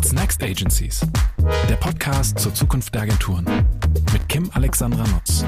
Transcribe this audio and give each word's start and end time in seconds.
What's 0.00 0.14
Next 0.14 0.42
Agencies? 0.42 1.06
Der 1.68 1.76
Podcast 1.76 2.38
zur 2.38 2.54
Zukunft 2.54 2.94
der 2.94 3.02
Agenturen 3.02 3.44
mit 4.14 4.26
Kim 4.30 4.50
Alexandra 4.54 5.04
Nutz. 5.06 5.44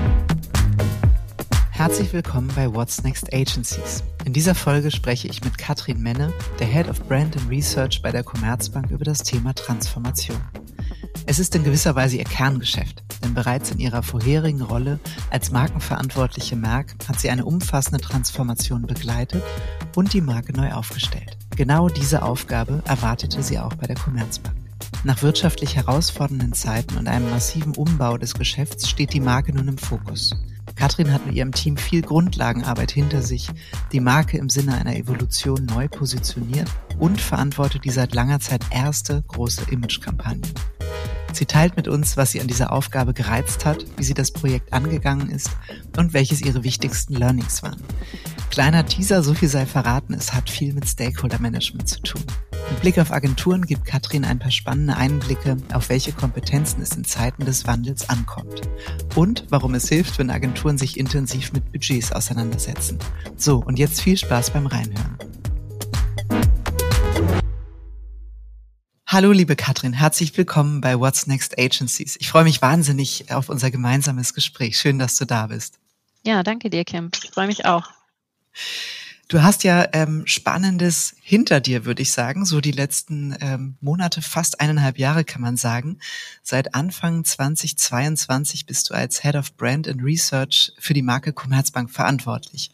Herzlich 1.71 2.13
willkommen 2.13 2.53
bei 2.55 2.71
What's 2.71 3.03
Next 3.03 3.33
Agencies. 3.33 4.05
In 4.27 4.35
dieser 4.35 4.55
Folge 4.55 4.91
spreche 4.91 5.27
ich 5.27 5.43
mit 5.43 5.57
Katrin 5.57 6.03
Menne, 6.03 6.35
der 6.59 6.67
Head 6.67 6.91
of 6.91 7.03
Brand 7.09 7.35
and 7.35 7.49
Research 7.49 8.03
bei 8.03 8.13
der 8.13 8.25
Commerzbank 8.25 8.91
über 8.91 9.07
das 9.07 9.23
Thema 9.23 9.55
Transformation. 9.55 10.43
Es 11.25 11.39
ist 11.39 11.55
in 11.55 11.65
gewisser 11.65 11.95
Weise 11.95 12.19
ihr 12.19 12.25
Kerngeschäft, 12.25 13.03
denn 13.25 13.33
bereits 13.33 13.71
in 13.71 13.79
ihrer 13.79 14.03
vorherigen 14.03 14.61
Rolle 14.61 15.01
als 15.31 15.51
markenverantwortliche 15.51 16.57
Merck 16.57 16.95
hat 17.09 17.19
sie 17.19 17.31
eine 17.31 17.47
umfassende 17.47 18.05
Transformation 18.05 18.83
begleitet 18.83 19.43
und 19.97 20.13
die 20.13 20.21
Marke 20.21 20.53
neu 20.53 20.73
aufgestellt. 20.73 21.39
Genau 21.57 21.89
diese 21.89 22.23
Aufgabe 22.23 22.83
erwartete 22.87 23.43
sie 23.43 23.59
auch 23.59 23.75
bei 23.75 23.87
der 23.87 23.97
Commerzbank. 23.97 24.57
Nach 25.05 25.23
wirtschaftlich 25.23 25.77
herausfordernden 25.77 26.53
Zeiten 26.55 26.97
und 26.97 27.09
einem 27.09 27.29
massiven 27.31 27.75
Umbau 27.75 28.17
des 28.19 28.35
Geschäfts 28.35 28.89
steht 28.89 29.13
die 29.13 29.21
Marke 29.21 29.53
nun 29.53 29.69
im 29.69 29.79
Fokus. 29.79 30.35
Katrin 30.77 31.13
hat 31.13 31.27
mit 31.27 31.35
ihrem 31.35 31.53
Team 31.53 31.77
viel 31.77 32.03
Grundlagenarbeit 32.03 32.91
hinter 32.91 33.21
sich, 33.21 33.49
die 33.93 34.01
Marke 34.01 34.39
im 34.39 34.49
Sinne 34.49 34.75
einer 34.75 34.97
Evolution 34.97 35.67
neu 35.67 35.89
positioniert 35.89 36.71
und 36.99 37.21
verantwortet 37.21 37.85
die 37.85 37.91
seit 37.91 38.15
langer 38.15 38.41
Zeit 38.41 38.65
erste 38.71 39.23
große 39.29 39.71
Imagekampagne. 39.71 40.43
Sie 41.33 41.47
teilt 41.47 41.77
mit 41.77 41.89
uns, 41.89 42.17
was 42.17 42.33
sie 42.33 42.41
an 42.41 42.47
dieser 42.47 42.73
Aufgabe 42.73 43.15
gereizt 43.15 43.65
hat, 43.65 43.85
wie 43.97 44.05
sie 44.05 44.15
das 44.15 44.31
Projekt 44.31 44.73
angegangen 44.73 45.31
ist 45.31 45.51
und 45.97 46.13
welches 46.13 46.43
ihre 46.43 46.63
wichtigsten 46.63 47.15
Learnings 47.15 47.63
waren. 47.63 47.83
Kleiner 48.51 48.85
Teaser, 48.85 49.23
so 49.23 49.33
viel 49.33 49.49
sei 49.49 49.65
verraten, 49.65 50.13
es 50.13 50.35
hat 50.35 50.51
viel 50.51 50.75
mit 50.75 50.87
Stakeholder 50.87 51.41
Management 51.41 51.89
zu 51.89 52.03
tun. 52.03 52.23
Mit 52.71 52.81
Blick 52.81 52.99
auf 52.99 53.13
Agenturen 53.13 53.63
gibt 53.63 53.87
Katrin 53.87 54.25
ein 54.25 54.39
paar 54.39 54.51
spannende 54.51 54.97
Einblicke, 54.97 55.57
auf 55.73 55.89
welche 55.89 56.13
Kompetenzen 56.13 56.83
es 56.83 56.97
in 56.97 57.05
Zeiten 57.05 57.45
des 57.45 57.67
Wandels 57.67 58.09
ankommt. 58.09 58.63
Und 59.15 59.45
warum 59.49 59.75
es 59.75 59.89
hilft, 59.89 60.19
wenn 60.19 60.31
Agenturen 60.31 60.79
sich 60.79 60.99
intensiv 60.99 61.53
mit 61.53 61.73
Budgets 61.73 62.13
auseinandersetzen. 62.13 62.99
So, 63.37 63.59
und 63.59 63.79
jetzt 63.79 64.01
viel 64.01 64.17
Spaß 64.17 64.51
beim 64.51 64.67
Reinhören. 64.67 65.17
Hallo, 69.13 69.31
liebe 69.31 69.57
Katrin, 69.57 69.93
herzlich 69.93 70.35
willkommen 70.39 70.81
bei 70.81 70.99
What's 70.99 71.27
Next 71.27 71.59
Agencies. 71.59 72.17
Ich 72.19 72.31
freue 72.31 72.45
mich 72.45 72.63
wahnsinnig 72.63 73.31
auf 73.31 73.51
unser 73.51 73.71
gemeinsames 73.71 74.33
Gespräch. 74.33 74.79
Schön, 74.79 74.99
dass 74.99 75.17
du 75.17 75.27
da 75.27 75.49
bist. 75.49 75.79
Ja, 76.25 76.43
danke 76.43 76.71
dir, 76.71 76.83
Kim. 76.87 77.11
Ich 77.23 77.31
freue 77.31 77.47
mich 77.47 77.67
auch. 77.67 77.91
Du 79.29 79.43
hast 79.43 79.65
ja 79.65 79.87
ähm, 79.93 80.23
Spannendes 80.25 81.15
hinter 81.21 81.61
dir, 81.61 81.85
würde 81.85 82.01
ich 82.01 82.11
sagen. 82.11 82.47
So 82.47 82.63
die 82.63 82.71
letzten 82.71 83.37
ähm, 83.43 83.77
Monate, 83.83 84.23
fast 84.23 84.63
eineinhalb 84.63 84.97
Jahre 84.99 85.25
kann 85.25 85.43
man 85.43 85.59
sagen. 85.59 85.99
Seit 86.43 86.75
Anfang 86.75 87.23
2022 87.23 88.65
bist 88.65 88.89
du 88.89 88.95
als 88.95 89.23
Head 89.23 89.35
of 89.35 89.55
Brand 89.59 89.89
and 89.89 90.03
Research 90.03 90.73
für 90.79 90.95
die 90.95 91.03
Marke 91.03 91.35
Commerzbank 91.35 91.91
verantwortlich. 91.91 92.71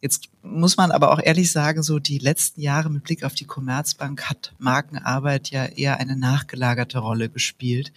Jetzt 0.00 0.28
muss 0.42 0.76
man 0.76 0.90
aber 0.90 1.10
auch 1.10 1.20
ehrlich 1.22 1.50
sagen, 1.50 1.82
so 1.82 1.98
die 1.98 2.18
letzten 2.18 2.60
Jahre 2.60 2.90
mit 2.90 3.04
Blick 3.04 3.24
auf 3.24 3.34
die 3.34 3.46
Commerzbank 3.46 4.24
hat 4.24 4.54
Markenarbeit 4.58 5.50
ja 5.50 5.64
eher 5.64 5.98
eine 5.98 6.16
nachgelagerte 6.16 6.98
Rolle 6.98 7.28
gespielt. 7.28 7.92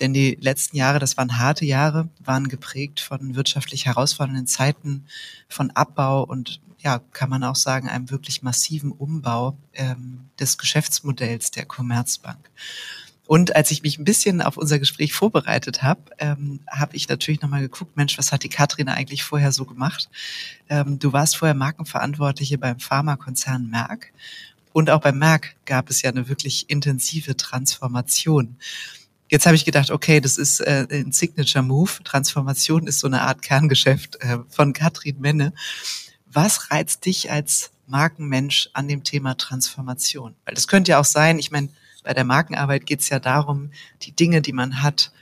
Denn 0.00 0.12
die 0.12 0.36
letzten 0.40 0.76
Jahre, 0.76 0.98
das 0.98 1.16
waren 1.16 1.38
harte 1.38 1.64
Jahre, 1.64 2.08
waren 2.18 2.48
geprägt 2.48 3.00
von 3.00 3.34
wirtschaftlich 3.34 3.86
herausfordernden 3.86 4.46
Zeiten, 4.46 5.06
von 5.48 5.70
Abbau 5.70 6.24
und 6.24 6.60
ja, 6.78 7.00
kann 7.12 7.30
man 7.30 7.44
auch 7.44 7.56
sagen, 7.56 7.88
einem 7.88 8.10
wirklich 8.10 8.42
massiven 8.42 8.90
Umbau 8.90 9.56
ähm, 9.74 10.28
des 10.40 10.58
Geschäftsmodells 10.58 11.52
der 11.52 11.64
Commerzbank. 11.64 12.50
Und 13.32 13.56
als 13.56 13.70
ich 13.70 13.82
mich 13.82 13.98
ein 13.98 14.04
bisschen 14.04 14.42
auf 14.42 14.58
unser 14.58 14.78
Gespräch 14.78 15.14
vorbereitet 15.14 15.82
habe, 15.82 16.02
ähm, 16.18 16.60
habe 16.70 16.94
ich 16.94 17.08
natürlich 17.08 17.40
nochmal 17.40 17.62
geguckt, 17.62 17.96
Mensch, 17.96 18.18
was 18.18 18.30
hat 18.30 18.42
die 18.42 18.50
Katrin 18.50 18.90
eigentlich 18.90 19.24
vorher 19.24 19.52
so 19.52 19.64
gemacht? 19.64 20.10
Ähm, 20.68 20.98
du 20.98 21.14
warst 21.14 21.38
vorher 21.38 21.54
Markenverantwortliche 21.54 22.58
beim 22.58 22.78
Pharmakonzern 22.78 23.70
Merck. 23.70 24.12
Und 24.74 24.90
auch 24.90 25.00
beim 25.00 25.16
Merck 25.16 25.56
gab 25.64 25.88
es 25.88 26.02
ja 26.02 26.10
eine 26.10 26.28
wirklich 26.28 26.68
intensive 26.68 27.34
Transformation. 27.34 28.58
Jetzt 29.30 29.46
habe 29.46 29.56
ich 29.56 29.64
gedacht, 29.64 29.90
okay, 29.90 30.20
das 30.20 30.36
ist 30.36 30.60
äh, 30.60 30.86
ein 30.90 31.12
Signature 31.12 31.64
Move. 31.64 31.90
Transformation 32.04 32.86
ist 32.86 33.00
so 33.00 33.06
eine 33.06 33.22
Art 33.22 33.40
Kerngeschäft 33.40 34.16
äh, 34.20 34.40
von 34.50 34.74
Katrin 34.74 35.18
Menne. 35.20 35.54
Was 36.26 36.70
reizt 36.70 37.06
dich 37.06 37.30
als 37.30 37.70
Markenmensch 37.86 38.68
an 38.74 38.88
dem 38.88 39.04
Thema 39.04 39.38
Transformation? 39.38 40.34
Weil 40.44 40.54
das 40.54 40.68
könnte 40.68 40.90
ja 40.90 41.00
auch 41.00 41.06
sein, 41.06 41.38
ich 41.38 41.50
meine, 41.50 41.70
bei 42.02 42.14
der 42.14 42.24
Markenarbeit 42.24 42.86
geht 42.86 43.00
es 43.00 43.08
ja 43.08 43.18
darum, 43.18 43.70
die 44.02 44.12
Dinge, 44.12 44.42
die 44.42 44.52
man 44.52 44.82
hat, 44.82 45.12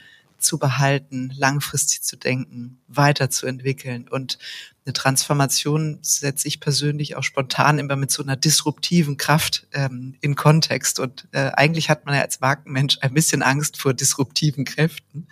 zu 0.40 0.58
behalten, 0.58 1.32
langfristig 1.36 2.02
zu 2.02 2.16
denken, 2.16 2.80
weiterzuentwickeln. 2.88 4.08
Und 4.08 4.38
eine 4.84 4.92
Transformation 4.92 5.98
setze 6.02 6.48
ich 6.48 6.60
persönlich 6.60 7.16
auch 7.16 7.22
spontan 7.22 7.78
immer 7.78 7.96
mit 7.96 8.10
so 8.10 8.22
einer 8.22 8.36
disruptiven 8.36 9.16
Kraft 9.16 9.66
ähm, 9.72 10.16
in 10.20 10.34
Kontext. 10.34 10.98
Und 10.98 11.28
äh, 11.32 11.50
eigentlich 11.52 11.90
hat 11.90 12.06
man 12.06 12.14
ja 12.14 12.22
als 12.22 12.40
Markenmensch 12.40 12.98
ein 13.00 13.14
bisschen 13.14 13.42
Angst 13.42 13.76
vor 13.76 13.94
disruptiven 13.94 14.64
Kräften. 14.64 15.28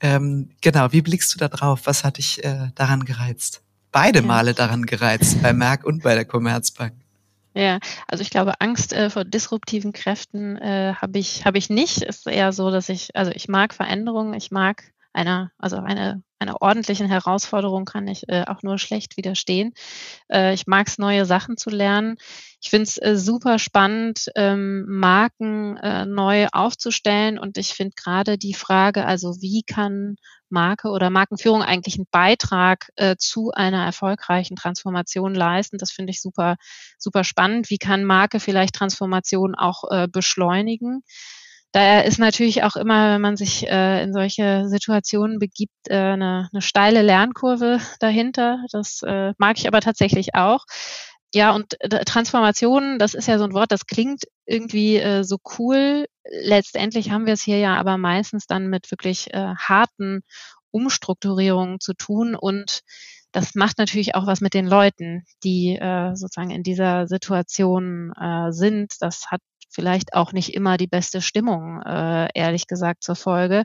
Ähm, 0.00 0.50
genau, 0.60 0.92
wie 0.92 1.02
blickst 1.02 1.34
du 1.34 1.38
da 1.38 1.48
drauf? 1.48 1.82
Was 1.84 2.04
hat 2.04 2.18
dich 2.18 2.42
äh, 2.44 2.70
daran 2.74 3.04
gereizt? 3.04 3.62
Beide 3.92 4.20
Male 4.20 4.52
daran 4.52 4.84
gereizt, 4.84 5.40
bei 5.42 5.52
Merck 5.52 5.84
und 5.84 6.02
bei 6.02 6.14
der 6.14 6.24
Commerzbank. 6.24 6.94
Ja, 7.56 7.78
also 8.06 8.20
ich 8.20 8.28
glaube, 8.28 8.60
Angst 8.60 8.92
äh, 8.92 9.08
vor 9.08 9.24
disruptiven 9.24 9.94
Kräften 9.94 10.56
äh, 10.58 10.92
habe 10.94 11.18
ich, 11.18 11.46
habe 11.46 11.56
ich 11.56 11.70
nicht. 11.70 12.02
Ist 12.02 12.26
eher 12.26 12.52
so, 12.52 12.70
dass 12.70 12.90
ich, 12.90 13.16
also 13.16 13.32
ich 13.34 13.48
mag 13.48 13.72
Veränderungen, 13.72 14.34
ich 14.34 14.50
mag 14.50 14.92
einer, 15.14 15.50
also 15.56 15.78
eine, 15.78 16.22
einer 16.38 16.60
ordentlichen 16.60 17.06
Herausforderung 17.06 17.86
kann 17.86 18.08
ich 18.08 18.28
äh, 18.28 18.44
auch 18.46 18.62
nur 18.62 18.76
schlecht 18.76 19.16
widerstehen. 19.16 19.72
Äh, 20.30 20.52
ich 20.52 20.66
mag 20.66 20.86
es, 20.86 20.98
neue 20.98 21.24
Sachen 21.24 21.56
zu 21.56 21.70
lernen. 21.70 22.18
Ich 22.66 22.70
finde 22.70 22.82
es 22.82 23.00
äh, 23.00 23.16
super 23.16 23.60
spannend, 23.60 24.28
ähm, 24.34 24.86
Marken 24.88 25.76
äh, 25.76 26.04
neu 26.04 26.48
aufzustellen. 26.50 27.38
Und 27.38 27.58
ich 27.58 27.74
finde 27.74 27.94
gerade 27.94 28.38
die 28.38 28.54
Frage, 28.54 29.06
also 29.06 29.36
wie 29.40 29.62
kann 29.62 30.16
Marke 30.48 30.88
oder 30.88 31.08
Markenführung 31.08 31.62
eigentlich 31.62 31.94
einen 31.94 32.08
Beitrag 32.10 32.88
äh, 32.96 33.14
zu 33.16 33.52
einer 33.52 33.84
erfolgreichen 33.84 34.56
Transformation 34.56 35.32
leisten. 35.32 35.78
Das 35.78 35.92
finde 35.92 36.10
ich 36.10 36.20
super, 36.20 36.56
super 36.98 37.22
spannend. 37.22 37.70
Wie 37.70 37.78
kann 37.78 38.02
Marke 38.02 38.40
vielleicht 38.40 38.74
Transformation 38.74 39.54
auch 39.54 39.84
äh, 39.88 40.08
beschleunigen? 40.08 41.04
Da 41.70 42.00
ist 42.00 42.18
natürlich 42.18 42.64
auch 42.64 42.74
immer, 42.74 43.14
wenn 43.14 43.20
man 43.20 43.36
sich 43.36 43.68
äh, 43.68 44.02
in 44.02 44.12
solche 44.12 44.66
Situationen 44.66 45.38
begibt, 45.38 45.88
äh, 45.88 45.94
eine, 45.94 46.48
eine 46.52 46.62
steile 46.62 47.02
Lernkurve 47.02 47.78
dahinter. 48.00 48.58
Das 48.72 49.02
äh, 49.06 49.34
mag 49.38 49.56
ich 49.56 49.68
aber 49.68 49.80
tatsächlich 49.80 50.34
auch. 50.34 50.64
Ja, 51.36 51.54
und 51.54 51.78
äh, 51.82 52.02
Transformation, 52.06 52.98
das 52.98 53.12
ist 53.12 53.28
ja 53.28 53.36
so 53.36 53.44
ein 53.44 53.52
Wort, 53.52 53.70
das 53.70 53.84
klingt 53.84 54.24
irgendwie 54.46 54.96
äh, 54.96 55.22
so 55.22 55.36
cool. 55.58 56.06
Letztendlich 56.30 57.10
haben 57.10 57.26
wir 57.26 57.34
es 57.34 57.42
hier 57.42 57.58
ja 57.58 57.76
aber 57.76 57.98
meistens 57.98 58.46
dann 58.46 58.68
mit 58.68 58.90
wirklich 58.90 59.34
äh, 59.34 59.54
harten 59.54 60.22
Umstrukturierungen 60.70 61.78
zu 61.78 61.92
tun 61.92 62.34
und 62.36 62.80
das 63.32 63.54
macht 63.54 63.76
natürlich 63.76 64.14
auch 64.14 64.26
was 64.26 64.40
mit 64.40 64.54
den 64.54 64.66
Leuten, 64.66 65.24
die 65.44 65.76
äh, 65.76 66.14
sozusagen 66.16 66.50
in 66.50 66.62
dieser 66.62 67.06
Situation 67.06 68.14
äh, 68.18 68.50
sind. 68.52 68.94
Das 69.00 69.26
hat 69.30 69.42
vielleicht 69.68 70.14
auch 70.14 70.32
nicht 70.32 70.54
immer 70.54 70.78
die 70.78 70.86
beste 70.86 71.20
Stimmung, 71.20 71.82
äh, 71.82 72.28
ehrlich 72.32 72.66
gesagt, 72.66 73.02
zur 73.04 73.14
Folge. 73.14 73.64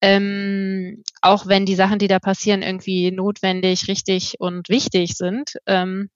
Ähm, 0.00 1.02
auch 1.20 1.46
wenn 1.48 1.66
die 1.66 1.74
Sachen, 1.74 1.98
die 1.98 2.08
da 2.08 2.18
passieren, 2.18 2.62
irgendwie 2.62 3.10
notwendig, 3.10 3.88
richtig 3.88 4.36
und 4.40 4.70
wichtig 4.70 5.16
sind. 5.18 5.58
Ähm, 5.66 6.08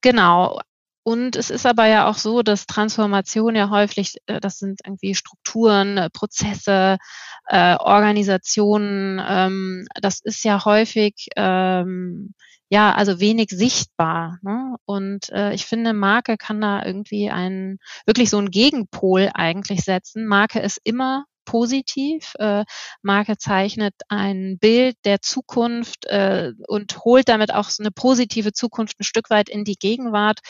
Genau. 0.00 0.60
Und 1.02 1.36
es 1.36 1.50
ist 1.50 1.66
aber 1.66 1.86
ja 1.86 2.08
auch 2.08 2.16
so, 2.18 2.42
dass 2.42 2.66
Transformation 2.66 3.54
ja 3.54 3.70
häufig, 3.70 4.16
äh, 4.26 4.40
das 4.40 4.58
sind 4.58 4.80
irgendwie 4.84 5.14
Strukturen, 5.14 5.98
äh, 5.98 6.10
Prozesse, 6.10 6.98
äh, 7.46 7.76
Organisationen, 7.76 9.22
ähm, 9.24 9.86
das 10.00 10.20
ist 10.20 10.42
ja 10.44 10.64
häufig 10.64 11.28
ähm, 11.36 12.34
ja 12.70 12.92
also 12.92 13.20
wenig 13.20 13.50
sichtbar. 13.50 14.38
Ne? 14.42 14.74
Und 14.84 15.30
äh, 15.30 15.54
ich 15.54 15.66
finde, 15.66 15.92
Marke 15.92 16.36
kann 16.36 16.60
da 16.60 16.84
irgendwie 16.84 17.30
einen 17.30 17.78
wirklich 18.04 18.28
so 18.30 18.38
einen 18.38 18.50
Gegenpol 18.50 19.30
eigentlich 19.32 19.82
setzen. 19.82 20.26
Marke 20.26 20.58
ist 20.58 20.80
immer 20.82 21.24
positiv. 21.46 22.34
Äh, 22.38 22.64
Marke 23.00 23.38
zeichnet 23.38 23.94
ein 24.08 24.58
Bild 24.58 24.96
der 25.06 25.22
Zukunft 25.22 26.04
äh, 26.06 26.52
und 26.68 26.98
holt 27.04 27.30
damit 27.30 27.54
auch 27.54 27.70
so 27.70 27.82
eine 27.82 27.90
positive 27.90 28.52
Zukunft 28.52 29.00
ein 29.00 29.04
Stück 29.04 29.30
weit 29.30 29.48
in 29.48 29.64
die 29.64 29.76
Gegenwart, 29.76 30.40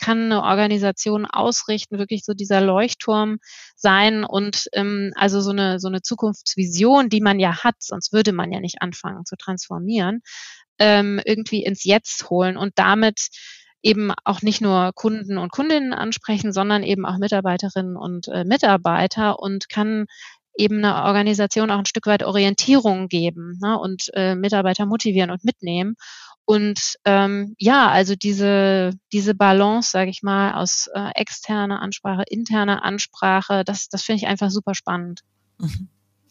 kann 0.00 0.24
eine 0.24 0.42
Organisation 0.42 1.26
ausrichten, 1.26 1.98
wirklich 1.98 2.24
so 2.24 2.34
dieser 2.34 2.60
Leuchtturm 2.60 3.38
sein 3.76 4.24
und 4.24 4.66
ähm, 4.72 5.12
also 5.14 5.40
so 5.40 5.50
eine, 5.50 5.78
so 5.78 5.86
eine 5.88 6.02
Zukunftsvision, 6.02 7.08
die 7.08 7.20
man 7.20 7.38
ja 7.38 7.62
hat, 7.62 7.76
sonst 7.78 8.12
würde 8.12 8.32
man 8.32 8.50
ja 8.50 8.58
nicht 8.58 8.82
anfangen 8.82 9.24
zu 9.24 9.36
transformieren, 9.36 10.22
ähm, 10.78 11.20
irgendwie 11.24 11.62
ins 11.64 11.84
Jetzt 11.84 12.28
holen 12.30 12.56
und 12.56 12.72
damit 12.76 13.28
eben 13.86 14.12
auch 14.24 14.42
nicht 14.42 14.60
nur 14.60 14.90
Kunden 14.94 15.38
und 15.38 15.52
Kundinnen 15.52 15.92
ansprechen, 15.92 16.52
sondern 16.52 16.82
eben 16.82 17.06
auch 17.06 17.18
Mitarbeiterinnen 17.18 17.96
und 17.96 18.26
äh, 18.26 18.44
Mitarbeiter 18.44 19.38
und 19.38 19.68
kann 19.68 20.06
eben 20.56 20.78
einer 20.78 21.04
Organisation 21.04 21.70
auch 21.70 21.78
ein 21.78 21.86
Stück 21.86 22.06
weit 22.06 22.22
Orientierung 22.22 23.08
geben 23.08 23.58
ne, 23.60 23.78
und 23.78 24.10
äh, 24.14 24.34
Mitarbeiter 24.34 24.86
motivieren 24.86 25.30
und 25.30 25.44
mitnehmen. 25.44 25.96
Und 26.44 26.94
ähm, 27.04 27.56
ja, 27.58 27.90
also 27.90 28.14
diese, 28.14 28.92
diese 29.12 29.34
Balance, 29.34 29.90
sage 29.90 30.10
ich 30.10 30.22
mal, 30.22 30.54
aus 30.54 30.88
äh, 30.94 31.10
externer 31.16 31.82
Ansprache, 31.82 32.22
interner 32.28 32.84
Ansprache, 32.84 33.64
das, 33.64 33.88
das 33.88 34.02
finde 34.02 34.22
ich 34.22 34.28
einfach 34.28 34.50
super 34.50 34.74
spannend. 34.74 35.22
Mhm. 35.58 35.88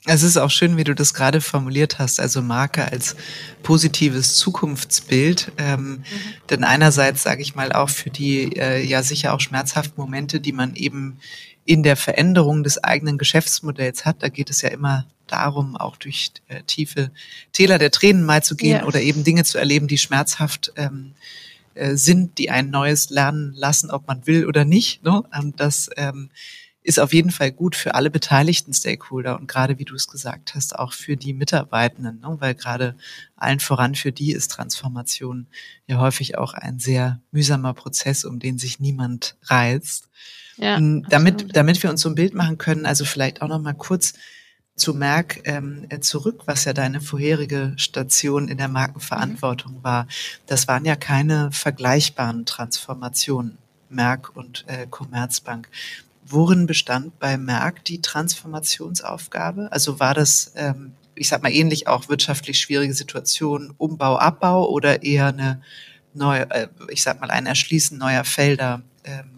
Es 0.07 0.21
ist 0.21 0.37
auch 0.37 0.51
schön, 0.51 0.77
wie 0.77 0.83
du 0.83 0.93
das 0.93 1.15
gerade 1.15 1.41
formuliert 1.41 1.97
hast, 1.97 2.19
also 2.19 2.41
Marke 2.41 2.91
als 2.91 3.15
positives 3.63 4.35
Zukunftsbild. 4.35 5.51
Ähm, 5.57 5.83
mhm. 5.83 6.03
Denn 6.49 6.63
einerseits 6.63 7.23
sage 7.23 7.41
ich 7.41 7.55
mal 7.55 7.71
auch 7.71 7.89
für 7.89 8.11
die 8.11 8.55
äh, 8.55 8.85
ja 8.85 9.01
sicher 9.01 9.33
auch 9.33 9.39
schmerzhaften 9.39 9.99
Momente, 9.99 10.39
die 10.39 10.51
man 10.53 10.75
eben 10.75 11.17
in 11.65 11.83
der 11.83 11.95
Veränderung 11.95 12.63
des 12.63 12.83
eigenen 12.83 13.17
Geschäftsmodells 13.17 14.05
hat. 14.05 14.23
Da 14.23 14.29
geht 14.29 14.49
es 14.49 14.61
ja 14.61 14.69
immer 14.69 15.05
darum, 15.27 15.75
auch 15.75 15.97
durch 15.97 16.31
äh, 16.47 16.61
tiefe 16.63 17.11
Täler 17.51 17.79
der 17.79 17.91
Tränen 17.91 18.23
mal 18.23 18.43
zu 18.43 18.55
gehen 18.55 18.77
ja. 18.77 18.85
oder 18.85 19.01
eben 19.01 19.23
Dinge 19.23 19.43
zu 19.43 19.57
erleben, 19.57 19.87
die 19.87 19.97
schmerzhaft 19.97 20.71
ähm, 20.75 21.13
äh, 21.73 21.95
sind, 21.95 22.37
die 22.37 22.51
ein 22.51 22.69
neues 22.69 23.09
lernen 23.09 23.53
lassen, 23.55 23.89
ob 23.89 24.07
man 24.07 24.27
will 24.27 24.45
oder 24.45 24.63
nicht. 24.63 25.03
Ne? 25.03 25.23
Und 25.37 25.59
das 25.59 25.89
ähm, 25.97 26.29
ist 26.83 26.99
auf 26.99 27.13
jeden 27.13 27.31
Fall 27.31 27.51
gut 27.51 27.75
für 27.75 27.95
alle 27.95 28.11
beteiligten 28.11 28.71
Stakeholder 28.71 29.39
und 29.39 29.47
gerade, 29.47 29.79
wie 29.79 29.85
du 29.85 29.95
es 29.95 30.07
gesagt 30.07 30.53
hast, 30.53 30.77
auch 30.77 30.93
für 30.93 31.17
die 31.17 31.33
Mitarbeitenden, 31.33 32.19
ne? 32.19 32.37
weil 32.39 32.53
gerade 32.53 32.95
allen 33.35 33.59
voran 33.59 33.95
für 33.95 34.11
die 34.11 34.33
ist 34.33 34.51
Transformation 34.51 35.47
ja 35.87 35.97
häufig 35.97 36.37
auch 36.37 36.53
ein 36.53 36.77
sehr 36.77 37.21
mühsamer 37.31 37.73
Prozess, 37.73 38.23
um 38.23 38.37
den 38.37 38.59
sich 38.59 38.79
niemand 38.79 39.35
reizt. 39.45 40.09
Ja, 40.57 40.77
ähm, 40.77 41.05
damit, 41.09 41.55
damit 41.55 41.81
wir 41.83 41.89
uns 41.89 42.01
so 42.01 42.09
ein 42.09 42.15
Bild 42.15 42.33
machen 42.33 42.57
können, 42.57 42.85
also 42.85 43.05
vielleicht 43.05 43.41
auch 43.41 43.47
noch 43.47 43.61
mal 43.61 43.73
kurz 43.73 44.13
zu 44.75 44.93
Merck 44.93 45.41
ähm, 45.45 45.85
äh, 45.89 45.99
zurück, 45.99 46.43
was 46.45 46.65
ja 46.65 46.73
deine 46.73 46.99
vorherige 46.99 47.73
Station 47.77 48.49
in 48.49 48.57
der 48.57 48.67
Markenverantwortung 48.67 49.75
mhm. 49.75 49.83
war. 49.83 50.07
Das 50.47 50.67
waren 50.67 50.85
ja 50.85 50.95
keine 50.95 51.51
vergleichbaren 51.51 52.45
Transformationen, 52.45 53.57
Merck 53.89 54.35
und 54.35 54.65
äh, 54.67 54.85
Commerzbank. 54.89 55.69
Worin 56.27 56.67
bestand 56.67 57.19
bei 57.19 57.37
Merck 57.37 57.85
die 57.85 58.01
Transformationsaufgabe? 58.01 59.71
Also 59.71 59.99
war 59.99 60.13
das, 60.13 60.51
ähm, 60.55 60.93
ich 61.13 61.29
sag 61.29 61.43
mal, 61.43 61.53
ähnlich 61.53 61.87
auch 61.87 62.09
wirtschaftlich 62.09 62.59
schwierige 62.59 62.93
Situation, 62.93 63.73
Umbau, 63.77 64.17
Abbau 64.17 64.67
oder 64.69 65.03
eher 65.03 65.27
eine 65.27 65.61
neue, 66.13 66.49
äh, 66.51 66.67
ich 66.89 67.03
sag 67.03 67.21
mal, 67.21 67.31
ein 67.31 67.45
Erschließen 67.45 67.97
neuer 67.97 68.25
Felder 68.25 68.81
ähm, 69.05 69.34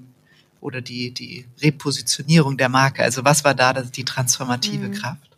oder 0.62 0.82
die, 0.82 1.12
die 1.12 1.46
Repositionierung 1.62 2.58
der 2.58 2.70
Marke? 2.70 3.04
Also 3.04 3.24
was 3.24 3.44
war 3.44 3.56
da 3.56 3.74
die 3.74 4.06
transformative 4.06 4.90
mhm. 4.90 4.94
Kraft? 4.94 5.30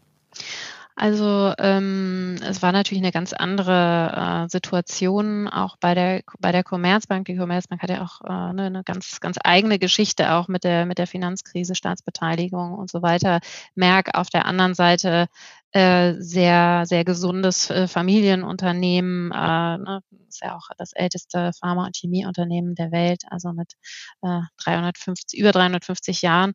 Also 1.00 1.54
ähm, 1.60 2.36
es 2.44 2.62
war 2.62 2.74
natürlich 2.74 3.01
eine 3.01 3.13
ganz 3.13 3.31
andere 3.31 4.44
äh, 4.45 4.50
Situation 4.50 5.48
auch 5.48 5.77
bei 5.77 5.95
der 5.95 6.24
bei 6.39 6.51
der 6.51 6.66
Commerzbank. 6.66 7.25
Die 7.25 7.38
Commerzbank 7.38 7.81
hat 7.81 7.89
ja 7.89 8.01
auch 8.01 8.19
äh, 8.21 8.27
eine, 8.27 8.66
eine 8.66 8.83
ganz 8.83 9.21
ganz 9.21 9.38
eigene 9.42 9.80
Geschichte 9.80 10.33
auch 10.33 10.50
mit 10.50 10.66
der 10.66 10.86
mit 10.86 10.98
der 10.98 11.07
Finanzkrise, 11.07 11.74
Staatsbeteiligung 11.74 12.74
und 12.74 12.92
so 12.92 13.01
weiter. 13.01 13.39
Merck 13.75 14.10
auf 14.13 14.30
der 14.30 14.45
anderen 14.45 14.74
Seite 14.74 15.27
äh, 15.71 16.13
sehr 16.19 16.83
sehr 16.86 17.04
gesundes 17.06 17.69
äh, 17.69 17.88
Familienunternehmen. 17.88 19.31
Äh, 19.31 19.77
ne, 19.77 20.01
ist 20.27 20.42
ja 20.42 20.56
auch 20.56 20.69
das 20.77 20.94
älteste 20.94 21.51
Pharma- 21.60 21.86
und 21.86 21.95
Chemieunternehmen 21.95 22.75
der 22.75 22.92
Welt, 22.92 23.24
also 23.30 23.54
mit 23.54 23.74
äh, 24.21 24.42
350 24.63 25.39
über 25.39 25.51
350 25.51 26.21
Jahren. 26.21 26.54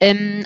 Ähm, 0.00 0.44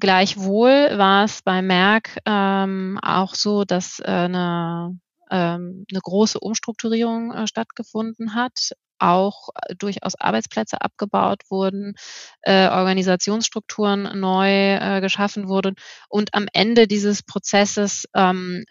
Gleichwohl 0.00 0.98
war 0.98 1.24
es 1.24 1.42
bei 1.42 1.62
Merck 1.62 2.18
ähm, 2.26 2.98
auch 3.00 3.34
so, 3.34 3.64
dass 3.64 4.00
äh, 4.00 4.04
eine, 4.04 4.98
ähm, 5.30 5.84
eine 5.90 6.00
große 6.02 6.40
Umstrukturierung 6.40 7.32
äh, 7.32 7.46
stattgefunden 7.46 8.34
hat, 8.34 8.72
auch 8.98 9.48
äh, 9.54 9.74
durchaus 9.74 10.14
Arbeitsplätze 10.14 10.80
abgebaut 10.80 11.42
wurden, 11.48 11.94
äh, 12.42 12.68
Organisationsstrukturen 12.68 14.18
neu 14.18 14.74
äh, 14.74 15.00
geschaffen 15.00 15.48
wurden 15.48 15.74
und 16.08 16.34
am 16.34 16.46
Ende 16.52 16.86
dieses 16.86 17.22
Prozesses 17.22 18.06
ähm, 18.14 18.64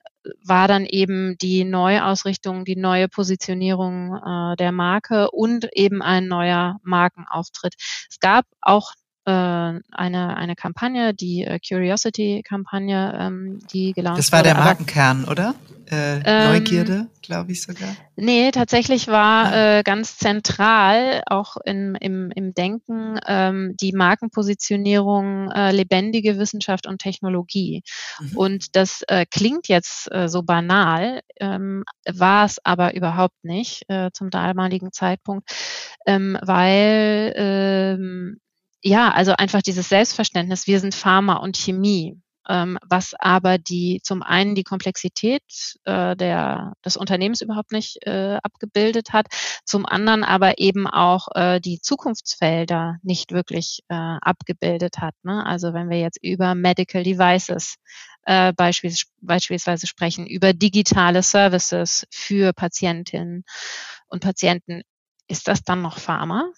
war 0.44 0.68
dann 0.68 0.86
eben 0.86 1.38
die 1.38 1.66
Neuausrichtung, 1.66 2.66
die 2.66 2.76
neue 2.76 3.10
Positionierung 3.10 4.16
äh, 4.16 4.56
der 4.56 4.72
Marke 4.72 5.32
und 5.32 5.68
eben 5.74 6.02
ein 6.02 6.28
neuer 6.28 6.78
Markenauftritt. 6.84 7.76
Es 8.10 8.20
gab 8.20 8.46
auch 8.62 8.94
eine, 9.32 10.38
eine 10.38 10.56
Kampagne, 10.56 11.14
die 11.14 11.44
äh, 11.44 11.60
Curiosity-Kampagne, 11.60 13.18
ähm, 13.20 13.60
die 13.72 13.94
gelauncht 13.94 14.20
Das 14.20 14.32
war 14.32 14.44
der 14.44 14.56
Markenkern, 14.56 15.26
oder? 15.26 15.56
Äh, 15.94 16.22
ähm, 16.26 16.52
Neugierde, 16.52 17.08
glaube 17.22 17.52
ich 17.52 17.62
sogar. 17.62 17.96
Nee, 18.16 18.52
tatsächlich 18.52 19.08
war 19.08 19.46
ah. 19.46 19.80
äh, 19.80 19.84
ganz 19.84 20.18
zentral 20.18 21.22
auch 21.28 21.58
in, 21.66 21.96
im, 21.96 22.32
im 22.32 22.54
Denken 22.54 23.20
ähm, 23.28 23.76
die 23.80 23.92
Markenpositionierung 23.92 25.52
äh, 25.52 25.72
lebendige 25.72 26.38
Wissenschaft 26.38 26.88
und 26.88 27.00
Technologie. 27.00 27.84
Mhm. 28.20 28.38
Und 28.38 28.76
das 28.76 29.04
äh, 29.08 29.26
klingt 29.30 29.68
jetzt 29.68 30.12
äh, 30.12 30.30
so 30.30 30.44
banal, 30.44 31.22
ähm, 31.40 31.84
war 32.10 32.46
es 32.46 32.60
aber 32.64 32.96
überhaupt 32.96 33.44
nicht 33.44 33.84
äh, 33.90 34.10
zum 34.14 34.30
damaligen 34.30 34.92
Zeitpunkt, 34.92 35.50
ähm, 36.06 36.38
weil 36.42 37.34
ähm, 37.36 38.40
ja, 38.84 39.12
also 39.12 39.34
einfach 39.34 39.62
dieses 39.62 39.90
Selbstverständnis, 39.90 40.68
wir 40.68 40.80
sind 40.80 40.94
Pharma 40.94 41.36
und 41.36 41.58
Chemie, 41.58 42.22
ähm, 42.50 42.78
was 42.86 43.14
aber 43.18 43.58
die 43.58 44.02
zum 44.04 44.22
einen 44.22 44.56
die 44.56 44.66
Komplexität 44.66 45.42
äh, 45.86 46.18
der, 46.18 46.74
des 46.84 46.98
Unternehmens 46.98 47.42
überhaupt 47.42 47.72
nicht 47.72 48.06
äh, 48.06 48.38
abgebildet 48.44 49.14
hat, 49.14 49.28
zum 49.64 49.86
anderen 49.86 50.26
aber 50.26 50.60
eben 50.60 50.86
auch 50.86 51.30
äh, 51.34 51.62
die 51.62 51.80
Zukunftsfelder 51.80 52.98
nicht 53.04 53.32
wirklich 53.32 53.84
äh, 53.88 53.96
abgebildet 53.96 54.98
hat. 55.00 55.16
Ne? 55.24 55.46
Also 55.46 55.74
wenn 55.74 55.90
wir 55.90 56.00
jetzt 56.00 56.22
über 56.22 56.54
Medical 56.54 57.04
Devices 57.04 57.78
äh, 58.24 58.52
beispielsweise, 58.52 59.06
beispielsweise 59.22 59.88
sprechen, 59.88 60.28
über 60.28 60.52
digitale 60.52 61.24
Services 61.24 62.06
für 62.12 62.52
Patientinnen 62.52 63.46
und 64.08 64.22
Patienten, 64.22 64.82
ist 65.28 65.48
das 65.48 65.64
dann 65.64 65.82
noch 65.82 65.98
Pharma? 66.00 66.50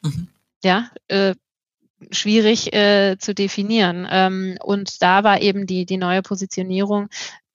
Mhm 0.00 0.28
ja, 0.66 0.90
äh, 1.06 1.34
schwierig 2.10 2.72
äh, 2.74 3.16
zu 3.18 3.34
definieren. 3.34 4.06
Ähm, 4.10 4.58
und 4.62 5.00
da 5.00 5.22
war 5.22 5.40
eben 5.40 5.66
die, 5.66 5.86
die 5.86 5.96
neue 5.96 6.22
Positionierung. 6.22 7.08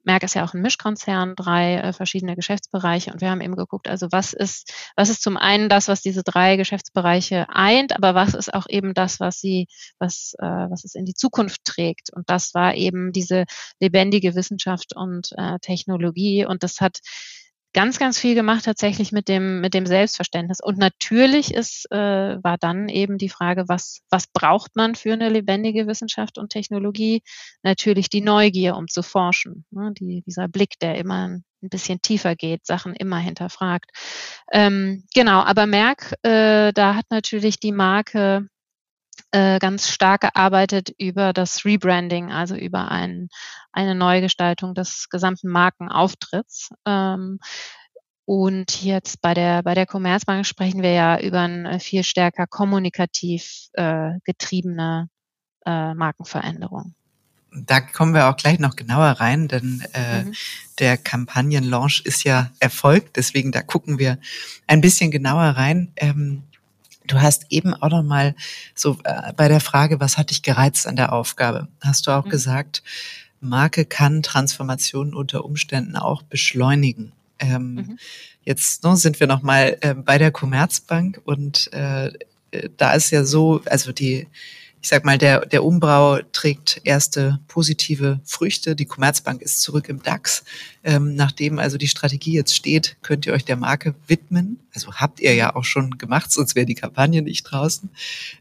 Merck 0.03 0.23
ist 0.23 0.33
ja 0.33 0.45
auch 0.45 0.53
ein 0.55 0.61
Mischkonzern, 0.61 1.35
drei 1.35 1.75
äh, 1.75 1.93
verschiedene 1.93 2.35
Geschäftsbereiche 2.35 3.11
und 3.11 3.21
wir 3.21 3.29
haben 3.29 3.41
eben 3.41 3.55
geguckt, 3.55 3.87
also 3.87 4.07
was 4.11 4.33
ist, 4.33 4.73
was 4.95 5.09
ist 5.09 5.21
zum 5.21 5.37
einen 5.37 5.69
das, 5.69 5.89
was 5.89 6.01
diese 6.01 6.23
drei 6.23 6.55
Geschäftsbereiche 6.55 7.47
eint, 7.49 7.95
aber 7.95 8.15
was 8.15 8.33
ist 8.33 8.51
auch 8.51 8.65
eben 8.67 8.95
das, 8.95 9.19
was 9.19 9.39
sie, 9.39 9.67
was, 9.99 10.33
äh, 10.39 10.45
was 10.45 10.85
es 10.85 10.95
in 10.95 11.05
die 11.05 11.13
Zukunft 11.13 11.65
trägt. 11.65 12.11
Und 12.11 12.29
das 12.31 12.55
war 12.55 12.73
eben 12.73 13.11
diese 13.11 13.43
lebendige 13.79 14.33
Wissenschaft 14.33 14.95
und 14.95 15.33
äh, 15.37 15.59
Technologie 15.59 16.45
und 16.45 16.63
das 16.63 16.81
hat 16.81 17.01
ganz, 17.73 17.99
ganz 17.99 18.19
viel 18.19 18.35
gemacht 18.35 18.65
tatsächlich 18.65 19.11
mit 19.11 19.27
dem, 19.27 19.61
mit 19.61 19.73
dem 19.73 19.85
Selbstverständnis. 19.85 20.59
Und 20.61 20.77
natürlich 20.77 21.53
ist, 21.53 21.89
äh, 21.91 21.97
war 22.43 22.57
dann 22.57 22.89
eben 22.89 23.17
die 23.17 23.29
Frage, 23.29 23.65
was, 23.67 24.01
was 24.09 24.27
braucht 24.27 24.75
man 24.75 24.95
für 24.95 25.13
eine 25.13 25.29
lebendige 25.29 25.87
Wissenschaft 25.87 26.37
und 26.37 26.49
Technologie? 26.49 27.21
Natürlich 27.63 28.09
die 28.09 28.21
Neugier, 28.21 28.75
um 28.75 28.87
zu 28.87 29.03
forschen. 29.03 29.65
Ne? 29.71 29.93
Die, 29.97 30.21
dieser 30.25 30.47
Blick, 30.47 30.79
der 30.79 30.95
immer 30.95 31.27
ein 31.27 31.43
bisschen 31.69 32.01
tiefer 32.01 32.35
geht, 32.35 32.65
Sachen 32.65 32.95
immer 32.95 33.19
hinterfragt. 33.19 33.91
Ähm, 34.51 35.03
genau, 35.13 35.41
aber 35.41 35.67
Merck, 35.67 36.13
äh, 36.23 36.73
da 36.73 36.95
hat 36.95 37.05
natürlich 37.09 37.59
die 37.59 37.71
Marke 37.71 38.47
äh, 39.31 39.59
ganz 39.59 39.89
stark 39.89 40.21
gearbeitet 40.21 40.93
über 40.97 41.33
das 41.33 41.65
Rebranding, 41.65 42.31
also 42.31 42.55
über 42.55 42.91
ein, 42.91 43.29
eine 43.71 43.95
Neugestaltung 43.95 44.73
des 44.73 45.07
gesamten 45.09 45.49
Markenauftritts. 45.49 46.69
Ähm, 46.85 47.39
und 48.25 48.83
jetzt 48.83 49.21
bei 49.21 49.33
der, 49.33 49.63
bei 49.63 49.73
der 49.73 49.85
Commerzbank 49.85 50.45
sprechen 50.45 50.81
wir 50.81 50.91
ja 50.91 51.19
über 51.19 51.41
eine 51.41 51.79
viel 51.79 52.03
stärker 52.03 52.47
kommunikativ 52.47 53.67
äh, 53.73 54.11
getriebene 54.23 55.09
äh, 55.65 55.93
Markenveränderung. 55.93 56.93
Da 57.53 57.81
kommen 57.81 58.13
wir 58.13 58.29
auch 58.29 58.37
gleich 58.37 58.59
noch 58.59 58.77
genauer 58.77 59.11
rein, 59.19 59.49
denn 59.49 59.83
äh, 59.93 60.23
mhm. 60.23 60.33
der 60.79 60.97
Kampagnenlaunch 60.97 62.01
ist 62.05 62.23
ja 62.23 62.49
erfolgt, 62.59 63.17
deswegen 63.17 63.51
da 63.51 63.61
gucken 63.61 63.99
wir 63.99 64.17
ein 64.67 64.79
bisschen 64.79 65.11
genauer 65.11 65.57
rein. 65.57 65.91
Ähm, 65.97 66.43
Du 67.07 67.19
hast 67.21 67.47
eben 67.49 67.73
auch 67.73 67.89
noch 67.89 68.03
mal 68.03 68.35
so 68.75 68.97
äh, 69.03 69.33
bei 69.33 69.47
der 69.47 69.59
Frage, 69.59 69.99
was 69.99 70.17
hat 70.17 70.29
dich 70.29 70.43
gereizt 70.43 70.87
an 70.87 70.95
der 70.95 71.13
Aufgabe, 71.13 71.67
hast 71.81 72.07
du 72.07 72.11
auch 72.11 72.25
mhm. 72.25 72.29
gesagt, 72.29 72.83
Marke 73.39 73.85
kann 73.85 74.21
Transformationen 74.21 75.13
unter 75.13 75.43
Umständen 75.43 75.95
auch 75.95 76.21
beschleunigen. 76.21 77.11
Ähm, 77.39 77.73
mhm. 77.73 77.99
Jetzt 78.43 78.83
ne, 78.83 78.95
sind 78.95 79.19
wir 79.19 79.27
nochmal 79.27 79.77
äh, 79.81 79.95
bei 79.95 80.17
der 80.17 80.31
Commerzbank 80.31 81.19
und 81.25 81.71
äh, 81.73 82.11
äh, 82.51 82.69
da 82.77 82.93
ist 82.93 83.09
ja 83.11 83.23
so, 83.23 83.61
also 83.65 83.91
die 83.91 84.27
ich 84.81 84.87
sag 84.87 85.05
mal, 85.05 85.19
der, 85.19 85.45
der 85.45 85.63
Umbau 85.63 86.19
trägt 86.31 86.81
erste 86.83 87.39
positive 87.47 88.19
Früchte. 88.25 88.75
Die 88.75 88.85
Commerzbank 88.85 89.41
ist 89.41 89.61
zurück 89.61 89.89
im 89.89 90.01
DAX. 90.01 90.43
Ähm, 90.83 91.13
nachdem 91.13 91.59
also 91.59 91.77
die 91.77 91.87
Strategie 91.87 92.33
jetzt 92.33 92.55
steht, 92.55 92.97
könnt 93.03 93.27
ihr 93.27 93.33
euch 93.33 93.45
der 93.45 93.57
Marke 93.57 93.93
widmen. 94.07 94.59
Also 94.73 94.93
habt 94.93 95.19
ihr 95.19 95.35
ja 95.35 95.55
auch 95.55 95.65
schon 95.65 95.99
gemacht, 95.99 96.31
sonst 96.31 96.55
wäre 96.55 96.65
die 96.65 96.75
Kampagne 96.75 97.21
nicht 97.21 97.43
draußen. 97.43 97.91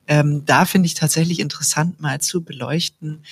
Ähm, 0.08 0.44
da 0.46 0.64
finde 0.64 0.86
ich 0.86 0.94
tatsächlich 0.94 1.40
interessant, 1.40 2.00
mal 2.00 2.20
zu 2.22 2.42
beleuchten, 2.42 3.22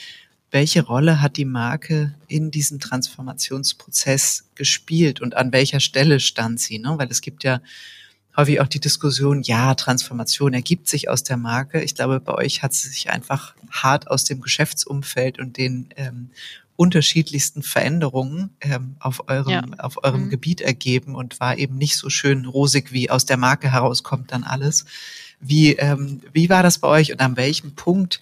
welche 0.50 0.82
Rolle 0.82 1.20
hat 1.20 1.36
die 1.36 1.44
Marke 1.44 2.14
in 2.26 2.50
diesem 2.50 2.78
Transformationsprozess 2.78 4.50
gespielt 4.54 5.20
und 5.20 5.36
an 5.36 5.52
welcher 5.52 5.80
Stelle 5.80 6.20
stand 6.20 6.60
sie? 6.60 6.78
Ne? 6.78 6.94
Weil 6.96 7.08
es 7.10 7.20
gibt 7.20 7.44
ja 7.44 7.60
häufig 8.38 8.60
auch 8.60 8.68
die 8.68 8.80
Diskussion, 8.80 9.42
ja, 9.42 9.74
Transformation 9.74 10.54
ergibt 10.54 10.88
sich 10.88 11.10
aus 11.10 11.24
der 11.24 11.36
Marke. 11.36 11.82
Ich 11.82 11.94
glaube, 11.94 12.20
bei 12.20 12.34
euch 12.34 12.62
hat 12.62 12.72
sie 12.72 12.88
sich 12.88 13.10
einfach 13.10 13.54
hart 13.70 14.08
aus 14.08 14.24
dem 14.24 14.40
Geschäftsumfeld 14.40 15.38
und 15.38 15.56
den 15.56 15.88
ähm, 15.96 16.30
unterschiedlichsten 16.76 17.64
Veränderungen 17.64 18.50
ähm, 18.60 18.94
auf 19.00 19.28
eurem, 19.28 19.50
ja. 19.50 19.62
auf 19.78 20.04
eurem 20.04 20.26
mhm. 20.26 20.30
Gebiet 20.30 20.60
ergeben 20.60 21.16
und 21.16 21.40
war 21.40 21.58
eben 21.58 21.76
nicht 21.76 21.96
so 21.96 22.08
schön 22.08 22.46
rosig, 22.46 22.92
wie 22.92 23.10
aus 23.10 23.26
der 23.26 23.36
Marke 23.36 23.72
herauskommt 23.72 24.30
dann 24.30 24.44
alles. 24.44 24.84
Wie, 25.40 25.72
ähm, 25.72 26.20
wie 26.32 26.48
war 26.48 26.62
das 26.62 26.78
bei 26.78 26.86
euch 26.86 27.10
und 27.10 27.20
an 27.20 27.36
welchem 27.36 27.74
Punkt 27.74 28.20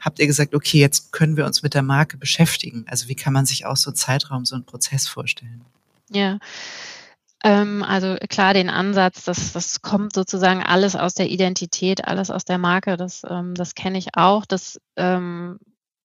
habt 0.00 0.18
ihr 0.18 0.26
gesagt, 0.26 0.56
okay, 0.56 0.80
jetzt 0.80 1.12
können 1.12 1.36
wir 1.36 1.46
uns 1.46 1.62
mit 1.62 1.74
der 1.74 1.82
Marke 1.82 2.16
beschäftigen? 2.16 2.84
Also 2.88 3.06
wie 3.06 3.14
kann 3.14 3.32
man 3.32 3.46
sich 3.46 3.66
auch 3.66 3.76
so 3.76 3.90
einen 3.90 3.96
Zeitraum, 3.96 4.44
so 4.44 4.56
einen 4.56 4.64
Prozess 4.64 5.06
vorstellen? 5.06 5.60
Ja, 6.10 6.40
also 7.44 8.16
klar, 8.28 8.54
den 8.54 8.70
Ansatz, 8.70 9.24
das, 9.24 9.52
das 9.52 9.82
kommt 9.82 10.14
sozusagen 10.14 10.62
alles 10.62 10.94
aus 10.94 11.14
der 11.14 11.28
Identität, 11.28 12.06
alles 12.06 12.30
aus 12.30 12.44
der 12.44 12.58
Marke, 12.58 12.96
das, 12.96 13.22
ähm, 13.28 13.54
das 13.54 13.74
kenne 13.74 13.98
ich 13.98 14.16
auch. 14.16 14.46
Das 14.46 14.80
ähm, 14.96 15.58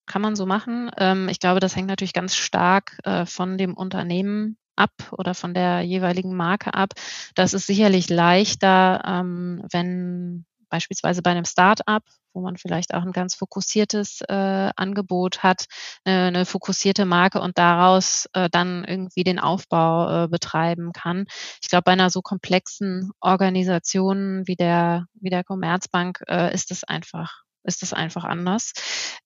kann 0.06 0.22
man 0.22 0.34
so 0.34 0.46
machen. 0.46 0.90
Ähm, 0.96 1.28
ich 1.28 1.38
glaube, 1.38 1.60
das 1.60 1.76
hängt 1.76 1.86
natürlich 1.86 2.12
ganz 2.12 2.34
stark 2.34 2.98
äh, 3.04 3.24
von 3.26 3.56
dem 3.56 3.74
Unternehmen 3.74 4.56
ab 4.74 4.92
oder 5.12 5.34
von 5.34 5.54
der 5.54 5.82
jeweiligen 5.82 6.34
Marke 6.34 6.74
ab. 6.74 6.94
Das 7.34 7.54
ist 7.54 7.66
sicherlich 7.66 8.08
leichter, 8.08 9.02
ähm, 9.06 9.64
wenn 9.70 10.44
beispielsweise 10.70 11.22
bei 11.22 11.30
einem 11.30 11.44
Start-up 11.44 12.04
wo 12.38 12.42
man 12.42 12.56
vielleicht 12.56 12.94
auch 12.94 13.02
ein 13.02 13.12
ganz 13.12 13.34
fokussiertes 13.34 14.20
äh, 14.28 14.70
Angebot 14.76 15.42
hat, 15.42 15.64
äh, 16.04 16.10
eine 16.12 16.46
fokussierte 16.46 17.04
Marke 17.04 17.40
und 17.40 17.58
daraus 17.58 18.28
äh, 18.32 18.48
dann 18.48 18.84
irgendwie 18.84 19.24
den 19.24 19.40
Aufbau 19.40 20.24
äh, 20.24 20.28
betreiben 20.28 20.92
kann. 20.92 21.26
Ich 21.60 21.68
glaube, 21.68 21.82
bei 21.84 21.92
einer 21.92 22.10
so 22.10 22.22
komplexen 22.22 23.10
Organisation 23.20 24.46
wie 24.46 24.54
der, 24.54 25.06
wie 25.14 25.30
der 25.30 25.42
Commerzbank 25.42 26.22
äh, 26.28 26.54
ist 26.54 26.70
es 26.70 26.84
einfach, 26.84 27.42
ist 27.64 27.82
es 27.82 27.92
einfach 27.92 28.22
anders. 28.22 28.72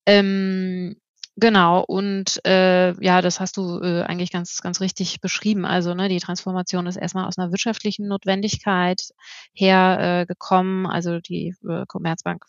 Ähm, 0.07 0.97
Genau, 1.37 1.83
und 1.83 2.45
äh, 2.45 2.93
ja, 3.03 3.23
das 3.23 3.41
hast 3.41 3.57
du 3.57 3.81
äh, 3.81 4.03
eigentlich 4.03 4.31
ganz, 4.31 4.61
ganz 4.61 4.83
richtig 4.83 5.21
beschrieben. 5.23 5.65
Also 5.65 5.95
ne, 5.95 6.11
die 6.11 6.21
Transformation 6.21 6.87
ist 6.87 6.97
erstmal 6.97 7.27
aus 7.27 7.39
einer 7.39 7.51
wirtschaftlichen 7.51 8.07
Notwendigkeit 8.07 9.03
hergekommen. 9.55 10.85
Äh, 10.85 10.89
also 10.89 11.21
die 11.21 11.55
äh, 11.67 11.87
Commerzbank 11.87 12.45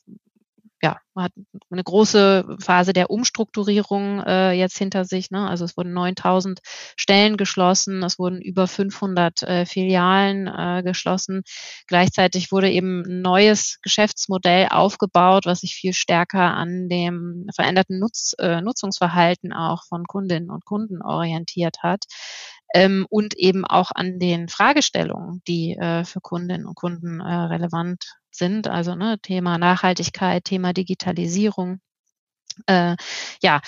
ja, 0.84 0.98
man 1.14 1.26
hat 1.26 1.32
eine 1.70 1.84
große 1.84 2.58
Phase 2.60 2.92
der 2.92 3.10
Umstrukturierung 3.10 4.20
äh, 4.20 4.52
jetzt 4.52 4.78
hinter 4.78 5.06
sich. 5.06 5.32
Ne? 5.32 5.48
Also 5.48 5.64
es 5.64 5.78
wurden 5.78 5.94
9000 5.94 6.60
Stellen 6.98 7.38
geschlossen, 7.38 8.04
es 8.04 8.20
wurden 8.20 8.42
über 8.42 8.68
500 8.68 9.44
äh, 9.44 9.66
Filialen 9.66 10.48
äh, 10.48 10.84
geschlossen. 10.84 11.44
Gleichzeitig 11.88 12.52
wurde 12.52 12.70
eben 12.70 13.04
ein 13.08 13.22
neues 13.22 13.80
Geschäftsmodell 13.82 14.68
aufgebaut, 14.72 15.46
was 15.46 15.62
sich 15.62 15.74
viel 15.74 15.94
stärker 15.94 16.54
an 16.54 16.90
dem 16.90 17.48
veränderten 17.56 18.00
Nutz, 18.00 18.34
äh, 18.40 18.60
Nutzungsverhalten 18.60 19.54
auch 19.54 19.86
von 19.86 20.04
Kundinnen 20.04 20.52
und 20.52 20.66
Kunden 20.66 21.02
orientiert 21.02 21.78
hat. 21.82 22.04
Ähm, 22.74 23.06
und 23.10 23.36
eben 23.38 23.66
auch 23.66 23.92
an 23.94 24.20
den 24.20 24.50
Fragestellungen, 24.50 25.42
die 25.48 25.76
äh, 25.76 26.04
für 26.06 26.22
Kundinnen 26.22 26.66
und 26.66 26.76
Kunden 26.76 27.20
äh, 27.20 27.34
relevant 27.34 28.04
sind, 28.32 28.68
also 28.68 28.96
ne, 28.96 29.20
Thema 29.22 29.58
Nachhaltigkeit, 29.58 30.44
Thema 30.44 30.74
Digitalisierung. 30.74 31.80
Äh, 32.68 32.96
ja, 33.42 33.62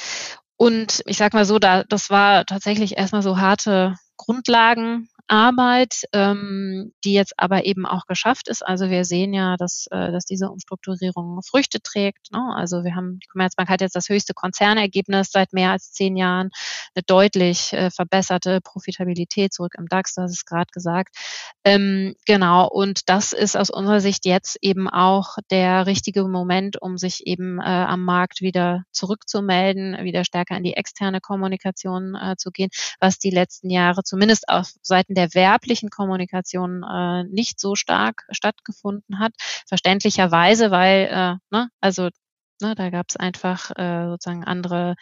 und 0.58 1.02
ich 1.06 1.18
sag 1.18 1.34
mal 1.34 1.46
so, 1.46 1.60
da, 1.60 1.84
das 1.84 2.10
war 2.10 2.46
tatsächlich 2.46 2.98
erstmal 2.98 3.22
so 3.22 3.40
harte 3.40 3.96
Grundlagen 4.18 5.10
Arbeit, 5.28 6.04
ähm, 6.14 6.94
die 7.04 7.14
jetzt 7.14 7.34
aber 7.38 7.66
eben 7.66 7.86
auch 7.86 8.06
geschafft 8.06 8.48
ist. 8.48 8.66
Also 8.66 8.90
wir 8.90 9.06
sehen 9.06 9.34
ja, 9.34 9.56
dass, 9.58 9.88
äh, 9.92 10.12
dass 10.12 10.26
diese 10.26 10.50
Umstrukturierung 10.50 11.42
Früchte 11.42 11.82
trägt. 11.82 12.32
Ne? 12.32 12.54
Also 12.56 12.84
wir 12.84 12.96
haben, 12.96 13.20
die 13.20 13.28
Commerzbank 13.28 13.70
hat 13.70 13.82
jetzt 13.82 13.96
das 13.96 14.10
höchste 14.10 14.34
Konzernergebnis 14.34 15.32
seit 15.32 15.52
mehr 15.52 15.72
als 15.72 15.92
zehn 15.92 16.16
Jahren, 16.16 16.50
eine 16.94 17.04
deutlich 17.04 17.74
äh, 17.74 17.90
verbesserte 17.90 18.62
Profitabilität 18.62 19.54
zurück 19.54 19.74
im 19.78 19.88
DAX, 19.88 20.14
das 20.14 20.32
ist 20.32 20.46
gerade 20.46 20.70
gesagt. 20.72 21.16
Ähm, 21.64 22.16
genau, 22.28 22.68
und 22.68 23.10
das 23.10 23.34
ist 23.34 23.58
aus 23.58 23.72
unserer 23.72 24.02
Sicht 24.02 24.26
jetzt 24.26 24.58
eben 24.62 24.88
auch 24.88 25.38
der 25.50 25.88
richtige 25.88 26.24
Moment, 26.28 26.80
um 26.82 26.98
sich 26.98 27.26
eben 27.26 27.60
äh, 27.60 27.64
am 27.64 28.04
Markt 28.04 28.42
wieder 28.42 28.84
zurückzumelden, 28.92 30.04
wieder 30.04 30.24
stärker 30.24 30.56
in 30.58 30.64
die 30.64 30.74
externe 30.74 31.20
Kommunikation 31.20 32.16
äh, 32.16 32.36
zu 32.38 32.52
gehen, 32.52 32.70
was 33.00 33.18
die 33.18 33.32
letzten 33.32 33.72
Jahre 33.72 34.04
zumindest 34.04 34.48
auf 34.50 34.72
Seiten 34.84 35.15
der 35.16 35.34
werblichen 35.34 35.90
Kommunikation 35.90 36.84
äh, 36.84 37.24
nicht 37.26 37.60
so 37.60 37.76
stark 37.76 38.26
stattgefunden 38.30 39.20
hat. 39.20 39.34
Verständlicherweise, 39.68 40.72
weil, 40.72 41.08
äh, 41.12 41.36
ne, 41.50 41.70
also 41.82 42.10
Ne, 42.62 42.74
da 42.74 42.90
gab 42.90 43.08
es 43.10 43.18
einfach 43.18 43.70
äh, 43.76 44.08
sozusagen 44.08 44.46
andere, 44.46 44.96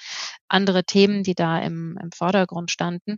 andere 0.47 0.85
Themen, 0.85 1.21
die 1.21 1.35
da 1.35 1.59
im, 1.59 1.99
im 2.01 2.11
Vordergrund 2.11 2.71
standen. 2.71 3.17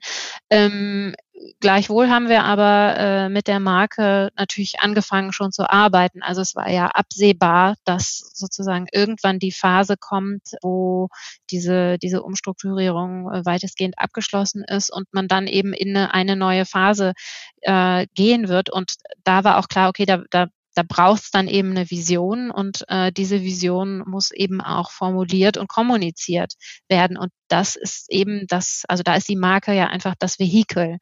Ähm, 0.50 1.16
gleichwohl 1.62 2.10
haben 2.10 2.28
wir 2.28 2.44
aber 2.44 2.98
äh, 2.98 3.30
mit 3.30 3.48
der 3.48 3.62
Marke 3.62 4.32
natürlich 4.36 4.82
angefangen 4.82 5.32
schon 5.32 5.54
zu 5.54 5.70
arbeiten. 5.70 6.22
Also 6.22 6.42
es 6.42 6.54
war 6.54 6.70
ja 6.70 6.88
absehbar, 6.88 7.76
dass 7.86 8.30
sozusagen 8.34 8.88
irgendwann 8.92 9.40
die 9.40 9.54
Phase 9.54 9.96
kommt, 9.98 10.44
wo 10.62 11.08
diese, 11.50 11.98
diese 11.98 12.22
Umstrukturierung 12.22 13.32
äh, 13.32 13.46
weitestgehend 13.46 13.98
abgeschlossen 13.98 14.66
ist 14.66 14.90
und 14.92 15.08
man 15.14 15.30
dann 15.30 15.48
eben 15.48 15.72
in 15.72 15.96
eine, 15.96 16.14
eine 16.14 16.36
neue 16.36 16.66
Phase 16.66 17.14
äh, 17.62 18.06
gehen 18.16 18.50
wird. 18.50 18.70
Und 18.70 18.96
da 19.24 19.46
war 19.46 19.60
auch 19.60 19.70
klar, 19.70 19.88
okay, 19.88 20.06
da, 20.06 20.24
da 20.30 20.48
da 20.76 20.84
braucht 20.84 21.24
es 21.24 21.32
dann 21.32 21.48
eben 21.48 21.72
eine 21.72 21.90
Vision 21.90 22.52
und 22.52 22.84
äh, 22.90 23.12
diese 23.12 23.42
Vision 23.42 24.04
muss 24.06 24.32
eben 24.32 24.62
auch 24.62 24.92
formuliert 24.92 25.58
und 25.58 25.70
kommuniziert 25.70 26.54
werden. 26.90 27.18
Und 27.18 27.32
das 27.48 27.76
ist 27.76 28.12
eben 28.12 28.46
das, 28.48 28.84
also 28.88 29.02
da 29.02 29.16
ist 29.16 29.30
die 29.30 29.38
Marke 29.38 29.74
ja 29.74 29.88
einfach 29.88 30.16
das 30.20 30.38
Vehikel, 30.38 30.98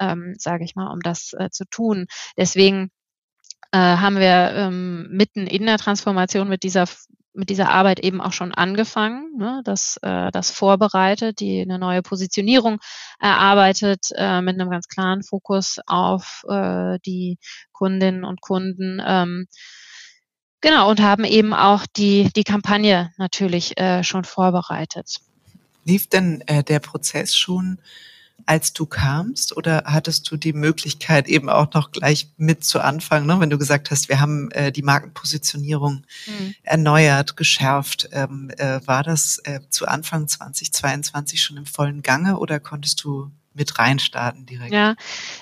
ähm, 0.00 0.34
sage 0.38 0.64
ich 0.64 0.76
mal, 0.76 0.92
um 0.92 1.00
das 1.00 1.32
äh, 1.38 1.50
zu 1.50 1.64
tun. 1.68 2.06
Deswegen 2.36 2.90
äh, 3.72 3.78
haben 3.78 4.16
wir 4.16 4.52
ähm, 4.54 5.08
mitten 5.10 5.46
in 5.46 5.66
der 5.66 5.78
Transformation 5.78 6.48
mit 6.48 6.62
dieser 6.62 6.86
mit 7.36 7.50
dieser 7.50 7.70
Arbeit 7.70 8.00
eben 8.00 8.20
auch 8.20 8.32
schon 8.32 8.52
angefangen, 8.52 9.36
ne, 9.36 9.60
das, 9.64 9.98
äh, 10.02 10.30
das 10.32 10.50
vorbereitet, 10.50 11.40
die 11.40 11.60
eine 11.60 11.78
neue 11.78 12.02
Positionierung 12.02 12.78
erarbeitet 13.20 14.08
äh, 14.16 14.40
mit 14.40 14.58
einem 14.58 14.70
ganz 14.70 14.88
klaren 14.88 15.22
Fokus 15.22 15.78
auf 15.86 16.44
äh, 16.48 16.98
die 17.04 17.38
Kundinnen 17.72 18.24
und 18.24 18.40
Kunden. 18.40 19.00
Ähm, 19.06 19.46
genau, 20.60 20.90
und 20.90 21.00
haben 21.00 21.24
eben 21.24 21.52
auch 21.52 21.86
die, 21.96 22.30
die 22.34 22.44
Kampagne 22.44 23.12
natürlich 23.18 23.78
äh, 23.78 24.02
schon 24.02 24.24
vorbereitet. 24.24 25.18
Lief 25.84 26.08
denn 26.08 26.42
äh, 26.46 26.64
der 26.64 26.80
Prozess 26.80 27.36
schon 27.36 27.78
als 28.46 28.72
du 28.72 28.86
kamst 28.86 29.56
oder 29.56 29.82
hattest 29.86 30.30
du 30.30 30.36
die 30.36 30.52
Möglichkeit 30.52 31.26
eben 31.26 31.50
auch 31.50 31.72
noch 31.74 31.90
gleich 31.90 32.30
mit 32.36 32.64
zu 32.64 32.80
anfangen, 32.80 33.26
ne? 33.26 33.40
wenn 33.40 33.50
du 33.50 33.58
gesagt 33.58 33.90
hast, 33.90 34.08
wir 34.08 34.20
haben 34.20 34.50
äh, 34.52 34.70
die 34.70 34.82
Markenpositionierung 34.82 36.06
mhm. 36.26 36.54
erneuert, 36.62 37.36
geschärft. 37.36 38.08
Ähm, 38.12 38.50
äh, 38.56 38.80
war 38.86 39.02
das 39.02 39.38
äh, 39.44 39.60
zu 39.68 39.86
Anfang 39.86 40.28
2022 40.28 41.42
schon 41.42 41.56
im 41.56 41.66
vollen 41.66 42.02
Gange 42.02 42.38
oder 42.38 42.60
konntest 42.60 43.02
du 43.02 43.30
mit 43.56 43.78
reinstarten 43.78 44.46
direkt. 44.46 44.72
Ja, 44.72 44.94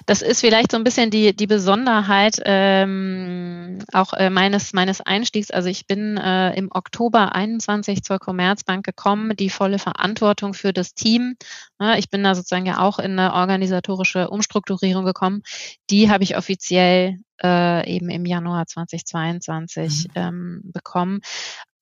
das 0.06 0.22
ist 0.22 0.40
vielleicht 0.40 0.70
so 0.70 0.76
ein 0.76 0.84
bisschen 0.84 1.10
die, 1.10 1.34
die 1.34 1.46
Besonderheit 1.46 2.40
ähm, 2.44 3.80
auch 3.92 4.12
äh, 4.12 4.30
meines, 4.30 4.72
meines 4.72 5.00
Einstiegs. 5.00 5.50
Also 5.50 5.68
ich 5.68 5.86
bin 5.86 6.16
äh, 6.16 6.54
im 6.54 6.70
Oktober 6.72 7.34
21 7.34 8.04
zur 8.04 8.18
Commerzbank 8.18 8.84
gekommen, 8.86 9.36
die 9.36 9.50
volle 9.50 9.78
Verantwortung 9.78 10.54
für 10.54 10.72
das 10.72 10.94
Team. 10.94 11.36
Ja, 11.84 11.98
ich 11.98 12.08
bin 12.08 12.24
da 12.24 12.34
sozusagen 12.34 12.64
ja 12.64 12.78
auch 12.78 12.98
in 12.98 13.18
eine 13.18 13.34
organisatorische 13.34 14.30
Umstrukturierung 14.30 15.04
gekommen. 15.04 15.42
Die 15.90 16.10
habe 16.10 16.24
ich 16.24 16.34
offiziell 16.34 17.18
äh, 17.42 17.86
eben 17.94 18.08
im 18.08 18.24
Januar 18.24 18.66
2022 18.66 20.06
mhm. 20.08 20.12
ähm, 20.14 20.60
bekommen. 20.64 21.20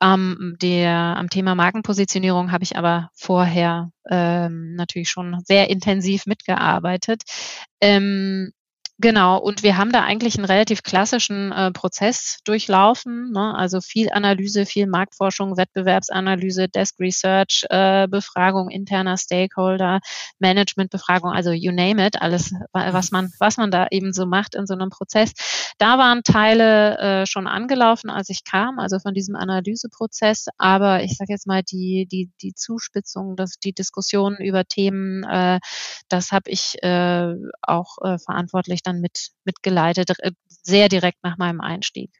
Am, 0.01 0.57
der, 0.61 0.91
am 0.91 1.31
Thema 1.31 1.55
Markenpositionierung 1.55 2.51
habe 2.51 2.65
ich 2.65 2.77
aber 2.77 3.11
vorher 3.15 3.93
ähm, 4.11 4.75
natürlich 4.75 5.09
schon 5.09 5.39
sehr 5.45 5.71
intensiv 5.71 6.27
mitgearbeitet. 6.27 7.23
Ähm, 7.81 8.51
Genau, 9.03 9.37
und 9.37 9.65
wir 9.65 9.79
haben 9.79 9.91
da 9.91 10.05
eigentlich 10.05 10.37
einen 10.37 10.45
relativ 10.45 10.85
klassischen 10.85 11.51
äh, 11.51 11.73
Prozess 11.73 12.39
durchlaufen. 12.45 13.33
Ne? 13.33 13.53
Also 13.53 13.81
viel 13.81 14.13
Analyse, 14.13 14.65
viel 14.65 14.87
Marktforschung, 14.87 15.57
Wettbewerbsanalyse, 15.57 16.69
Desk 16.69 17.01
Research, 17.01 17.67
äh, 17.69 18.07
Befragung 18.07 18.71
interner 18.71 19.17
Stakeholder, 19.17 19.99
Managementbefragung, 20.39 21.33
also 21.33 21.51
you 21.51 21.73
name 21.73 22.07
it, 22.07 22.23
alles, 22.23 22.55
was 22.73 23.11
man, 23.11 23.33
was 23.41 23.57
man 23.57 23.73
da 23.73 23.89
eben 23.91 24.13
so 24.13 24.25
macht 24.25 24.55
in 24.55 24.69
so 24.69 24.75
einem 24.75 24.91
Prozess. 24.91 25.33
Da 25.79 25.99
waren 25.99 26.23
Teile 26.23 26.99
äh, 26.99 27.27
schon 27.27 27.49
angelaufen, 27.49 28.09
als 28.09 28.29
ich 28.29 28.45
kam, 28.45 28.79
also 28.79 29.01
von 29.01 29.15
diesem 29.15 29.35
Analyseprozess. 29.35 30.47
Aber 30.59 31.03
ich 31.03 31.17
sage 31.17 31.33
jetzt 31.33 31.49
mal, 31.49 31.65
die, 31.65 32.07
die, 32.07 32.31
die 32.41 32.55
Zuspitzung, 32.55 33.35
das, 33.35 33.59
die 33.59 33.73
Diskussionen 33.73 34.37
über 34.37 34.65
Themen, 34.65 35.25
äh, 35.25 35.59
das 36.09 36.31
habe 36.31 36.51
ich 36.51 36.81
äh, 36.85 37.35
auch 37.63 37.99
äh, 38.03 38.19
verantwortlich 38.19 38.85
dann 38.85 38.92
dann 38.93 39.01
mit, 39.01 39.31
mitgeleitet, 39.45 40.11
äh, 40.19 40.33
sehr 40.49 40.89
direkt 40.89 41.23
nach 41.23 41.39
meinem 41.39 41.61
Einstieg. 41.61 42.11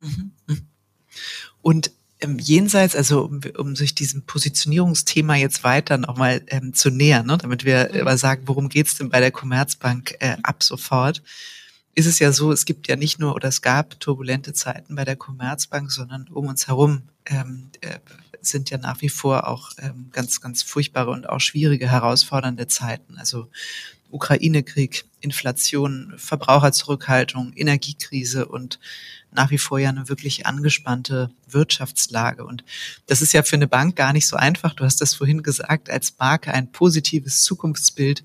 Mhm, 0.00 0.32
mhm. 0.46 0.68
Und 1.62 1.92
ähm, 2.20 2.38
jenseits, 2.38 2.96
also 2.96 3.24
um, 3.24 3.40
um 3.56 3.76
sich 3.76 3.94
diesem 3.94 4.24
Positionierungsthema 4.24 5.36
jetzt 5.36 5.64
weiter 5.64 5.98
nochmal 5.98 6.42
ähm, 6.48 6.74
zu 6.74 6.90
nähern, 6.90 7.26
ne, 7.26 7.38
damit 7.38 7.64
wir 7.64 7.90
mhm. 7.92 8.04
mal 8.04 8.18
sagen, 8.18 8.42
worum 8.46 8.68
geht's 8.68 8.96
denn 8.96 9.10
bei 9.10 9.20
der 9.20 9.30
Commerzbank 9.30 10.16
äh, 10.20 10.36
ab 10.42 10.62
sofort, 10.62 11.22
ist 11.94 12.06
es 12.06 12.18
ja 12.18 12.32
so, 12.32 12.50
es 12.50 12.64
gibt 12.64 12.88
ja 12.88 12.96
nicht 12.96 13.20
nur 13.20 13.34
oder 13.34 13.48
es 13.48 13.62
gab 13.62 14.00
turbulente 14.00 14.52
Zeiten 14.52 14.96
bei 14.96 15.04
der 15.04 15.16
Commerzbank, 15.16 15.92
sondern 15.92 16.26
um 16.28 16.48
uns 16.48 16.66
herum 16.66 17.02
ähm, 17.26 17.70
äh, 17.80 17.98
sind 18.46 18.70
ja 18.70 18.78
nach 18.78 19.00
wie 19.00 19.08
vor 19.08 19.46
auch 19.46 19.72
ähm, 19.78 20.10
ganz, 20.12 20.40
ganz 20.40 20.62
furchtbare 20.62 21.10
und 21.10 21.28
auch 21.28 21.40
schwierige, 21.40 21.90
herausfordernde 21.90 22.66
Zeiten. 22.66 23.16
Also 23.18 23.48
Ukraine-Krieg, 24.10 25.04
Inflation, 25.20 26.14
Verbraucherzurückhaltung, 26.16 27.52
Energiekrise 27.54 28.46
und 28.46 28.78
nach 29.32 29.50
wie 29.50 29.58
vor 29.58 29.80
ja 29.80 29.88
eine 29.88 30.08
wirklich 30.08 30.46
angespannte 30.46 31.30
Wirtschaftslage. 31.48 32.44
Und 32.44 32.64
das 33.06 33.20
ist 33.20 33.32
ja 33.32 33.42
für 33.42 33.56
eine 33.56 33.66
Bank 33.66 33.96
gar 33.96 34.12
nicht 34.12 34.28
so 34.28 34.36
einfach. 34.36 34.74
Du 34.74 34.84
hast 34.84 35.00
das 35.00 35.14
vorhin 35.14 35.42
gesagt, 35.42 35.90
als 35.90 36.14
Marke 36.18 36.54
ein 36.54 36.70
positives 36.70 37.42
Zukunftsbild 37.42 38.22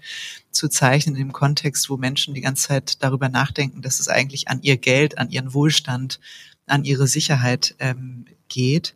zu 0.52 0.70
zeichnen 0.70 1.16
im 1.16 1.34
Kontext, 1.34 1.90
wo 1.90 1.98
Menschen 1.98 2.36
die 2.36 2.42
ganze 2.42 2.68
Zeit 2.68 3.04
darüber 3.04 3.28
nachdenken, 3.28 3.82
dass 3.82 4.00
es 4.00 4.08
eigentlich 4.08 4.48
an 4.48 4.62
ihr 4.62 4.78
Geld, 4.78 5.18
an 5.18 5.32
ihren 5.32 5.54
Wohlstand, 5.54 6.20
an 6.68 6.86
ihre 6.86 7.08
Sicherheit 7.08 7.76
ähm, 7.80 8.26
geht. 8.48 8.94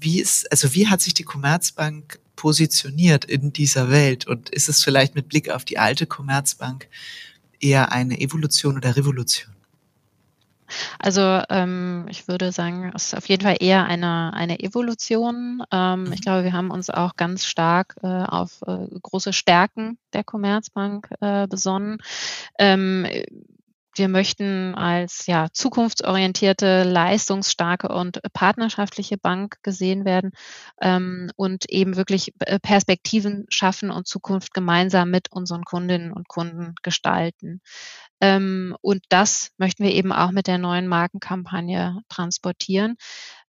Wie 0.00 0.20
ist, 0.20 0.50
also 0.50 0.74
wie 0.74 0.88
hat 0.88 1.00
sich 1.00 1.14
die 1.14 1.24
Commerzbank 1.24 2.18
positioniert 2.36 3.26
in 3.26 3.52
dieser 3.52 3.90
Welt? 3.90 4.26
Und 4.26 4.48
ist 4.48 4.68
es 4.68 4.82
vielleicht 4.82 5.14
mit 5.14 5.28
Blick 5.28 5.50
auf 5.50 5.64
die 5.64 5.78
alte 5.78 6.06
Commerzbank 6.06 6.88
eher 7.60 7.92
eine 7.92 8.18
Evolution 8.18 8.76
oder 8.76 8.96
Revolution? 8.96 9.54
Also 10.98 11.42
ähm, 11.50 12.06
ich 12.08 12.28
würde 12.28 12.52
sagen, 12.52 12.92
es 12.94 13.06
ist 13.06 13.16
auf 13.16 13.28
jeden 13.28 13.42
Fall 13.42 13.56
eher 13.60 13.84
eine, 13.84 14.32
eine 14.34 14.60
Evolution. 14.60 15.62
Ähm, 15.70 16.04
mhm. 16.04 16.12
Ich 16.12 16.22
glaube, 16.22 16.44
wir 16.44 16.52
haben 16.52 16.70
uns 16.70 16.90
auch 16.90 17.16
ganz 17.16 17.44
stark 17.44 17.96
äh, 18.02 18.06
auf 18.06 18.62
äh, 18.66 18.86
große 19.02 19.32
Stärken 19.32 19.98
der 20.12 20.24
Commerzbank 20.24 21.10
äh, 21.20 21.46
besonnen. 21.46 21.98
Ähm, 22.58 23.06
wir 23.94 24.08
möchten 24.08 24.74
als 24.74 25.26
ja, 25.26 25.48
zukunftsorientierte, 25.52 26.84
leistungsstarke 26.84 27.88
und 27.88 28.20
partnerschaftliche 28.32 29.18
Bank 29.18 29.56
gesehen 29.62 30.04
werden 30.04 30.32
ähm, 30.80 31.30
und 31.36 31.68
eben 31.68 31.96
wirklich 31.96 32.32
äh, 32.40 32.58
Perspektiven 32.58 33.46
schaffen 33.48 33.90
und 33.90 34.06
Zukunft 34.06 34.54
gemeinsam 34.54 35.10
mit 35.10 35.32
unseren 35.32 35.64
Kundinnen 35.64 36.12
und 36.12 36.28
Kunden 36.28 36.74
gestalten. 36.82 37.60
Ähm, 38.20 38.76
und 38.80 39.02
das 39.08 39.50
möchten 39.56 39.84
wir 39.84 39.92
eben 39.92 40.12
auch 40.12 40.30
mit 40.30 40.46
der 40.46 40.58
neuen 40.58 40.86
Markenkampagne 40.86 42.00
transportieren. 42.08 42.96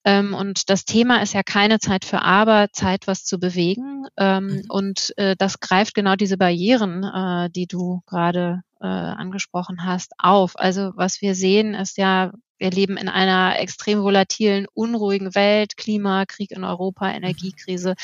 Ähm, 0.09 0.33
und 0.33 0.71
das 0.71 0.87
Thema 0.87 1.21
ist 1.21 1.35
ja 1.35 1.43
keine 1.43 1.81
Zeit 1.81 2.07
für 2.07 2.23
Aber, 2.23 2.69
Zeit, 2.73 3.07
was 3.07 3.25
zu 3.25 3.39
bewegen. 3.39 4.07
Ähm, 4.17 4.47
mhm. 4.47 4.63
Und 4.71 5.13
äh, 5.19 5.37
das 5.37 5.61
greift 5.61 5.95
genau 5.95 6.17
diese 6.17 6.39
Barrieren, 6.39 7.05
äh, 7.05 7.51
die 7.51 7.67
du 7.67 8.01
gerade 8.07 8.63
äh, 8.81 8.87
angesprochen 8.87 9.85
hast, 9.85 10.13
auf. 10.17 10.59
Also 10.59 10.93
was 10.95 11.21
wir 11.21 11.35
sehen, 11.35 11.75
ist 11.75 11.99
ja 11.99 12.33
wir 12.59 12.71
leben 12.71 12.97
in 12.97 13.09
einer 13.09 13.59
extrem 13.59 14.03
volatilen, 14.03 14.67
unruhigen 14.75 15.35
Welt, 15.35 15.77
Klima, 15.77 16.27
Krieg 16.27 16.51
in 16.51 16.65
Europa, 16.65 17.09
mhm. 17.09 17.17
Energiekrise. 17.17 17.95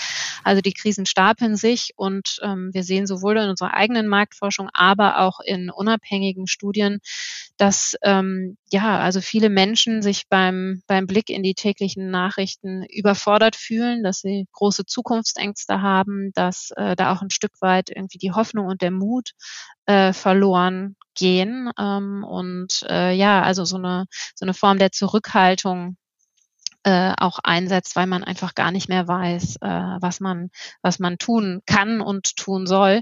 Also 0.43 0.61
die 0.61 0.73
Krisen 0.73 1.07
stapeln 1.07 1.57
sich 1.57 1.93
und 1.97 2.39
ähm, 2.43 2.71
wir 2.73 2.85
sehen 2.85 3.07
sowohl 3.07 3.37
in 3.39 3.49
unserer 3.49 3.75
eigenen 3.75 4.07
Marktforschung, 4.07 4.71
aber 4.73 5.19
auch 5.21 5.41
in 5.41 5.71
unabhängigen 5.71 6.47
Studien, 6.47 7.01
dass 7.57 7.97
ähm, 8.03 8.57
ja 8.71 8.99
also 8.99 9.21
viele 9.21 9.49
Menschen 9.49 10.03
sich 10.03 10.29
beim 10.29 10.83
beim 10.87 11.07
Blick 11.07 11.31
in 11.31 11.43
die 11.43 11.55
täglichen 11.55 12.11
Nachrichten 12.11 12.85
überfordert 12.85 13.57
fühlen, 13.57 14.03
dass 14.03 14.21
sie 14.21 14.47
große 14.53 14.87
Zukunftsängste 14.87 15.83
haben, 15.83 16.33
dass 16.35 16.71
äh, 16.77 16.97
da 16.97 17.13
auch 17.13 17.23
ein 17.23 17.31
Stück 17.31 17.61
weit 17.61 17.91
irgendwie 17.91 18.19
die 18.19 18.33
Hoffnung 18.33 18.67
und 18.67 18.83
der 18.83 18.91
Mut 18.91 19.33
äh, 19.87 20.13
verloren 20.13 20.97
gehen 21.15 21.71
ähm, 21.79 22.25
und 22.25 22.85
äh, 22.89 23.13
ja, 23.13 23.43
also 23.43 23.65
so 23.65 23.77
eine, 23.77 24.07
so 24.35 24.45
eine 24.45 24.55
Form 24.55 24.79
der 24.79 24.93
Zurückhaltung 24.93 25.97
äh, 26.85 27.15
auch 27.19 27.39
einsetzt, 27.43 27.97
weil 27.97 28.07
man 28.07 28.25
einfach 28.25 28.55
gar 28.55 28.71
nicht 28.71 28.89
mehr 28.89 29.09
weiß, 29.09 29.57
äh, 29.63 29.69
was 30.01 30.21
man 30.21 30.51
was 30.83 30.99
man 30.99 31.19
tun 31.19 31.63
kann 31.67 32.01
und 32.01 32.37
tun 32.37 32.67
soll. 32.67 33.01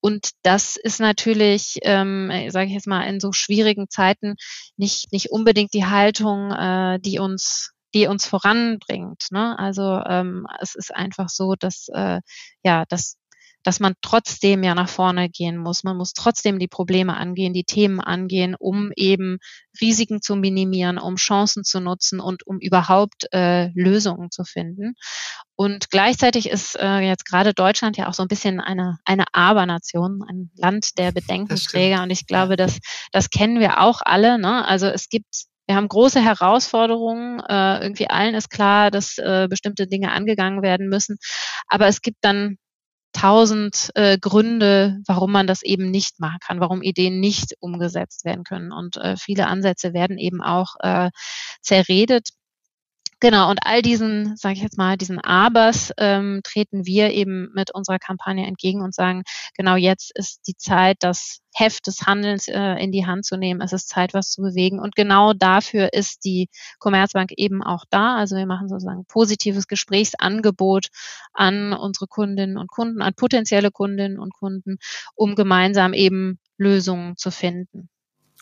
Und 0.00 0.30
das 0.42 0.76
ist 0.76 1.00
natürlich, 1.00 1.78
ähm, 1.82 2.30
sage 2.50 2.66
ich 2.66 2.74
jetzt 2.74 2.86
mal, 2.86 3.02
in 3.02 3.20
so 3.20 3.32
schwierigen 3.32 3.88
Zeiten 3.90 4.36
nicht 4.76 5.12
nicht 5.12 5.30
unbedingt 5.32 5.74
die 5.74 5.86
Haltung, 5.86 6.52
äh, 6.52 7.00
die 7.00 7.18
uns 7.18 7.72
die 7.94 8.06
uns 8.06 8.26
voranbringt. 8.26 9.26
Ne? 9.30 9.58
Also 9.58 10.00
ähm, 10.06 10.46
es 10.60 10.74
ist 10.74 10.94
einfach 10.94 11.28
so, 11.28 11.54
dass 11.54 11.88
äh, 11.92 12.20
ja, 12.64 12.84
dass 12.88 13.16
dass 13.64 13.80
man 13.80 13.94
trotzdem 14.02 14.62
ja 14.62 14.74
nach 14.74 14.88
vorne 14.88 15.28
gehen 15.28 15.56
muss. 15.56 15.82
Man 15.82 15.96
muss 15.96 16.12
trotzdem 16.12 16.58
die 16.58 16.68
Probleme 16.68 17.16
angehen, 17.16 17.52
die 17.52 17.64
Themen 17.64 17.98
angehen, 17.98 18.54
um 18.56 18.92
eben 18.94 19.38
Risiken 19.80 20.22
zu 20.22 20.36
minimieren, 20.36 20.98
um 20.98 21.16
Chancen 21.16 21.64
zu 21.64 21.80
nutzen 21.80 22.20
und 22.20 22.46
um 22.46 22.58
überhaupt 22.60 23.26
äh, 23.32 23.70
Lösungen 23.74 24.30
zu 24.30 24.44
finden. 24.44 24.94
Und 25.56 25.90
gleichzeitig 25.90 26.48
ist 26.48 26.76
äh, 26.78 26.98
jetzt 26.98 27.24
gerade 27.24 27.54
Deutschland 27.54 27.96
ja 27.96 28.08
auch 28.08 28.14
so 28.14 28.22
ein 28.22 28.28
bisschen 28.28 28.60
eine, 28.60 28.98
eine 29.04 29.24
Aber-Nation, 29.32 30.22
ein 30.28 30.50
Land 30.56 30.98
der 30.98 31.12
Bedenkenträger. 31.12 32.02
Und 32.02 32.10
ich 32.10 32.26
glaube, 32.26 32.56
das, 32.56 32.78
das 33.12 33.30
kennen 33.30 33.60
wir 33.60 33.80
auch 33.80 34.00
alle. 34.04 34.38
Ne? 34.38 34.66
Also 34.66 34.86
es 34.86 35.08
gibt 35.08 35.46
wir 35.66 35.76
haben 35.76 35.88
große 35.88 36.20
Herausforderungen. 36.20 37.40
Äh, 37.40 37.82
irgendwie 37.82 38.10
allen 38.10 38.34
ist 38.34 38.50
klar, 38.50 38.90
dass 38.90 39.16
äh, 39.16 39.46
bestimmte 39.48 39.86
Dinge 39.86 40.12
angegangen 40.12 40.62
werden 40.62 40.88
müssen. 40.88 41.16
Aber 41.68 41.86
es 41.86 42.02
gibt 42.02 42.18
dann 42.20 42.58
tausend 43.14 43.90
äh, 43.94 44.18
Gründe, 44.18 45.00
warum 45.06 45.32
man 45.32 45.46
das 45.46 45.62
eben 45.62 45.90
nicht 45.90 46.20
machen 46.20 46.38
kann, 46.44 46.60
warum 46.60 46.82
Ideen 46.82 47.20
nicht 47.20 47.54
umgesetzt 47.60 48.24
werden 48.26 48.44
können. 48.44 48.72
Und 48.72 48.96
äh, 48.98 49.16
viele 49.16 49.46
Ansätze 49.46 49.94
werden 49.94 50.18
eben 50.18 50.42
auch 50.42 50.74
äh, 50.80 51.10
zerredet. 51.62 52.30
Genau, 53.24 53.48
und 53.48 53.60
all 53.64 53.80
diesen, 53.80 54.36
sage 54.36 54.56
ich 54.56 54.62
jetzt 54.62 54.76
mal, 54.76 54.98
diesen 54.98 55.18
Abers 55.18 55.92
ähm, 55.96 56.42
treten 56.44 56.84
wir 56.84 57.10
eben 57.12 57.50
mit 57.54 57.74
unserer 57.74 57.98
Kampagne 57.98 58.46
entgegen 58.46 58.82
und 58.82 58.94
sagen, 58.94 59.22
genau 59.56 59.76
jetzt 59.76 60.12
ist 60.14 60.46
die 60.46 60.58
Zeit, 60.58 60.98
das 61.00 61.38
Heft 61.54 61.86
des 61.86 62.02
Handelns 62.02 62.48
äh, 62.48 62.74
in 62.74 62.92
die 62.92 63.06
Hand 63.06 63.24
zu 63.24 63.38
nehmen. 63.38 63.62
Es 63.62 63.72
ist 63.72 63.88
Zeit, 63.88 64.12
was 64.12 64.28
zu 64.28 64.42
bewegen. 64.42 64.78
Und 64.78 64.94
genau 64.94 65.32
dafür 65.32 65.94
ist 65.94 66.26
die 66.26 66.50
Commerzbank 66.80 67.30
eben 67.38 67.62
auch 67.62 67.86
da. 67.88 68.14
Also 68.16 68.36
wir 68.36 68.44
machen 68.44 68.68
sozusagen 68.68 69.06
positives 69.06 69.68
Gesprächsangebot 69.68 70.88
an 71.32 71.72
unsere 71.72 72.08
Kundinnen 72.08 72.58
und 72.58 72.68
Kunden, 72.68 73.00
an 73.00 73.14
potenzielle 73.14 73.70
Kundinnen 73.70 74.18
und 74.18 74.34
Kunden, 74.34 74.76
um 75.14 75.34
gemeinsam 75.34 75.94
eben 75.94 76.40
Lösungen 76.58 77.16
zu 77.16 77.30
finden. 77.30 77.88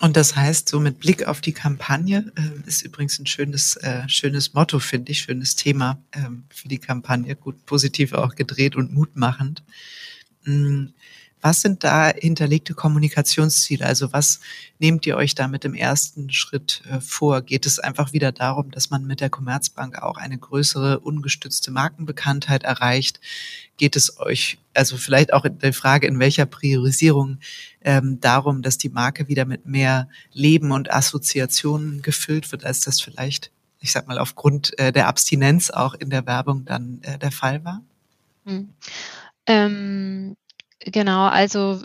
Und 0.03 0.17
das 0.17 0.35
heißt, 0.35 0.69
so 0.69 0.81
mit 0.81 0.99
Blick 0.99 1.29
auf 1.29 1.41
die 1.41 1.53
Kampagne, 1.53 2.33
äh, 2.35 2.69
ist 2.69 2.83
übrigens 2.83 3.21
ein 3.21 3.27
schönes, 3.27 3.77
äh, 3.77 4.03
schönes 4.09 4.53
Motto, 4.53 4.81
finde 4.81 5.13
ich, 5.13 5.21
schönes 5.21 5.55
Thema 5.55 6.03
ähm, 6.13 6.43
für 6.49 6.67
die 6.67 6.79
Kampagne, 6.79 7.37
gut 7.37 7.65
positiv 7.67 8.13
auch 8.13 8.35
gedreht 8.35 8.75
und 8.75 8.93
mutmachend. 8.93 9.63
Mhm. 10.43 10.93
Was 11.43 11.61
sind 11.61 11.83
da 11.83 12.13
hinterlegte 12.15 12.73
Kommunikationsziele? 12.73 13.85
Also 13.85 14.13
was 14.13 14.39
nehmt 14.79 15.05
ihr 15.07 15.17
euch 15.17 15.35
da 15.35 15.49
mit 15.49 15.65
dem 15.65 15.75
ersten 15.75 16.31
Schritt 16.31 16.83
äh, 16.89 17.01
vor? 17.01 17.43
Geht 17.43 17.67
es 17.67 17.81
einfach 17.81 18.13
wieder 18.13 18.31
darum, 18.31 18.71
dass 18.71 18.91
man 18.91 19.05
mit 19.05 19.21
der 19.21 19.29
Commerzbank 19.29 20.01
auch 20.01 20.19
eine 20.19 20.39
größere 20.39 21.01
ungestützte 21.01 21.73
Markenbekanntheit 21.73 22.63
erreicht? 22.63 23.21
Geht 23.77 23.97
es 23.97 24.21
euch, 24.21 24.59
also 24.73 24.97
vielleicht 24.97 25.33
auch 25.33 25.45
in 25.45 25.59
der 25.59 25.73
Frage, 25.73 26.07
in 26.07 26.21
welcher 26.21 26.47
Priorisierung 26.47 27.39
ähm, 27.81 28.21
darum, 28.21 28.63
dass 28.63 28.79
die 28.79 28.91
Marke 28.91 29.27
wieder 29.27 29.45
mit 29.45 29.67
mehr 29.67 30.09
Leben 30.33 30.71
und 30.71 30.93
Assoziationen 30.93 32.03
gefüllt 32.03 32.53
wird, 32.53 32.65
als 32.65 32.83
das 32.83 33.01
vielleicht, 33.01 33.51
ich 33.81 33.91
sag 33.91 34.07
mal, 34.07 34.19
aufgrund 34.19 34.79
äh, 34.79 34.93
der 34.93 35.09
Abstinenz 35.09 35.71
auch 35.71 35.95
in 35.95 36.09
der 36.09 36.25
Werbung 36.25 36.65
dann 36.65 37.01
äh, 37.03 37.19
der 37.19 37.33
Fall 37.33 37.65
war? 37.65 37.83
Hm. 38.45 38.69
Ähm 39.47 40.37
Genau, 40.85 41.27
also 41.27 41.83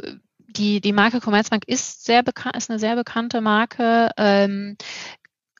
die, 0.48 0.82
die 0.82 0.94
Marke 0.94 1.20
Commerzbank 1.20 1.64
ist 1.68 2.06
sehr 2.06 2.24
bekannt, 2.24 2.56
ist 2.58 2.70
eine 2.70 2.80
sehr 2.80 2.96
bekannte 2.96 3.42
Marke, 3.42 4.10
ähm, 4.18 4.78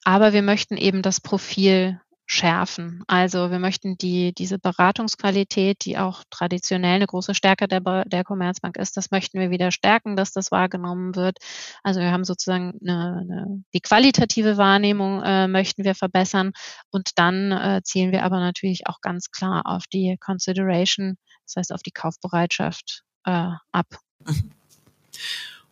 aber 0.04 0.34
wir 0.34 0.42
möchten 0.42 0.78
eben 0.78 1.02
das 1.02 1.22
Profil 1.22 2.00
schärfen. 2.30 3.04
Also 3.08 3.52
wir 3.52 3.60
möchten 3.60 3.98
die, 3.98 4.34
diese 4.34 4.60
Beratungsqualität, 4.60 5.86
die 5.86 5.98
auch 5.98 6.24
traditionell 6.30 6.96
eine 6.96 7.08
große 7.08 7.34
Stärke 7.34 7.68
der, 7.70 7.80
der 8.06 8.24
Commerzbank 8.26 8.76
ist, 8.78 8.98
das 8.98 9.12
möchten 9.12 9.40
wir 9.40 9.50
wieder 9.50 9.72
stärken, 9.72 10.18
dass 10.18 10.34
das 10.34 10.52
wahrgenommen 10.52 11.16
wird. 11.16 11.38
Also 11.84 12.02
wir 12.02 12.12
haben 12.12 12.26
sozusagen 12.26 12.74
eine, 12.82 13.20
eine, 13.22 13.64
die 13.74 13.80
qualitative 13.80 14.58
Wahrnehmung 14.58 15.24
äh, 15.24 15.48
möchten 15.48 15.86
wir 15.86 15.96
verbessern 15.96 16.52
und 16.92 17.12
dann 17.16 17.52
äh, 17.54 17.82
zielen 17.84 18.12
wir 18.12 18.24
aber 18.24 18.40
natürlich 18.40 18.88
auch 18.88 19.00
ganz 19.02 19.32
klar 19.32 19.62
auf 19.66 19.84
die 19.92 20.18
Consideration, 20.20 21.16
das 21.46 21.56
heißt 21.56 21.74
auf 21.74 21.82
die 21.82 21.92
Kaufbereitschaft 21.92 23.04
äh, 23.28 23.52
ab. 23.72 24.00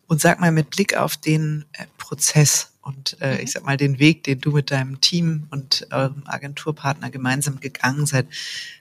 Und 0.08 0.22
sag 0.22 0.40
mal 0.40 0.52
mit 0.52 0.70
Blick 0.70 0.96
auf 0.96 1.18
den 1.18 1.66
äh, 1.74 1.86
Prozess 1.98 2.74
und 2.84 3.18
äh, 3.20 3.34
mhm. 3.34 3.40
ich 3.42 3.52
sag 3.52 3.66
mal 3.66 3.78
den 3.78 3.98
Weg, 3.98 4.24
den 4.24 4.40
du 4.40 4.52
mit 4.52 4.70
deinem 4.70 5.02
Team 5.02 5.48
und 5.50 5.88
eurem 5.90 6.22
Agenturpartner 6.28 7.10
gemeinsam 7.10 7.60
gegangen 7.60 8.06
seid, 8.06 8.28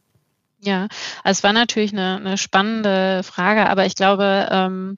Ja, 0.61 0.87
also 1.23 1.39
es 1.39 1.43
war 1.43 1.51
natürlich 1.51 1.91
eine, 1.91 2.15
eine 2.15 2.37
spannende 2.37 3.23
Frage, 3.23 3.69
aber 3.69 3.85
ich 3.85 3.95
glaube, 3.95 4.47
ähm, 4.49 4.97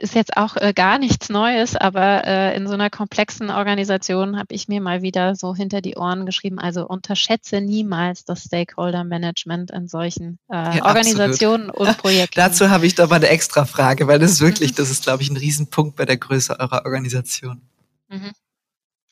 ist 0.00 0.14
jetzt 0.14 0.36
auch 0.36 0.56
äh, 0.56 0.72
gar 0.74 0.98
nichts 0.98 1.28
Neues, 1.28 1.76
aber 1.76 2.26
äh, 2.26 2.56
in 2.56 2.66
so 2.66 2.74
einer 2.74 2.88
komplexen 2.90 3.50
Organisation 3.50 4.38
habe 4.38 4.54
ich 4.54 4.66
mir 4.66 4.80
mal 4.80 5.02
wieder 5.02 5.36
so 5.36 5.54
hinter 5.54 5.80
die 5.82 5.96
Ohren 5.96 6.24
geschrieben, 6.26 6.58
also 6.58 6.86
unterschätze 6.86 7.60
niemals 7.60 8.24
das 8.24 8.44
Stakeholder 8.44 9.04
Management 9.04 9.70
in 9.70 9.88
solchen 9.88 10.38
äh, 10.50 10.78
ja, 10.78 10.86
Organisationen 10.86 11.70
absolut. 11.70 11.88
und 11.88 11.98
Projekten. 12.02 12.40
Dazu 12.40 12.70
habe 12.70 12.86
ich 12.86 12.94
doch 12.94 13.10
mal 13.10 13.16
eine 13.16 13.28
extra 13.28 13.66
Frage, 13.66 14.06
weil 14.08 14.18
das 14.18 14.32
ist 14.32 14.40
wirklich, 14.40 14.74
das 14.74 14.90
ist, 14.90 15.04
glaube 15.04 15.22
ich, 15.22 15.30
ein 15.30 15.36
Riesenpunkt 15.36 15.96
bei 15.96 16.06
der 16.06 16.16
Größe 16.16 16.58
eurer 16.58 16.84
Organisation. 16.86 17.60
Mhm. 18.08 18.32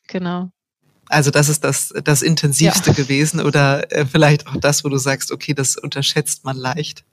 Genau. 0.07 0.51
Also 1.11 1.31
das 1.31 1.49
ist 1.49 1.65
das, 1.65 1.93
das 2.05 2.23
Intensivste 2.23 2.91
ja. 2.91 2.97
gewesen 2.97 3.41
oder 3.41 3.91
äh, 3.93 4.07
vielleicht 4.07 4.47
auch 4.47 4.57
das, 4.57 4.85
wo 4.85 4.89
du 4.89 4.99
sagst, 4.99 5.33
okay, 5.33 5.55
das 5.55 5.77
unterschätzt 5.77 6.45
man 6.45 6.57
leicht. 6.57 7.05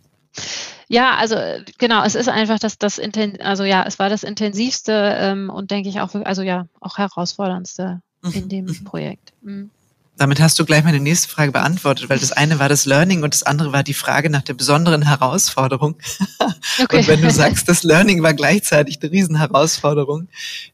Ja, 0.87 1.15
also 1.15 1.35
genau, 1.77 2.03
es 2.03 2.15
ist 2.15 2.29
einfach 2.29 2.59
das, 2.59 2.77
das 2.77 3.01
also 3.39 3.63
ja, 3.63 3.83
es 3.87 3.97
war 3.97 4.09
das 4.09 4.23
intensivste 4.23 5.15
ähm, 5.19 5.49
und 5.49 5.71
denke 5.71 5.89
ich 5.89 5.99
auch, 5.99 6.13
also 6.13 6.41
ja, 6.41 6.67
auch 6.79 6.97
herausforderndste 6.97 8.01
mhm. 8.21 8.31
in 8.31 8.49
dem 8.49 8.65
mhm. 8.65 8.83
Projekt. 8.83 9.33
Mhm. 9.41 9.71
Damit 10.17 10.39
hast 10.39 10.57
du 10.57 10.63
gleich 10.63 10.83
meine 10.85 11.01
nächste 11.01 11.27
Frage 11.27 11.51
beantwortet, 11.51 12.09
weil 12.09 12.19
das 12.19 12.31
eine 12.31 12.57
war 12.57 12.69
das 12.69 12.85
Learning 12.85 13.23
und 13.23 13.33
das 13.33 13.43
andere 13.43 13.73
war 13.73 13.83
die 13.83 13.93
Frage 13.93 14.29
nach 14.29 14.43
der 14.43 14.53
besonderen 14.53 15.03
Herausforderung. 15.03 15.95
Okay. 16.77 16.97
Und 16.97 17.07
wenn 17.07 17.21
du 17.21 17.31
sagst, 17.31 17.69
das 17.69 17.83
Learning 17.83 18.21
war 18.21 18.33
gleichzeitig 18.33 18.99
eine 19.01 19.11
Riesenherausforderung, 19.11 20.27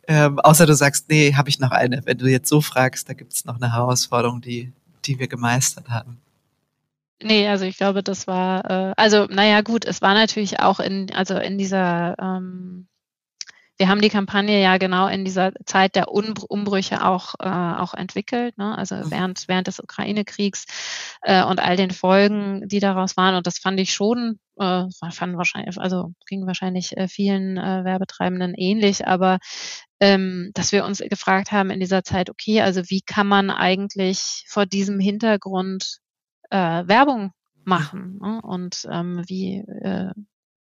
ähm, 0.08 0.39
außer 0.39 0.65
du 0.65 0.74
sagst, 0.74 1.10
nee, 1.10 1.34
habe 1.36 1.50
ich 1.50 1.60
noch 1.60 1.69
eine. 1.69 2.02
Wenn 2.06 2.17
du 2.17 2.26
jetzt 2.28 2.50
so 2.50 2.60
fragst, 2.62 3.08
da 3.08 3.13
gibt 3.13 3.34
es 3.34 3.45
noch 3.45 3.58
eine 3.58 3.74
Herausforderung, 3.74 4.41
die, 4.41 4.71
die 5.06 5.19
wir 5.19 5.28
gemeistert 5.28 5.89
haben. 5.89 6.17
Nee, 7.22 7.48
also 7.48 7.66
ich 7.66 7.78
glaube, 7.78 8.04
das 8.04 8.28
war, 8.28 8.70
äh, 8.70 8.94
also 8.98 9.26
naja 9.26 9.62
gut, 9.62 9.86
es 9.86 10.02
war 10.02 10.14
natürlich 10.14 10.60
auch 10.60 10.80
in, 10.80 11.14
also 11.14 11.38
in 11.38 11.58
dieser, 11.58 12.16
ähm, 12.20 12.88
wir 13.78 13.90
haben 13.90 14.02
die 14.02 14.10
Kampagne 14.10 14.62
ja 14.62 14.78
genau 14.78 15.08
in 15.08 15.26
dieser 15.26 15.54
Zeit 15.66 15.96
der 15.96 16.10
Umbrüche 16.10 17.04
auch, 17.04 17.34
äh, 17.40 17.48
auch 17.48 17.94
entwickelt, 17.94 18.58
ne? 18.58 18.78
also 18.78 18.96
mhm. 18.96 19.12
während, 19.12 19.48
während 19.48 19.68
des 19.68 19.80
Ukraine-Kriegs 19.80 20.66
äh, 21.22 21.44
und 21.44 21.60
all 21.60 21.78
den 21.78 21.92
Folgen, 21.92 22.68
die 22.68 22.80
daraus 22.80 23.18
waren. 23.18 23.36
Und 23.36 23.48
das 23.48 23.58
fand 23.58 23.80
ich 23.80 23.94
schon, 23.94 24.40
äh, 24.60 24.86
fand 25.12 25.38
wahrscheinlich, 25.38 25.80
also 25.80 26.14
ging 26.28 26.46
wahrscheinlich 26.46 26.96
äh, 26.98 27.08
vielen 27.08 27.58
äh, 27.58 27.84
Werbetreibenden 27.84 28.54
ähnlich, 28.56 29.08
aber 29.08 29.40
ähm, 30.00 30.52
dass 30.54 30.72
wir 30.72 30.86
uns 30.86 31.00
gefragt 31.00 31.52
haben 31.52 31.72
in 31.72 31.80
dieser 31.80 32.04
Zeit, 32.04 32.30
okay, 32.30 32.62
also 32.62 32.84
wie 32.90 33.02
kann 33.02 33.28
man 33.28 33.50
eigentlich 33.50 34.44
vor 34.48 34.66
diesem 34.66 35.00
Hintergrund 35.00 36.02
äh, 36.52 36.88
Werbung 36.88 37.32
machen 37.64 38.20
ne? 38.22 38.40
und 38.44 38.88
ähm, 38.92 39.24
wie, 39.28 39.58
äh, 39.58 40.12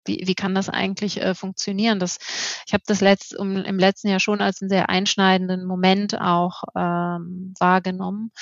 wie, 0.07 0.23
wie 0.27 0.35
kann 0.35 0.55
das 0.55 0.69
eigentlich 0.69 1.21
äh, 1.21 1.35
funktionieren? 1.35 1.99
Das, 1.99 2.19
ich 2.67 2.73
habe 2.73 2.83
das 2.87 3.01
letzt, 3.01 3.37
um, 3.37 3.57
im 3.57 3.79
letzten 3.79 4.09
Jahr 4.09 4.21
schon 4.21 4.41
als 4.41 4.61
einen 4.61 4.71
sehr 4.71 4.89
einschneidenden 4.89 5.65
Moment 5.67 6.21
auch 6.21 6.63
ähm, 6.77 7.55
wahrgenommen. 7.59 8.33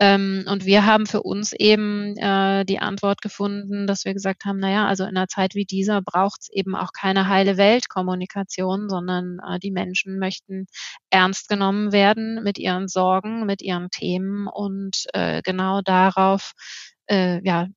Ähm, 0.00 0.44
und 0.48 0.64
wir 0.64 0.84
haben 0.86 1.06
für 1.06 1.22
uns 1.22 1.52
eben 1.52 2.16
äh, 2.16 2.64
die 2.64 2.80
Antwort 2.80 3.22
gefunden, 3.22 3.86
dass 3.86 4.04
wir 4.04 4.12
gesagt 4.12 4.44
haben, 4.44 4.58
naja, 4.58 4.88
also 4.88 5.04
in 5.04 5.16
einer 5.16 5.28
Zeit 5.28 5.54
wie 5.54 5.64
dieser 5.64 6.02
braucht 6.02 6.42
es 6.42 6.48
eben 6.50 6.74
auch 6.74 6.90
keine 6.92 7.28
heile 7.28 7.56
Weltkommunikation, 7.56 8.88
sondern 8.88 9.38
äh, 9.48 9.60
die 9.60 9.70
Menschen 9.70 10.18
möchten 10.18 10.66
ernst 11.10 11.48
genommen 11.48 11.92
werden 11.92 12.42
mit 12.42 12.58
ihren 12.58 12.88
Sorgen, 12.88 13.46
mit 13.46 13.62
ihren 13.62 13.88
Themen 13.90 14.48
und 14.48 15.04
äh, 15.12 15.42
genau 15.42 15.80
darauf 15.80 16.54
äh, 17.06 17.44
ja, 17.44 17.68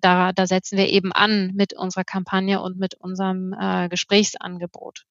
da, 0.00 0.32
da 0.32 0.46
setzen 0.46 0.78
wir 0.78 0.88
eben 0.88 1.12
an 1.12 1.52
mit 1.54 1.74
unserer 1.74 2.04
Kampagne 2.04 2.60
und 2.60 2.78
mit 2.78 2.94
unserem 2.94 3.54
äh, 3.58 3.88
Gesprächsangebot. 3.88 5.04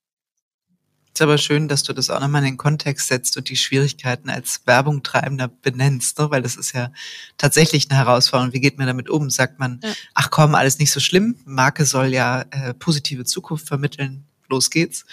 Ist 1.16 1.22
aber 1.22 1.38
schön, 1.38 1.70
dass 1.70 1.84
du 1.84 1.94
das 1.94 2.10
auch 2.10 2.20
nochmal 2.20 2.42
in 2.42 2.50
den 2.50 2.58
Kontext 2.58 3.08
setzt 3.08 3.38
und 3.38 3.48
die 3.48 3.56
Schwierigkeiten 3.56 4.30
als 4.30 4.68
Werbung 4.68 5.02
treibender 5.02 5.48
benennst, 5.48 6.20
ne? 6.20 6.30
weil 6.30 6.42
das 6.42 6.58
ist 6.58 6.74
ja 6.74 6.92
tatsächlich 7.38 7.90
eine 7.90 7.98
Herausforderung. 7.98 8.52
Wie 8.52 8.60
geht 8.60 8.78
man 8.78 8.86
damit 8.86 9.10
um? 9.10 9.30
Sagt 9.30 9.58
man, 9.58 9.80
ja. 9.82 9.94
ach 10.14 10.30
komm, 10.30 10.56
alles 10.56 10.78
nicht 10.78 10.92
so 10.92 11.00
schlimm, 11.00 11.38
Marke 11.46 11.86
soll 11.86 12.08
ja 12.08 12.42
äh, 12.52 12.74
positive 12.74 13.24
Zukunft 13.24 13.66
vermitteln, 13.66 14.26
los 14.50 14.70
geht's. 14.70 15.06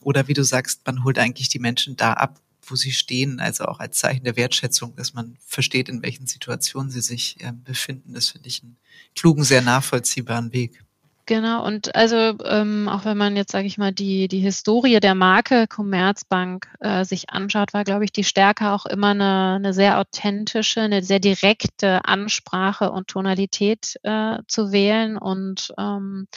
Oder 0.00 0.26
wie 0.26 0.34
du 0.34 0.42
sagst, 0.42 0.84
man 0.84 1.04
holt 1.04 1.16
eigentlich 1.16 1.48
die 1.48 1.60
Menschen 1.60 1.94
da 1.94 2.14
ab, 2.14 2.40
wo 2.70 2.76
sie 2.76 2.92
stehen, 2.92 3.40
also 3.40 3.64
auch 3.64 3.80
als 3.80 3.98
Zeichen 3.98 4.24
der 4.24 4.36
Wertschätzung, 4.36 4.94
dass 4.96 5.14
man 5.14 5.36
versteht, 5.44 5.88
in 5.88 6.02
welchen 6.02 6.26
Situationen 6.26 6.90
sie 6.90 7.00
sich 7.00 7.40
äh, 7.40 7.52
befinden. 7.52 8.14
Das 8.14 8.30
finde 8.30 8.48
ich 8.48 8.62
einen 8.62 8.76
klugen, 9.14 9.44
sehr 9.44 9.62
nachvollziehbaren 9.62 10.52
Weg. 10.52 10.82
Genau, 11.28 11.66
und 11.66 11.92
also 11.96 12.16
ähm, 12.44 12.88
auch 12.88 13.04
wenn 13.04 13.16
man 13.16 13.34
jetzt, 13.34 13.50
sage 13.50 13.66
ich 13.66 13.78
mal, 13.78 13.92
die, 13.92 14.28
die 14.28 14.38
Historie 14.38 15.00
der 15.00 15.16
Marke 15.16 15.66
Commerzbank 15.66 16.68
äh, 16.78 17.04
sich 17.04 17.30
anschaut, 17.30 17.74
war, 17.74 17.82
glaube 17.82 18.04
ich, 18.04 18.12
die 18.12 18.22
Stärke 18.22 18.70
auch 18.70 18.86
immer 18.86 19.08
eine, 19.08 19.54
eine 19.56 19.74
sehr 19.74 19.98
authentische, 19.98 20.82
eine 20.82 21.02
sehr 21.02 21.18
direkte 21.18 22.04
Ansprache 22.04 22.92
und 22.92 23.08
Tonalität 23.08 23.98
äh, 24.04 24.38
zu 24.46 24.70
wählen 24.70 25.18
und 25.18 25.74
ähm, 25.76 26.28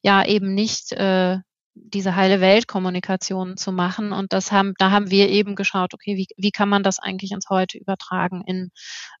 ja 0.00 0.24
eben 0.24 0.54
nicht 0.54 0.92
äh, 0.92 1.36
diese 1.84 2.16
heile 2.16 2.40
Weltkommunikation 2.40 3.56
zu 3.56 3.72
machen. 3.72 4.12
Und 4.12 4.32
das 4.32 4.52
haben, 4.52 4.74
da 4.78 4.90
haben 4.90 5.10
wir 5.10 5.28
eben 5.28 5.54
geschaut, 5.54 5.94
okay, 5.94 6.16
wie, 6.16 6.26
wie 6.36 6.50
kann 6.50 6.68
man 6.68 6.82
das 6.82 6.98
eigentlich 6.98 7.32
ins 7.32 7.48
Heute 7.48 7.78
übertragen 7.78 8.42
in, 8.46 8.70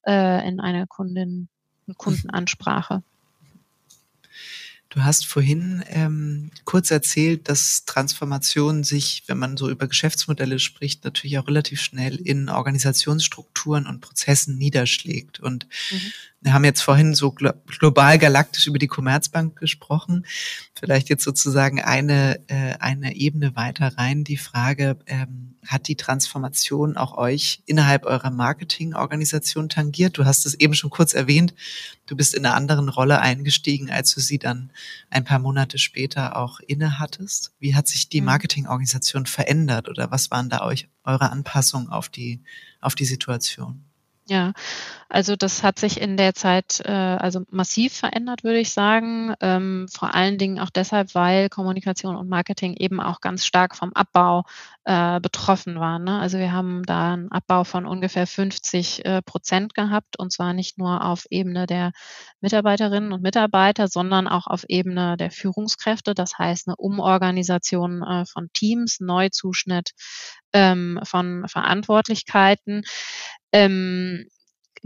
äh, 0.06 0.46
in 0.46 0.60
eine 0.60 0.86
Kundin, 0.86 1.48
Kundenansprache? 1.96 3.02
Du 4.90 5.04
hast 5.04 5.24
vorhin 5.24 5.84
ähm, 5.86 6.50
kurz 6.64 6.90
erzählt, 6.90 7.48
dass 7.48 7.84
Transformation 7.84 8.82
sich, 8.82 9.22
wenn 9.28 9.38
man 9.38 9.56
so 9.56 9.70
über 9.70 9.86
Geschäftsmodelle 9.86 10.58
spricht, 10.58 11.04
natürlich 11.04 11.38
auch 11.38 11.46
relativ 11.46 11.80
schnell 11.80 12.16
in 12.16 12.48
Organisationsstrukturen 12.48 13.86
und 13.86 14.00
Prozessen 14.00 14.58
niederschlägt. 14.58 15.38
Und 15.38 15.68
mhm. 15.92 16.12
Wir 16.42 16.54
haben 16.54 16.64
jetzt 16.64 16.80
vorhin 16.80 17.14
so 17.14 17.32
global 17.32 18.18
galaktisch 18.18 18.66
über 18.66 18.78
die 18.78 18.86
Commerzbank 18.86 19.58
gesprochen. 19.58 20.24
Vielleicht 20.78 21.10
jetzt 21.10 21.24
sozusagen 21.24 21.82
eine, 21.82 22.40
äh, 22.48 22.76
eine 22.80 23.14
Ebene 23.14 23.56
weiter 23.56 23.98
rein 23.98 24.24
die 24.24 24.38
Frage, 24.38 24.98
ähm, 25.06 25.50
hat 25.66 25.88
die 25.88 25.96
Transformation 25.96 26.96
auch 26.96 27.18
euch 27.18 27.62
innerhalb 27.66 28.06
eurer 28.06 28.30
Marketingorganisation 28.30 29.68
tangiert? 29.68 30.16
Du 30.16 30.24
hast 30.24 30.46
es 30.46 30.54
eben 30.54 30.72
schon 30.72 30.88
kurz 30.88 31.12
erwähnt. 31.12 31.54
Du 32.06 32.16
bist 32.16 32.34
in 32.34 32.46
einer 32.46 32.54
anderen 32.54 32.88
Rolle 32.88 33.20
eingestiegen, 33.20 33.90
als 33.90 34.14
du 34.14 34.20
sie 34.20 34.38
dann 34.38 34.72
ein 35.10 35.24
paar 35.24 35.38
Monate 35.38 35.76
später 35.76 36.36
auch 36.36 36.60
inne 36.60 36.98
hattest. 36.98 37.52
Wie 37.58 37.74
hat 37.74 37.86
sich 37.88 38.08
die 38.08 38.22
mhm. 38.22 38.28
Marketingorganisation 38.28 39.26
verändert 39.26 39.90
oder 39.90 40.10
was 40.10 40.30
waren 40.30 40.48
da 40.48 40.62
euch 40.62 40.88
eure 41.04 41.30
Anpassungen 41.30 41.90
auf 41.90 42.08
die, 42.08 42.40
auf 42.80 42.94
die 42.94 43.04
Situation? 43.04 43.84
Ja, 44.26 44.52
also 45.12 45.34
das 45.34 45.64
hat 45.64 45.80
sich 45.80 46.00
in 46.00 46.16
der 46.16 46.34
Zeit 46.34 46.80
äh, 46.84 46.92
also 46.92 47.42
massiv 47.50 47.94
verändert, 47.94 48.44
würde 48.44 48.60
ich 48.60 48.70
sagen. 48.70 49.34
Ähm, 49.40 49.88
vor 49.92 50.14
allen 50.14 50.38
Dingen 50.38 50.60
auch 50.60 50.70
deshalb, 50.70 51.16
weil 51.16 51.48
Kommunikation 51.48 52.14
und 52.14 52.28
Marketing 52.28 52.74
eben 52.74 53.00
auch 53.00 53.20
ganz 53.20 53.44
stark 53.44 53.74
vom 53.74 53.92
Abbau 53.92 54.44
äh, 54.84 55.18
betroffen 55.18 55.80
waren. 55.80 56.04
Ne? 56.04 56.20
Also 56.20 56.38
wir 56.38 56.52
haben 56.52 56.84
da 56.84 57.14
einen 57.14 57.32
Abbau 57.32 57.64
von 57.64 57.86
ungefähr 57.86 58.28
50 58.28 59.04
äh, 59.04 59.20
Prozent 59.22 59.74
gehabt 59.74 60.16
und 60.16 60.32
zwar 60.32 60.52
nicht 60.52 60.78
nur 60.78 61.04
auf 61.04 61.26
Ebene 61.28 61.66
der 61.66 61.90
Mitarbeiterinnen 62.40 63.12
und 63.12 63.22
Mitarbeiter, 63.22 63.88
sondern 63.88 64.28
auch 64.28 64.46
auf 64.46 64.64
Ebene 64.68 65.16
der 65.16 65.32
Führungskräfte. 65.32 66.14
Das 66.14 66.38
heißt 66.38 66.68
eine 66.68 66.76
Umorganisation 66.76 68.02
äh, 68.02 68.26
von 68.26 68.48
Teams, 68.52 69.00
Neuzuschnitt 69.00 69.90
ähm, 70.52 71.00
von 71.02 71.48
Verantwortlichkeiten. 71.48 72.82
Ähm, 73.52 74.28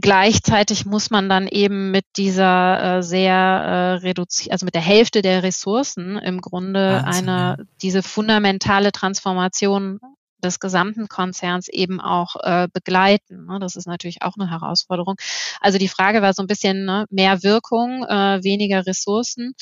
Gleichzeitig 0.00 0.86
muss 0.86 1.10
man 1.10 1.28
dann 1.28 1.46
eben 1.46 1.92
mit 1.92 2.04
dieser 2.16 2.98
äh, 2.98 3.02
sehr 3.02 3.32
äh, 3.34 3.92
reduziert, 3.98 4.52
also 4.52 4.64
mit 4.64 4.74
der 4.74 4.82
Hälfte 4.82 5.22
der 5.22 5.44
Ressourcen 5.44 6.18
im 6.18 6.40
Grunde 6.40 7.02
Wahnsinn, 7.04 7.28
eine, 7.28 7.66
diese 7.80 8.02
fundamentale 8.02 8.90
Transformation 8.90 10.00
des 10.42 10.60
gesamten 10.60 11.08
Konzerns 11.08 11.68
eben 11.68 12.00
auch 12.00 12.36
äh, 12.42 12.68
begleiten. 12.72 13.46
Ne? 13.46 13.58
Das 13.60 13.76
ist 13.76 13.86
natürlich 13.86 14.22
auch 14.22 14.34
eine 14.38 14.50
Herausforderung. 14.50 15.14
Also 15.60 15.78
die 15.78 15.88
Frage 15.88 16.22
war 16.22 16.34
so 16.34 16.42
ein 16.42 16.48
bisschen 16.48 16.84
ne, 16.84 17.06
mehr 17.10 17.42
Wirkung, 17.42 18.04
äh, 18.04 18.42
weniger 18.42 18.86
Ressourcen. 18.86 19.54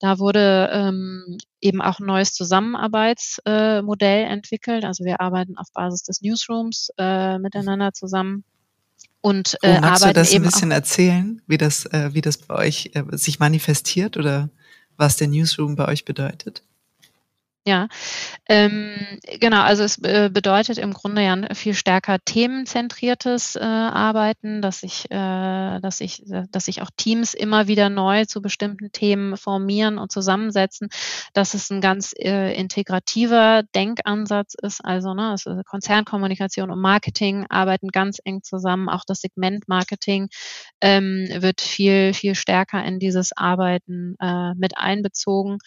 Da 0.00 0.18
wurde 0.18 0.70
ähm, 0.72 1.38
eben 1.60 1.80
auch 1.80 1.98
ein 1.98 2.06
neues 2.06 2.32
Zusammenarbeitsmodell 2.34 4.24
äh, 4.24 4.28
entwickelt. 4.28 4.84
Also 4.84 5.04
wir 5.04 5.20
arbeiten 5.20 5.56
auf 5.56 5.66
Basis 5.72 6.02
des 6.04 6.20
Newsrooms 6.20 6.90
äh, 6.98 7.38
miteinander 7.38 7.92
zusammen 7.92 8.44
und 9.20 9.56
äh, 9.62 9.76
oh, 9.76 9.80
magst 9.80 10.04
du 10.04 10.12
das 10.12 10.32
ein 10.32 10.42
bisschen 10.42 10.70
erzählen, 10.70 11.42
wie 11.46 11.58
das, 11.58 11.86
äh, 11.86 12.10
wie 12.12 12.20
das 12.20 12.38
bei 12.38 12.54
euch 12.54 12.90
äh, 12.94 13.04
sich 13.16 13.38
manifestiert 13.38 14.16
oder 14.16 14.50
was 14.96 15.16
der 15.16 15.28
Newsroom 15.28 15.76
bei 15.76 15.88
euch 15.88 16.04
bedeutet? 16.04 16.62
Ja, 17.68 17.88
ähm, 18.48 18.96
genau, 19.40 19.60
also 19.60 19.82
es 19.82 19.98
äh, 20.02 20.30
bedeutet 20.32 20.78
im 20.78 20.94
Grunde 20.94 21.22
ja 21.22 21.34
ein 21.34 21.54
viel 21.54 21.74
stärker 21.74 22.16
themenzentriertes 22.24 23.56
äh, 23.56 23.60
Arbeiten, 23.62 24.62
dass 24.62 24.80
sich, 24.80 25.04
äh, 25.10 25.78
dass 25.78 26.00
ich, 26.00 26.22
dass 26.50 26.64
sich 26.64 26.80
auch 26.80 26.88
Teams 26.96 27.34
immer 27.34 27.68
wieder 27.68 27.90
neu 27.90 28.24
zu 28.24 28.40
bestimmten 28.40 28.90
Themen 28.90 29.36
formieren 29.36 29.98
und 29.98 30.10
zusammensetzen, 30.10 30.88
dass 31.34 31.52
es 31.52 31.68
ein 31.68 31.82
ganz 31.82 32.14
äh, 32.18 32.54
integrativer 32.58 33.64
Denkansatz 33.74 34.54
ist, 34.62 34.82
also 34.82 35.12
ne, 35.12 35.28
also 35.28 35.60
Konzernkommunikation 35.66 36.70
und 36.70 36.80
Marketing 36.80 37.44
arbeiten 37.50 37.88
ganz 37.88 38.18
eng 38.24 38.42
zusammen, 38.42 38.88
auch 38.88 39.04
das 39.06 39.20
Segment 39.20 39.68
Marketing 39.68 40.28
ähm, 40.80 41.28
wird 41.36 41.60
viel, 41.60 42.14
viel 42.14 42.34
stärker 42.34 42.82
in 42.82 42.98
dieses 42.98 43.36
Arbeiten 43.36 44.16
äh, 44.20 44.54
mit 44.54 44.78
einbezogen. 44.78 45.58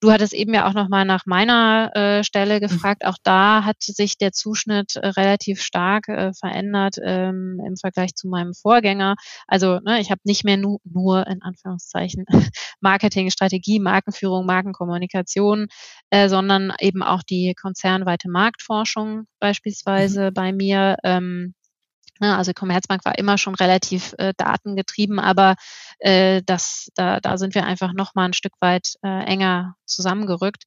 Du 0.00 0.12
hattest 0.12 0.32
eben 0.32 0.54
ja 0.54 0.68
auch 0.68 0.74
noch 0.74 0.88
mal 0.88 1.04
nach 1.04 1.26
meiner 1.26 1.90
äh, 1.96 2.22
Stelle 2.22 2.56
mhm. 2.56 2.60
gefragt. 2.60 3.04
Auch 3.04 3.16
da 3.24 3.64
hat 3.64 3.76
sich 3.80 4.16
der 4.16 4.30
Zuschnitt 4.30 4.94
äh, 4.94 5.08
relativ 5.08 5.60
stark 5.60 6.08
äh, 6.08 6.32
verändert 6.34 6.96
ähm, 7.02 7.60
im 7.66 7.76
Vergleich 7.76 8.14
zu 8.14 8.28
meinem 8.28 8.54
Vorgänger. 8.54 9.16
Also 9.48 9.80
ne, 9.80 10.00
ich 10.00 10.10
habe 10.10 10.20
nicht 10.24 10.44
mehr 10.44 10.56
nu 10.56 10.78
nur 10.84 11.26
in 11.26 11.42
Anführungszeichen 11.42 12.26
Marketing, 12.80 13.30
Strategie, 13.30 13.80
Markenführung, 13.80 14.46
Markenkommunikation, 14.46 15.66
äh, 16.10 16.28
sondern 16.28 16.72
eben 16.80 17.02
auch 17.02 17.24
die 17.24 17.54
konzernweite 17.60 18.30
Marktforschung 18.30 19.24
beispielsweise 19.40 20.30
mhm. 20.30 20.34
bei 20.34 20.52
mir. 20.52 20.96
Ähm, 21.02 21.54
also 22.20 22.52
Commerzbank 22.52 23.04
war 23.04 23.18
immer 23.18 23.38
schon 23.38 23.54
relativ 23.54 24.14
äh, 24.18 24.34
datengetrieben, 24.36 25.18
aber 25.18 25.54
äh, 25.98 26.42
das, 26.44 26.90
da, 26.94 27.20
da 27.20 27.38
sind 27.38 27.54
wir 27.54 27.64
einfach 27.64 27.92
noch 27.92 28.14
mal 28.14 28.26
ein 28.26 28.32
Stück 28.32 28.54
weit 28.60 28.94
äh, 29.02 29.24
enger 29.24 29.76
zusammengerückt. 29.84 30.64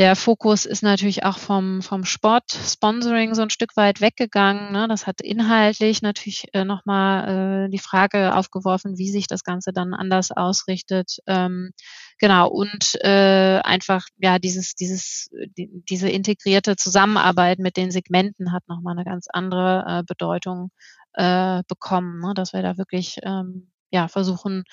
Der 0.00 0.16
Fokus 0.16 0.64
ist 0.64 0.82
natürlich 0.82 1.24
auch 1.24 1.36
vom, 1.36 1.82
vom 1.82 2.06
Sport-Sponsoring 2.06 3.34
so 3.34 3.42
ein 3.42 3.50
Stück 3.50 3.76
weit 3.76 4.00
weggegangen. 4.00 4.72
Ne? 4.72 4.88
Das 4.88 5.06
hat 5.06 5.20
inhaltlich 5.20 6.00
natürlich 6.00 6.46
äh, 6.54 6.64
nochmal 6.64 7.66
äh, 7.66 7.68
die 7.68 7.78
Frage 7.78 8.34
aufgeworfen, 8.34 8.96
wie 8.96 9.10
sich 9.10 9.26
das 9.26 9.44
Ganze 9.44 9.74
dann 9.74 9.92
anders 9.92 10.30
ausrichtet. 10.30 11.18
Ähm, 11.26 11.72
genau, 12.18 12.48
und 12.48 12.94
äh, 13.02 13.60
einfach, 13.62 14.06
ja, 14.16 14.38
dieses, 14.38 14.74
dieses, 14.74 15.28
die, 15.58 15.68
diese 15.90 16.08
integrierte 16.08 16.76
Zusammenarbeit 16.76 17.58
mit 17.58 17.76
den 17.76 17.90
Segmenten 17.90 18.54
hat 18.54 18.66
nochmal 18.68 18.94
eine 18.96 19.04
ganz 19.04 19.26
andere 19.30 19.84
äh, 19.86 20.02
Bedeutung 20.02 20.70
äh, 21.12 21.62
bekommen, 21.68 22.20
ne? 22.20 22.32
dass 22.34 22.54
wir 22.54 22.62
da 22.62 22.78
wirklich 22.78 23.18
ähm, 23.22 23.70
ja, 23.90 24.08
versuchen, 24.08 24.64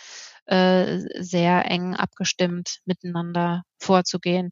äh, 0.46 1.00
sehr 1.20 1.70
eng 1.70 1.96
abgestimmt 1.96 2.80
miteinander 2.86 3.64
vorzugehen. 3.78 4.52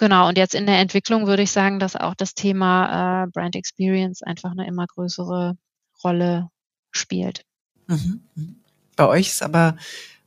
Genau, 0.00 0.28
und 0.28 0.38
jetzt 0.38 0.54
in 0.54 0.64
der 0.64 0.78
Entwicklung 0.78 1.26
würde 1.26 1.42
ich 1.42 1.52
sagen, 1.52 1.78
dass 1.78 1.94
auch 1.94 2.14
das 2.14 2.32
Thema 2.32 3.24
äh, 3.24 3.26
Brand 3.26 3.54
Experience 3.54 4.22
einfach 4.22 4.52
eine 4.52 4.66
immer 4.66 4.86
größere 4.86 5.58
Rolle 6.02 6.48
spielt. 6.90 7.44
Mhm. 7.86 8.22
mhm. 8.34 8.56
Bei 8.96 9.06
euch 9.06 9.28
ist 9.28 9.42
aber 9.42 9.76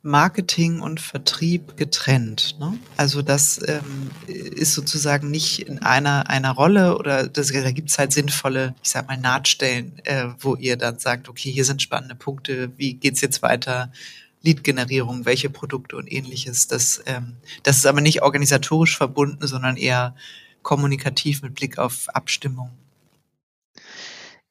Marketing 0.03 0.79
und 0.79 0.99
Vertrieb 0.99 1.75
getrennt. 1.75 2.55
Ne? 2.59 2.77
Also 2.97 3.23
das 3.23 3.61
ähm, 3.67 4.11
ist 4.27 4.73
sozusagen 4.73 5.31
nicht 5.31 5.67
in 5.67 5.79
einer, 5.79 6.29
einer 6.29 6.51
Rolle 6.51 6.97
oder 6.97 7.27
das, 7.27 7.47
da 7.51 7.71
gibt 7.71 7.89
es 7.89 7.97
halt 7.97 8.11
sinnvolle, 8.11 8.75
ich 8.83 8.91
sag 8.91 9.07
mal, 9.07 9.17
Nahtstellen, 9.17 9.99
äh, 10.05 10.27
wo 10.39 10.55
ihr 10.55 10.77
dann 10.77 10.99
sagt, 10.99 11.29
okay, 11.29 11.51
hier 11.51 11.65
sind 11.65 11.81
spannende 11.81 12.15
Punkte, 12.15 12.71
wie 12.77 12.93
geht's 12.93 13.21
jetzt 13.21 13.41
weiter? 13.41 13.91
Lead-Generierung, 14.43 15.25
welche 15.25 15.49
Produkte 15.49 15.95
und 15.95 16.11
ähnliches. 16.11 16.67
Das, 16.67 17.01
ähm, 17.05 17.37
das 17.63 17.77
ist 17.77 17.87
aber 17.87 18.01
nicht 18.01 18.21
organisatorisch 18.21 18.95
verbunden, 18.95 19.47
sondern 19.47 19.77
eher 19.77 20.15
kommunikativ 20.61 21.41
mit 21.41 21.55
Blick 21.55 21.77
auf 21.77 22.09
Abstimmung. 22.09 22.69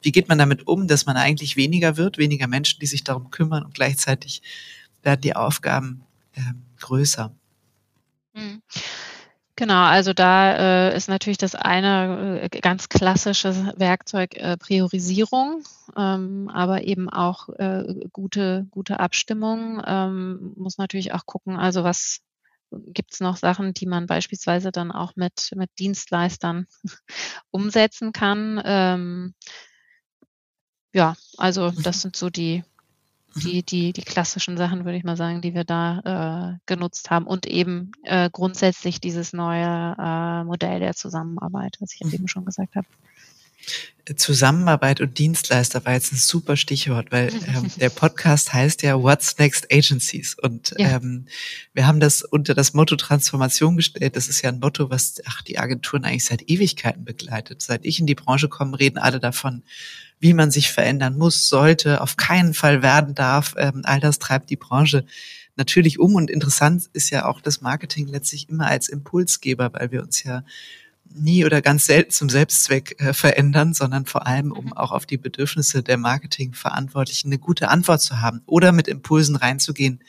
wie 0.00 0.12
geht 0.12 0.28
man 0.28 0.38
damit 0.38 0.66
um, 0.66 0.88
dass 0.88 1.06
man 1.06 1.16
eigentlich 1.16 1.56
weniger 1.56 1.96
wird, 1.96 2.18
weniger 2.18 2.46
Menschen, 2.46 2.80
die 2.80 2.86
sich 2.86 3.04
darum 3.04 3.30
kümmern 3.30 3.64
und 3.64 3.74
gleichzeitig 3.74 4.42
werden 5.02 5.20
die 5.20 5.36
Aufgaben 5.36 6.02
äh, 6.34 6.40
größer? 6.80 7.34
Mhm. 8.34 8.62
Genau, 9.54 9.84
also 9.84 10.14
da 10.14 10.88
äh, 10.88 10.96
ist 10.96 11.08
natürlich 11.08 11.36
das 11.36 11.54
eine 11.54 12.40
äh, 12.42 12.60
ganz 12.60 12.88
klassische 12.88 13.74
Werkzeug 13.76 14.34
äh, 14.36 14.56
Priorisierung, 14.56 15.62
ähm, 15.96 16.50
aber 16.52 16.84
eben 16.84 17.10
auch 17.10 17.50
äh, 17.50 17.84
gute, 18.12 18.66
gute 18.70 18.98
Abstimmung. 18.98 19.82
Ähm, 19.86 20.54
muss 20.56 20.78
natürlich 20.78 21.12
auch 21.12 21.26
gucken, 21.26 21.56
also 21.56 21.84
was, 21.84 22.20
gibt 22.86 23.14
es 23.14 23.20
noch 23.20 23.36
Sachen, 23.36 23.74
die 23.74 23.86
man 23.86 24.06
beispielsweise 24.06 24.72
dann 24.72 24.92
auch 24.92 25.16
mit, 25.16 25.50
mit 25.56 25.70
Dienstleistern 25.78 26.66
umsetzen 27.50 28.12
kann. 28.12 28.60
Ähm, 28.64 29.34
ja, 30.92 31.14
also 31.38 31.70
mhm. 31.70 31.82
das 31.82 32.02
sind 32.02 32.16
so 32.16 32.30
die, 32.30 32.64
die, 33.36 33.58
mhm. 33.58 33.66
die, 33.66 33.92
die 33.92 34.02
klassischen 34.02 34.56
Sachen, 34.56 34.84
würde 34.84 34.98
ich 34.98 35.04
mal 35.04 35.16
sagen, 35.16 35.40
die 35.40 35.54
wir 35.54 35.64
da 35.64 36.54
äh, 36.54 36.58
genutzt 36.66 37.10
haben 37.10 37.26
und 37.26 37.46
eben 37.46 37.92
äh, 38.04 38.28
grundsätzlich 38.30 39.00
dieses 39.00 39.32
neue 39.32 39.96
äh, 39.98 40.44
Modell 40.44 40.80
der 40.80 40.94
Zusammenarbeit, 40.94 41.76
was 41.80 41.94
ich 41.94 42.04
mhm. 42.04 42.12
eben 42.12 42.28
schon 42.28 42.44
gesagt 42.44 42.76
habe. 42.76 42.86
Zusammenarbeit 44.16 45.00
und 45.00 45.18
Dienstleister 45.18 45.84
war 45.84 45.92
jetzt 45.92 46.12
ein 46.12 46.16
super 46.16 46.56
Stichwort, 46.56 47.12
weil 47.12 47.32
ähm, 47.46 47.70
der 47.76 47.90
Podcast 47.90 48.52
heißt 48.52 48.82
ja 48.82 49.00
What's 49.00 49.38
Next 49.38 49.72
Agencies 49.72 50.34
und 50.34 50.74
ja. 50.76 50.96
ähm, 50.96 51.26
wir 51.72 51.86
haben 51.86 52.00
das 52.00 52.22
unter 52.22 52.54
das 52.54 52.74
Motto 52.74 52.96
Transformation 52.96 53.76
gestellt. 53.76 54.16
Das 54.16 54.28
ist 54.28 54.42
ja 54.42 54.50
ein 54.50 54.58
Motto, 54.58 54.90
was 54.90 55.22
ach 55.26 55.42
die 55.42 55.58
Agenturen 55.58 56.04
eigentlich 56.04 56.24
seit 56.24 56.48
Ewigkeiten 56.50 57.04
begleitet. 57.04 57.62
Seit 57.62 57.84
ich 57.84 58.00
in 58.00 58.06
die 58.06 58.16
Branche 58.16 58.48
komme, 58.48 58.78
reden 58.78 58.98
alle 58.98 59.20
davon, 59.20 59.62
wie 60.18 60.34
man 60.34 60.50
sich 60.50 60.72
verändern 60.72 61.16
muss, 61.16 61.48
sollte, 61.48 62.00
auf 62.00 62.16
keinen 62.16 62.54
Fall 62.54 62.82
werden 62.82 63.14
darf. 63.14 63.54
Ähm, 63.56 63.82
all 63.84 64.00
das 64.00 64.18
treibt 64.18 64.50
die 64.50 64.56
Branche 64.56 65.04
natürlich 65.54 66.00
um 66.00 66.16
und 66.16 66.30
interessant 66.30 66.88
ist 66.92 67.10
ja 67.10 67.26
auch 67.26 67.40
das 67.40 67.60
Marketing 67.60 68.08
letztlich 68.08 68.48
immer 68.48 68.66
als 68.66 68.88
Impulsgeber, 68.88 69.72
weil 69.74 69.92
wir 69.92 70.02
uns 70.02 70.24
ja 70.24 70.44
nie 71.14 71.44
oder 71.44 71.62
ganz 71.62 71.86
selten 71.86 72.10
zum 72.10 72.28
Selbstzweck 72.28 73.00
äh, 73.00 73.12
verändern, 73.12 73.74
sondern 73.74 74.06
vor 74.06 74.26
allem, 74.26 74.52
um 74.52 74.66
mhm. 74.66 74.72
auch 74.72 74.92
auf 74.92 75.06
die 75.06 75.18
Bedürfnisse 75.18 75.82
der 75.82 75.96
Marketingverantwortlichen 75.96 77.28
eine 77.28 77.38
gute 77.38 77.68
Antwort 77.68 78.02
zu 78.02 78.20
haben 78.20 78.42
oder 78.46 78.72
mit 78.72 78.88
Impulsen 78.88 79.36
reinzugehen, 79.36 80.02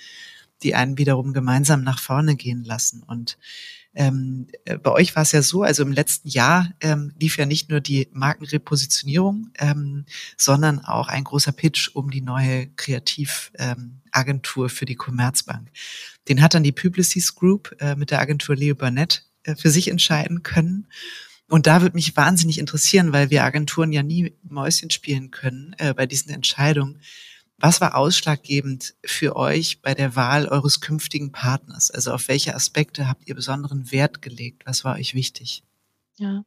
die 0.64 0.76
einen 0.76 0.98
wiederum 0.98 1.34
gemeinsam 1.34 1.84
nach 1.84 2.00
vorne 2.00 2.36
gehen 2.36 2.64
lassen. 2.64 3.04
Und 3.04 3.38
ähm, 3.96 4.48
äh, 4.66 4.78
bei 4.78 4.92
euch 4.92 5.16
war 5.16 5.24
es 5.24 5.32
ja 5.32 5.42
so, 5.42 5.64
also 5.64 5.84
im 5.84 5.92
letzten 5.92 6.28
Jahr 6.28 6.72
ähm, 6.82 7.12
lief 7.20 7.38
ja 7.38 7.46
nicht 7.46 7.70
nur 7.70 7.80
die 7.80 8.10
Markenrepositionierung, 8.12 9.52
ähm, 9.60 10.06
sondern 10.36 10.80
auch 10.80 11.10
ein 11.10 11.24
großer 11.24 11.52
Pitch 11.52 11.90
um 11.94 12.10
die 12.10 12.22
neue 12.22 12.68
Kreativagentur 12.76 14.66
ähm, 14.66 14.70
für 14.70 14.86
die 14.86 14.96
Commerzbank. 14.96 15.70
Den 16.28 16.42
hat 16.42 16.56
dann 16.56 16.64
die 16.64 16.72
Publicis 16.72 17.36
Group 17.36 17.76
äh, 17.80 17.96
mit 17.96 18.10
der 18.10 18.20
Agentur 18.20 18.56
Leo 18.56 18.74
Burnett 18.74 19.26
für 19.58 19.70
sich 19.70 19.90
entscheiden 19.90 20.44
können. 20.44 20.88
Und 21.50 21.68
da 21.68 21.82
würde 21.82 21.96
mich 21.96 22.16
wahnsinnig 22.16 22.58
interessieren, 22.58 23.14
weil 23.14 23.30
wir 23.30 23.44
Agenturen 23.44 23.92
ja 23.92 24.02
nie 24.02 24.34
Mäuschen 24.44 24.90
spielen 24.90 25.32
können 25.32 25.76
äh, 25.78 25.94
bei 25.94 26.06
diesen 26.06 26.32
Entscheidungen. 26.32 27.02
Was 27.58 27.80
war 27.80 27.96
ausschlaggebend 27.96 28.96
für 29.06 29.36
euch 29.36 29.82
bei 29.82 29.94
der 29.94 30.16
Wahl 30.16 30.48
eures 30.48 30.82
künftigen 30.82 31.32
Partners? 31.32 31.92
Also 31.92 32.12
auf 32.12 32.28
welche 32.28 32.56
Aspekte 32.56 33.08
habt 33.08 33.28
ihr 33.28 33.36
besonderen 33.36 33.92
Wert 33.92 34.22
gelegt? 34.22 34.66
Was 34.66 34.84
war 34.84 34.96
euch 34.96 35.14
wichtig? 35.14 35.64
Ja, 36.18 36.44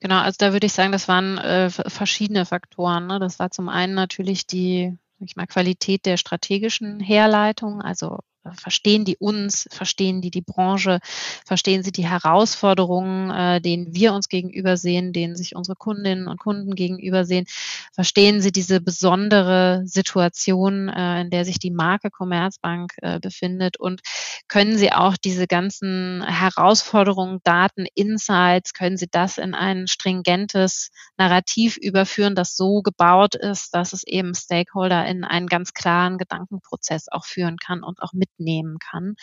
genau. 0.00 0.20
Also 0.20 0.36
da 0.38 0.52
würde 0.52 0.66
ich 0.66 0.72
sagen, 0.72 0.92
das 0.92 1.08
waren 1.08 1.38
äh, 1.38 1.70
verschiedene 1.70 2.46
Faktoren. 2.46 3.06
Ne? 3.06 3.18
Das 3.18 3.38
war 3.38 3.50
zum 3.50 3.68
einen 3.68 3.94
natürlich 3.94 4.46
die 4.46 4.96
ich 5.26 5.36
mal, 5.36 5.46
Qualität 5.46 6.06
der 6.06 6.16
strategischen 6.16 7.00
Herleitung, 7.00 7.82
also 7.82 8.20
verstehen 8.54 9.04
die 9.04 9.16
uns, 9.16 9.68
verstehen 9.70 10.20
die 10.22 10.30
die 10.30 10.40
Branche, 10.40 11.00
verstehen 11.46 11.82
sie 11.82 11.92
die 11.92 12.06
Herausforderungen, 12.06 13.30
äh, 13.30 13.60
denen 13.60 13.94
wir 13.94 14.14
uns 14.14 14.28
gegenüber 14.28 14.76
sehen, 14.76 15.12
denen 15.12 15.36
sich 15.36 15.54
unsere 15.54 15.76
Kundinnen 15.76 16.26
und 16.26 16.40
Kunden 16.40 16.74
gegenüber 16.74 17.24
sehen, 17.24 17.46
verstehen 17.92 18.40
sie 18.40 18.52
diese 18.52 18.80
besondere 18.80 19.82
Situation, 19.84 20.88
äh, 20.88 21.20
in 21.20 21.30
der 21.30 21.44
sich 21.44 21.58
die 21.58 21.70
Marke 21.70 22.10
Commerzbank 22.10 22.92
äh, 23.02 23.20
befindet? 23.20 23.78
Und 23.78 24.00
können 24.48 24.78
sie 24.78 24.92
auch 24.92 25.16
diese 25.16 25.46
ganzen 25.46 26.24
Herausforderungen, 26.26 27.40
Daten, 27.44 27.86
Insights, 27.94 28.72
können 28.72 28.96
sie 28.96 29.08
das 29.10 29.38
in 29.38 29.54
ein 29.54 29.86
stringentes 29.86 30.90
Narrativ 31.18 31.76
überführen, 31.76 32.34
das 32.34 32.56
so 32.56 32.80
gebaut 32.82 33.34
ist, 33.34 33.74
dass 33.74 33.92
es 33.92 34.02
eben 34.04 34.34
Stakeholder 34.34 35.06
in 35.06 35.24
einen 35.24 35.46
ganz 35.46 35.72
klaren 35.74 36.18
Gedankenprozess 36.18 37.08
auch 37.10 37.26
führen 37.26 37.58
kann 37.58 37.82
und 37.82 38.02
auch 38.02 38.12
mit 38.12 38.29
mitnehmen 38.38 38.78
kann. 38.78 39.14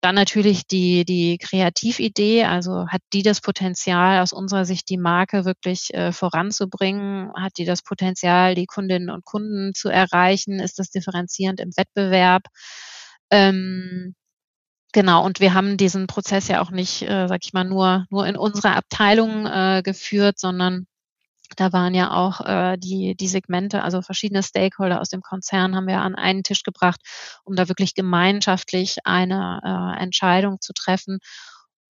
Dann 0.00 0.16
natürlich 0.16 0.66
die, 0.66 1.04
die 1.04 1.38
Kreatividee, 1.38 2.44
also 2.44 2.88
hat 2.88 3.02
die 3.12 3.22
das 3.22 3.40
Potenzial, 3.40 4.20
aus 4.20 4.32
unserer 4.32 4.64
Sicht 4.64 4.88
die 4.88 4.98
Marke 4.98 5.44
wirklich 5.44 5.94
äh, 5.94 6.10
voranzubringen? 6.12 7.30
Hat 7.36 7.52
die 7.58 7.64
das 7.64 7.82
Potenzial, 7.82 8.56
die 8.56 8.66
Kundinnen 8.66 9.10
und 9.10 9.24
Kunden 9.24 9.74
zu 9.74 9.88
erreichen? 9.90 10.58
Ist 10.58 10.80
das 10.80 10.90
differenzierend 10.90 11.60
im 11.60 11.70
Wettbewerb? 11.76 12.42
Ähm, 13.30 14.14
Genau, 14.94 15.24
und 15.24 15.40
wir 15.40 15.54
haben 15.54 15.78
diesen 15.78 16.06
Prozess 16.06 16.48
ja 16.48 16.60
auch 16.60 16.70
nicht, 16.70 17.02
äh, 17.02 17.26
sag 17.26 17.40
ich 17.44 17.54
mal, 17.54 17.64
nur, 17.64 18.04
nur 18.10 18.26
in 18.26 18.36
unserer 18.36 18.76
Abteilung 18.76 19.46
äh, 19.46 19.80
geführt, 19.82 20.38
sondern 20.38 20.86
da 21.54 21.72
waren 21.72 21.94
ja 21.94 22.12
auch 22.12 22.40
äh, 22.40 22.76
die, 22.78 23.14
die 23.16 23.28
Segmente, 23.28 23.82
also 23.82 24.02
verschiedene 24.02 24.42
Stakeholder 24.42 25.00
aus 25.00 25.08
dem 25.08 25.22
Konzern 25.22 25.74
haben 25.74 25.86
wir 25.86 26.00
an 26.00 26.14
einen 26.14 26.42
Tisch 26.42 26.62
gebracht, 26.62 27.00
um 27.44 27.56
da 27.56 27.68
wirklich 27.68 27.94
gemeinschaftlich 27.94 28.98
eine 29.04 29.60
äh, 29.64 30.02
Entscheidung 30.02 30.60
zu 30.60 30.72
treffen 30.72 31.18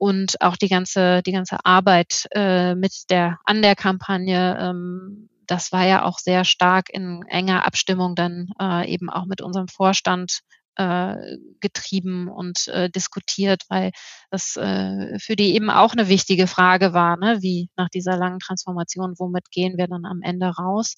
und 0.02 0.40
auch 0.40 0.56
die 0.56 0.68
ganze, 0.68 1.22
die 1.22 1.30
ganze 1.30 1.58
Arbeit 1.64 2.26
äh, 2.32 2.74
mit 2.74 3.08
der, 3.08 3.38
an 3.44 3.62
der 3.62 3.76
Kampagne, 3.76 4.58
ähm, 4.60 5.28
das 5.46 5.70
war 5.70 5.86
ja 5.86 6.04
auch 6.04 6.18
sehr 6.18 6.44
stark 6.44 6.88
in 6.90 7.22
enger 7.28 7.64
Abstimmung 7.64 8.16
dann 8.16 8.48
äh, 8.60 8.90
eben 8.92 9.10
auch 9.10 9.26
mit 9.26 9.40
unserem 9.40 9.68
Vorstand 9.68 10.40
äh, 10.76 11.36
getrieben 11.60 12.28
und 12.28 12.68
äh, 12.68 12.90
diskutiert, 12.90 13.62
weil 13.68 13.90
das 14.30 14.56
äh, 14.56 15.18
für 15.18 15.36
die 15.36 15.54
eben 15.54 15.70
auch 15.70 15.92
eine 15.92 16.08
wichtige 16.08 16.46
Frage 16.46 16.92
war, 16.92 17.16
ne? 17.16 17.38
wie 17.40 17.68
nach 17.76 17.88
dieser 17.88 18.16
langen 18.16 18.38
Transformation, 18.38 19.14
womit 19.18 19.50
gehen 19.50 19.76
wir 19.76 19.86
dann 19.86 20.04
am 20.04 20.22
Ende 20.22 20.46
raus. 20.46 20.94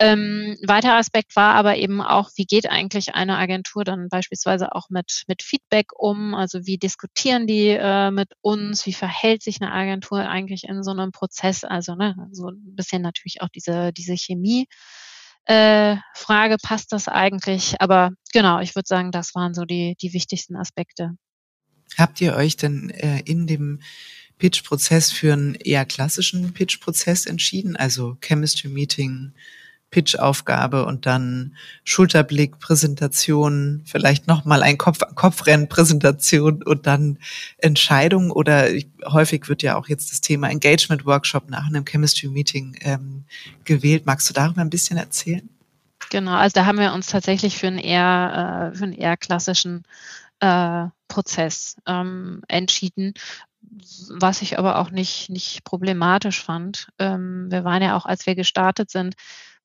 Ähm, 0.00 0.56
weiterer 0.64 0.94
Aspekt 0.96 1.34
war 1.34 1.54
aber 1.54 1.76
eben 1.76 2.00
auch, 2.00 2.30
wie 2.36 2.44
geht 2.44 2.70
eigentlich 2.70 3.16
eine 3.16 3.36
Agentur 3.36 3.82
dann 3.82 4.08
beispielsweise 4.08 4.72
auch 4.72 4.90
mit, 4.90 5.24
mit 5.26 5.42
Feedback 5.42 5.86
um? 5.96 6.34
Also 6.36 6.66
wie 6.66 6.78
diskutieren 6.78 7.48
die 7.48 7.70
äh, 7.70 8.12
mit 8.12 8.28
uns? 8.40 8.86
Wie 8.86 8.92
verhält 8.92 9.42
sich 9.42 9.60
eine 9.60 9.72
Agentur 9.72 10.20
eigentlich 10.20 10.64
in 10.64 10.84
so 10.84 10.92
einem 10.92 11.10
Prozess? 11.10 11.64
Also 11.64 11.96
ne, 11.96 12.14
so 12.30 12.50
ein 12.50 12.76
bisschen 12.76 13.02
natürlich 13.02 13.42
auch 13.42 13.48
diese, 13.48 13.92
diese 13.92 14.16
Chemie 14.16 14.68
äh, 15.48 15.96
Frage, 16.14 16.56
passt 16.62 16.92
das 16.92 17.08
eigentlich? 17.08 17.80
Aber 17.80 18.10
genau, 18.32 18.60
ich 18.60 18.74
würde 18.74 18.86
sagen, 18.86 19.10
das 19.10 19.34
waren 19.34 19.54
so 19.54 19.64
die, 19.64 19.96
die 20.00 20.12
wichtigsten 20.12 20.56
Aspekte. 20.56 21.12
Habt 21.96 22.20
ihr 22.20 22.34
euch 22.36 22.56
denn 22.56 22.90
äh, 22.90 23.20
in 23.24 23.46
dem 23.46 23.80
Pitch-Prozess 24.36 25.10
für 25.10 25.32
einen 25.32 25.54
eher 25.54 25.86
klassischen 25.86 26.52
Pitch-Prozess 26.52 27.26
entschieden? 27.26 27.76
Also 27.76 28.16
Chemistry 28.20 28.68
Meeting, 28.68 29.32
Pitch-Aufgabe 29.90 30.84
und 30.84 31.06
dann 31.06 31.54
Schulterblick, 31.84 32.58
Präsentation, 32.58 33.82
vielleicht 33.86 34.26
nochmal 34.26 34.62
ein 34.62 34.76
Kopf-an-Kopf-Rennen, 34.76 35.68
Präsentation 35.68 36.62
und 36.62 36.86
dann 36.86 37.18
Entscheidung 37.58 38.30
oder 38.30 38.68
häufig 39.06 39.48
wird 39.48 39.62
ja 39.62 39.76
auch 39.76 39.88
jetzt 39.88 40.12
das 40.12 40.20
Thema 40.20 40.50
Engagement-Workshop 40.50 41.48
nach 41.48 41.66
einem 41.66 41.84
Chemistry-Meeting 41.86 42.78
ähm, 42.82 43.24
gewählt. 43.64 44.04
Magst 44.04 44.28
du 44.28 44.34
darüber 44.34 44.60
ein 44.60 44.70
bisschen 44.70 44.98
erzählen? 44.98 45.48
Genau, 46.10 46.32
also 46.32 46.54
da 46.54 46.66
haben 46.66 46.78
wir 46.78 46.92
uns 46.92 47.06
tatsächlich 47.08 47.56
für 47.56 47.66
einen 47.66 47.78
eher, 47.78 48.72
äh, 48.72 48.76
für 48.76 48.84
einen 48.84 48.92
eher 48.92 49.16
klassischen 49.16 49.84
äh, 50.40 50.86
Prozess 51.08 51.76
ähm, 51.86 52.42
entschieden, 52.48 53.14
was 54.10 54.42
ich 54.42 54.58
aber 54.58 54.78
auch 54.78 54.90
nicht, 54.90 55.30
nicht 55.30 55.64
problematisch 55.64 56.42
fand. 56.42 56.88
Ähm, 56.98 57.50
wir 57.50 57.64
waren 57.64 57.82
ja 57.82 57.96
auch, 57.96 58.06
als 58.06 58.26
wir 58.26 58.34
gestartet 58.34 58.90
sind, 58.90 59.14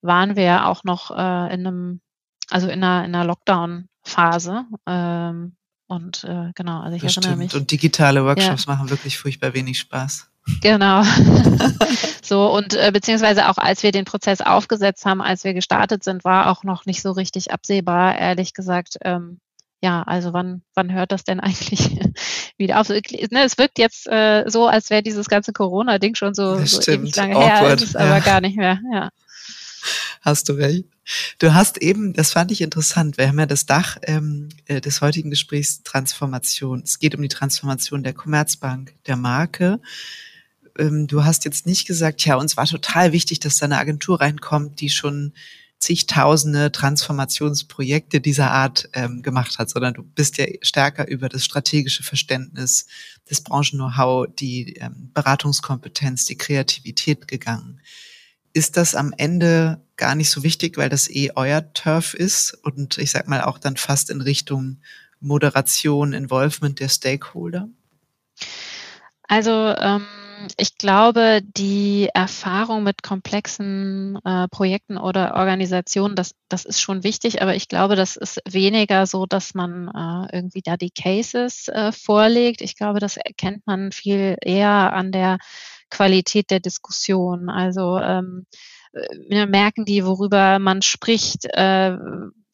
waren 0.03 0.35
wir 0.35 0.43
ja 0.43 0.65
auch 0.65 0.83
noch 0.83 1.11
äh, 1.11 1.53
in 1.53 1.65
einem, 1.65 2.01
also 2.49 2.67
in 2.67 2.83
einer, 2.83 3.05
in 3.05 3.15
einer 3.15 3.25
Lockdown-Phase. 3.25 4.65
Ähm, 4.85 5.55
und 5.87 6.23
äh, 6.23 6.51
genau, 6.55 6.81
also 6.81 6.95
ich 6.95 7.03
das 7.03 7.17
erinnere 7.17 7.33
stimmt. 7.33 7.37
mich. 7.37 7.55
Und 7.55 7.71
digitale 7.71 8.23
Workshops 8.25 8.65
ja. 8.65 8.73
machen 8.73 8.89
wirklich 8.89 9.17
furchtbar 9.17 9.53
wenig 9.53 9.79
Spaß. 9.79 10.29
Genau. 10.61 11.03
so, 12.21 12.51
und 12.53 12.73
äh, 12.73 12.91
beziehungsweise 12.91 13.49
auch 13.49 13.57
als 13.57 13.83
wir 13.83 13.91
den 13.91 14.05
Prozess 14.05 14.41
aufgesetzt 14.41 15.05
haben, 15.05 15.21
als 15.21 15.43
wir 15.43 15.53
gestartet 15.53 16.03
sind, 16.03 16.25
war 16.25 16.49
auch 16.49 16.63
noch 16.63 16.85
nicht 16.85 17.01
so 17.01 17.11
richtig 17.11 17.51
absehbar, 17.51 18.17
ehrlich 18.17 18.53
gesagt, 18.53 18.97
ähm, 19.03 19.39
ja, 19.81 20.01
also 20.03 20.31
wann, 20.33 20.61
wann 20.75 20.93
hört 20.93 21.11
das 21.11 21.23
denn 21.23 21.39
eigentlich 21.41 21.97
wieder 22.57 22.79
auf? 22.79 22.89
Ne, 22.89 23.43
es 23.43 23.57
wirkt 23.57 23.79
jetzt 23.79 24.07
äh, 24.07 24.45
so, 24.47 24.67
als 24.67 24.89
wäre 24.89 25.03
dieses 25.03 25.27
ganze 25.27 25.53
Corona-Ding 25.53 26.15
schon 26.15 26.33
so, 26.33 26.57
so 26.65 26.91
ewig 26.91 27.15
lange 27.15 27.35
Awkward. 27.35 27.61
her, 27.61 27.73
ist 27.75 27.83
es 27.83 27.95
aber 27.95 28.21
gar 28.21 28.41
nicht 28.41 28.57
mehr, 28.57 28.79
ja. 28.91 29.09
Hast 30.23 30.47
du 30.47 30.53
recht. 30.53 30.85
Du 31.37 31.53
hast 31.53 31.79
eben, 31.79 32.13
das 32.13 32.31
fand 32.31 32.49
ich 32.53 32.61
interessant, 32.61 33.17
wir 33.17 33.27
haben 33.27 33.39
ja 33.39 33.45
das 33.45 33.65
Dach 33.65 33.97
ähm, 34.03 34.47
äh, 34.67 34.79
des 34.79 35.01
heutigen 35.01 35.29
Gesprächs 35.29 35.83
Transformation. 35.83 36.81
Es 36.81 36.97
geht 36.97 37.13
um 37.13 37.21
die 37.21 37.27
Transformation 37.27 38.03
der 38.03 38.13
Commerzbank, 38.13 38.93
der 39.05 39.17
Marke. 39.17 39.81
Ähm, 40.79 41.07
du 41.07 41.25
hast 41.25 41.43
jetzt 41.43 41.65
nicht 41.65 41.85
gesagt, 41.85 42.23
ja, 42.23 42.37
uns 42.37 42.55
war 42.55 42.65
total 42.65 43.11
wichtig, 43.11 43.41
dass 43.41 43.57
da 43.57 43.65
eine 43.65 43.77
Agentur 43.77 44.21
reinkommt, 44.21 44.79
die 44.79 44.89
schon 44.89 45.33
zigtausende 45.77 46.71
Transformationsprojekte 46.71 48.21
dieser 48.21 48.51
Art 48.51 48.87
ähm, 48.93 49.23
gemacht 49.23 49.59
hat, 49.59 49.69
sondern 49.69 49.93
du 49.93 50.03
bist 50.03 50.37
ja 50.37 50.45
stärker 50.61 51.05
über 51.05 51.27
das 51.27 51.43
strategische 51.43 52.03
Verständnis, 52.03 52.85
das 53.27 53.41
Branchen-Know-how, 53.41 54.27
die 54.39 54.77
ähm, 54.77 55.11
Beratungskompetenz, 55.13 56.23
die 56.23 56.37
Kreativität 56.37 57.27
gegangen 57.27 57.81
ist 58.53 58.77
das 58.77 58.95
am 58.95 59.13
Ende 59.17 59.81
gar 59.95 60.15
nicht 60.15 60.29
so 60.29 60.43
wichtig, 60.43 60.77
weil 60.77 60.89
das 60.89 61.09
eh 61.09 61.31
euer 61.35 61.73
Turf 61.73 62.13
ist 62.13 62.53
und 62.63 62.97
ich 62.97 63.11
sag 63.11 63.27
mal 63.27 63.41
auch 63.41 63.57
dann 63.57 63.77
fast 63.77 64.09
in 64.09 64.21
Richtung 64.21 64.77
Moderation, 65.19 66.13
Involvement 66.13 66.79
der 66.79 66.89
Stakeholder? 66.89 67.69
Also 69.27 69.51
ähm 69.51 70.05
ich 70.57 70.77
glaube, 70.77 71.41
die 71.41 72.09
Erfahrung 72.13 72.83
mit 72.83 73.03
komplexen 73.03 74.19
äh, 74.25 74.47
Projekten 74.49 74.97
oder 74.97 75.35
Organisationen, 75.35 76.15
das, 76.15 76.35
das 76.49 76.65
ist 76.65 76.81
schon 76.81 77.03
wichtig, 77.03 77.41
aber 77.41 77.55
ich 77.55 77.67
glaube, 77.67 77.95
das 77.95 78.15
ist 78.15 78.39
weniger 78.47 79.05
so, 79.05 79.25
dass 79.25 79.53
man 79.53 79.87
äh, 79.87 80.35
irgendwie 80.35 80.61
da 80.61 80.77
die 80.77 80.91
Cases 80.91 81.67
äh, 81.69 81.91
vorlegt. 81.91 82.61
Ich 82.61 82.75
glaube, 82.75 82.99
das 82.99 83.17
erkennt 83.17 83.65
man 83.65 83.91
viel 83.91 84.37
eher 84.41 84.93
an 84.93 85.11
der 85.11 85.37
Qualität 85.93 86.49
der 86.49 86.59
Diskussion. 86.59 87.49
Also 87.49 87.97
ähm, 87.99 88.45
äh, 89.29 89.45
merken 89.45 89.85
die, 89.85 90.05
worüber 90.05 90.59
man 90.59 90.81
spricht, 90.81 91.45
äh, 91.53 91.95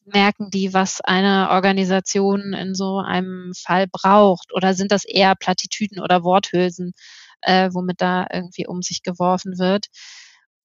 merken 0.05 0.49
die, 0.51 0.73
was 0.73 1.01
eine 1.01 1.49
Organisation 1.51 2.53
in 2.53 2.75
so 2.75 2.99
einem 2.99 3.53
Fall 3.55 3.87
braucht? 3.87 4.53
Oder 4.53 4.73
sind 4.73 4.91
das 4.91 5.05
eher 5.05 5.35
Plattitüden 5.35 6.01
oder 6.01 6.23
Worthülsen, 6.23 6.93
äh, 7.41 7.69
womit 7.73 8.01
da 8.01 8.27
irgendwie 8.31 8.67
um 8.67 8.81
sich 8.81 9.03
geworfen 9.03 9.57
wird? 9.59 9.87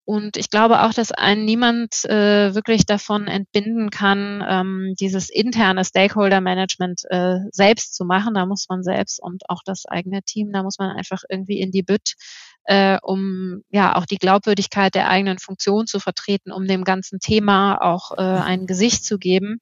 Und 0.07 0.37
ich 0.37 0.51
glaube 0.51 0.83
auch, 0.83 0.93
dass 0.93 1.13
ein 1.13 1.47
niemand 1.47 2.05
äh, 2.05 2.55
wirklich 2.55 2.85
davon 2.85 3.27
entbinden 3.27 3.89
kann, 3.89 4.45
ähm, 4.47 4.95
dieses 5.01 5.31
interne 5.31 5.83
Stakeholder-Management 5.83 7.05
äh, 7.09 7.39
selbst 7.51 7.95
zu 7.95 8.05
machen. 8.05 8.35
Da 8.35 8.45
muss 8.45 8.67
man 8.69 8.83
selbst 8.83 9.19
und 9.23 9.49
auch 9.49 9.63
das 9.65 9.87
eigene 9.87 10.23
Team, 10.23 10.53
da 10.53 10.63
muss 10.63 10.79
man 10.79 10.91
einfach 10.91 11.23
irgendwie 11.31 11.59
in 11.59 11.71
die 11.71 11.83
Bütt, 11.83 12.17
äh, 12.65 12.99
um 13.03 13.63
ja 13.71 13.97
auch 13.97 14.07
die 14.07 14.19
Glaubwürdigkeit 14.19 14.95
der 14.95 15.09
eigenen 15.09 15.39
Funktion 15.39 15.87
zu 15.87 16.01
vertreten, 16.01 16.53
um 16.53 16.67
dem 16.67 16.85
ganzen 16.85 17.21
Thema 17.21 17.77
auch 17.81 18.13
äh, 18.13 18.23
ein 18.23 18.67
Gesicht 18.67 19.05
zu 19.05 19.19
geben. 19.19 19.61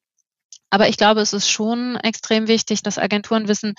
Aber 0.71 0.89
ich 0.89 0.97
glaube, 0.97 1.21
es 1.21 1.33
ist 1.33 1.51
schon 1.51 1.97
extrem 1.97 2.49
wichtig, 2.49 2.83
dass 2.83 2.99
Agenturen 2.99 3.49
wissen, 3.49 3.75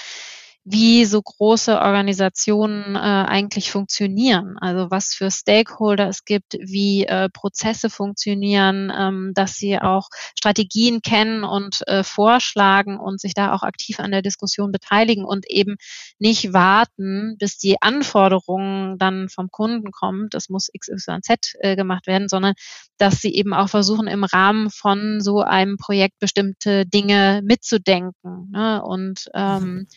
wie 0.66 1.04
so 1.04 1.22
große 1.22 1.78
Organisationen 1.78 2.96
äh, 2.96 3.00
eigentlich 3.00 3.70
funktionieren, 3.70 4.58
also 4.60 4.90
was 4.90 5.14
für 5.14 5.30
Stakeholder 5.30 6.08
es 6.08 6.24
gibt, 6.24 6.54
wie 6.54 7.06
äh, 7.06 7.28
Prozesse 7.30 7.90
funktionieren, 7.90 8.92
ähm, 8.98 9.32
dass 9.34 9.56
sie 9.56 9.78
auch 9.78 10.08
Strategien 10.38 11.02
kennen 11.02 11.44
und 11.44 11.86
äh, 11.88 12.04
vorschlagen 12.04 12.98
und 12.98 13.20
sich 13.20 13.34
da 13.34 13.54
auch 13.54 13.64
aktiv 13.64 14.00
an 14.00 14.12
der 14.12 14.22
Diskussion 14.22 14.72
beteiligen 14.72 15.26
und 15.26 15.50
eben 15.50 15.76
nicht 16.18 16.54
warten, 16.54 17.36
bis 17.38 17.58
die 17.58 17.82
Anforderungen 17.82 18.98
dann 18.98 19.28
vom 19.28 19.52
Kunden 19.52 19.92
kommt, 19.92 20.34
das 20.34 20.48
muss 20.48 20.70
XYZ 20.80 21.56
äh, 21.60 21.76
gemacht 21.76 22.08
werden, 22.08 22.30
sondern 22.30 22.54
dass 22.98 23.20
sie 23.20 23.36
eben 23.36 23.54
auch 23.54 23.68
versuchen, 23.68 24.08
im 24.08 24.24
Rahmen 24.24 24.70
von 24.70 25.20
so 25.20 25.42
einem 25.42 25.76
Projekt 25.76 26.20
bestimmte 26.20 26.86
Dinge 26.86 27.42
mitzudenken 27.44 28.50
ne? 28.52 28.82
und 28.82 29.30
ähm, 29.34 29.64
mhm 29.64 29.88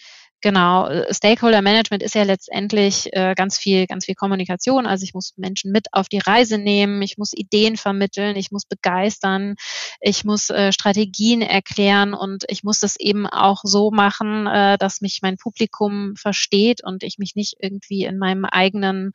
Genau, 0.42 0.88
Stakeholder 1.10 1.62
Management 1.62 2.02
ist 2.02 2.14
ja 2.14 2.22
letztendlich 2.22 3.08
äh, 3.12 3.34
ganz 3.34 3.58
viel, 3.58 3.86
ganz 3.86 4.04
viel 4.04 4.14
Kommunikation. 4.14 4.86
Also 4.86 5.02
ich 5.02 5.14
muss 5.14 5.32
Menschen 5.36 5.72
mit 5.72 5.86
auf 5.92 6.08
die 6.08 6.18
Reise 6.18 6.58
nehmen, 6.58 7.00
ich 7.00 7.16
muss 7.16 7.32
Ideen 7.32 7.76
vermitteln, 7.76 8.36
ich 8.36 8.50
muss 8.50 8.66
begeistern, 8.66 9.54
ich 10.00 10.24
muss 10.24 10.50
äh, 10.50 10.72
Strategien 10.72 11.40
erklären 11.40 12.12
und 12.12 12.44
ich 12.48 12.64
muss 12.64 12.80
das 12.80 12.96
eben 12.96 13.26
auch 13.26 13.62
so 13.64 13.90
machen, 13.90 14.46
äh, 14.46 14.76
dass 14.76 15.00
mich 15.00 15.20
mein 15.22 15.38
Publikum 15.38 16.14
versteht 16.16 16.84
und 16.84 17.02
ich 17.02 17.16
mich 17.18 17.34
nicht 17.34 17.56
irgendwie 17.58 18.04
in 18.04 18.18
meinem 18.18 18.44
eigenen 18.44 19.12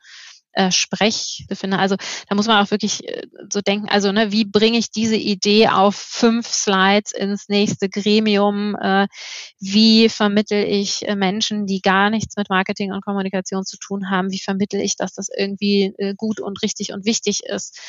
äh, 0.52 0.70
Sprech 0.70 1.44
befinde. 1.48 1.78
Also 1.78 1.96
da 2.28 2.34
muss 2.34 2.46
man 2.46 2.64
auch 2.64 2.70
wirklich 2.70 3.06
äh, 3.08 3.26
so 3.50 3.60
denken, 3.60 3.88
also 3.88 4.12
ne, 4.12 4.32
wie 4.32 4.44
bringe 4.44 4.78
ich 4.78 4.90
diese 4.90 5.16
Idee 5.16 5.68
auf 5.68 5.96
fünf 5.96 6.46
Slides 6.46 7.12
ins 7.12 7.48
nächste 7.48 7.88
Gremium? 7.88 8.76
Äh, 8.76 9.08
wie 9.58 10.08
vermittel 10.08 10.64
ich 10.64 11.06
äh, 11.08 11.16
Menschen, 11.16 11.66
die 11.66 11.80
gar 11.80 12.10
nichts 12.10 12.36
mit 12.36 12.50
Marketing 12.50 12.92
und 12.92 13.04
Kommunikation 13.04 13.64
zu 13.64 13.78
tun 13.78 14.10
haben? 14.10 14.30
Wie 14.30 14.40
vermittel 14.40 14.80
ich, 14.80 14.96
dass 14.96 15.14
das 15.14 15.28
irgendwie 15.34 15.94
äh, 15.98 16.14
gut 16.14 16.40
und 16.40 16.62
richtig 16.62 16.92
und 16.92 17.04
wichtig 17.04 17.44
ist? 17.44 17.80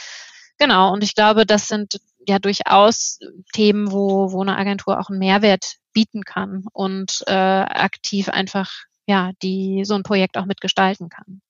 Genau, 0.58 0.94
und 0.94 1.04
ich 1.04 1.16
glaube, 1.16 1.46
das 1.46 1.68
sind 1.68 2.00
ja 2.28 2.40
durchaus 2.40 3.20
Themen, 3.54 3.92
wo, 3.92 4.32
wo 4.32 4.42
eine 4.42 4.58
Agentur 4.58 5.00
auch 5.00 5.10
einen 5.10 5.20
Mehrwert 5.20 5.76
bieten 5.94 6.24
kann 6.24 6.66
und 6.72 7.24
äh, 7.28 7.34
aktiv 7.34 8.30
einfach 8.30 8.72
ja 9.06 9.32
die 9.42 9.84
so 9.86 9.96
ein 9.96 10.04
Projekt 10.04 10.38
auch 10.38 10.46
mitgestalten 10.46 11.10
kann. 11.10 11.42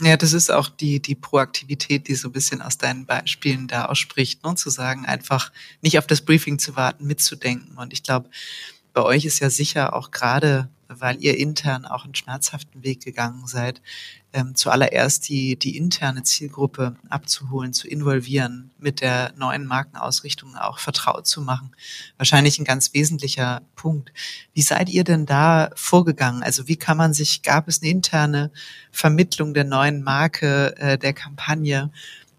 Ja, 0.00 0.16
das 0.16 0.32
ist 0.32 0.50
auch 0.50 0.68
die, 0.68 1.00
die 1.00 1.14
Proaktivität, 1.14 2.08
die 2.08 2.16
so 2.16 2.28
ein 2.28 2.32
bisschen 2.32 2.60
aus 2.60 2.78
deinen 2.78 3.06
Beispielen 3.06 3.68
da 3.68 3.84
ausspricht, 3.86 4.44
ne? 4.44 4.54
zu 4.56 4.68
sagen, 4.68 5.06
einfach 5.06 5.52
nicht 5.82 5.98
auf 5.98 6.06
das 6.06 6.20
Briefing 6.20 6.58
zu 6.58 6.74
warten, 6.74 7.06
mitzudenken. 7.06 7.78
Und 7.78 7.92
ich 7.92 8.02
glaube, 8.02 8.28
bei 8.92 9.02
euch 9.02 9.24
ist 9.24 9.38
ja 9.38 9.50
sicher 9.50 9.94
auch 9.94 10.10
gerade 10.10 10.68
weil 10.88 11.20
ihr 11.20 11.38
intern 11.38 11.84
auch 11.84 12.04
einen 12.04 12.14
schmerzhaften 12.14 12.82
Weg 12.82 13.04
gegangen 13.04 13.46
seid, 13.46 13.80
ähm, 14.34 14.54
zuallererst 14.56 15.28
die, 15.28 15.56
die 15.56 15.76
interne 15.76 16.24
Zielgruppe 16.24 16.96
abzuholen, 17.08 17.72
zu 17.72 17.86
involvieren, 17.86 18.72
mit 18.78 19.00
der 19.00 19.32
neuen 19.36 19.64
Markenausrichtung 19.64 20.56
auch 20.56 20.78
vertraut 20.80 21.26
zu 21.26 21.40
machen. 21.40 21.70
Wahrscheinlich 22.16 22.58
ein 22.58 22.64
ganz 22.64 22.92
wesentlicher 22.94 23.62
Punkt. 23.76 24.12
Wie 24.52 24.62
seid 24.62 24.88
ihr 24.88 25.04
denn 25.04 25.24
da 25.24 25.70
vorgegangen? 25.76 26.42
Also 26.42 26.66
wie 26.66 26.76
kann 26.76 26.96
man 26.96 27.14
sich, 27.14 27.42
gab 27.42 27.68
es 27.68 27.80
eine 27.80 27.90
interne 27.90 28.50
Vermittlung 28.90 29.54
der 29.54 29.64
neuen 29.64 30.02
Marke, 30.02 30.76
äh, 30.78 30.98
der 30.98 31.12
Kampagne? 31.12 31.90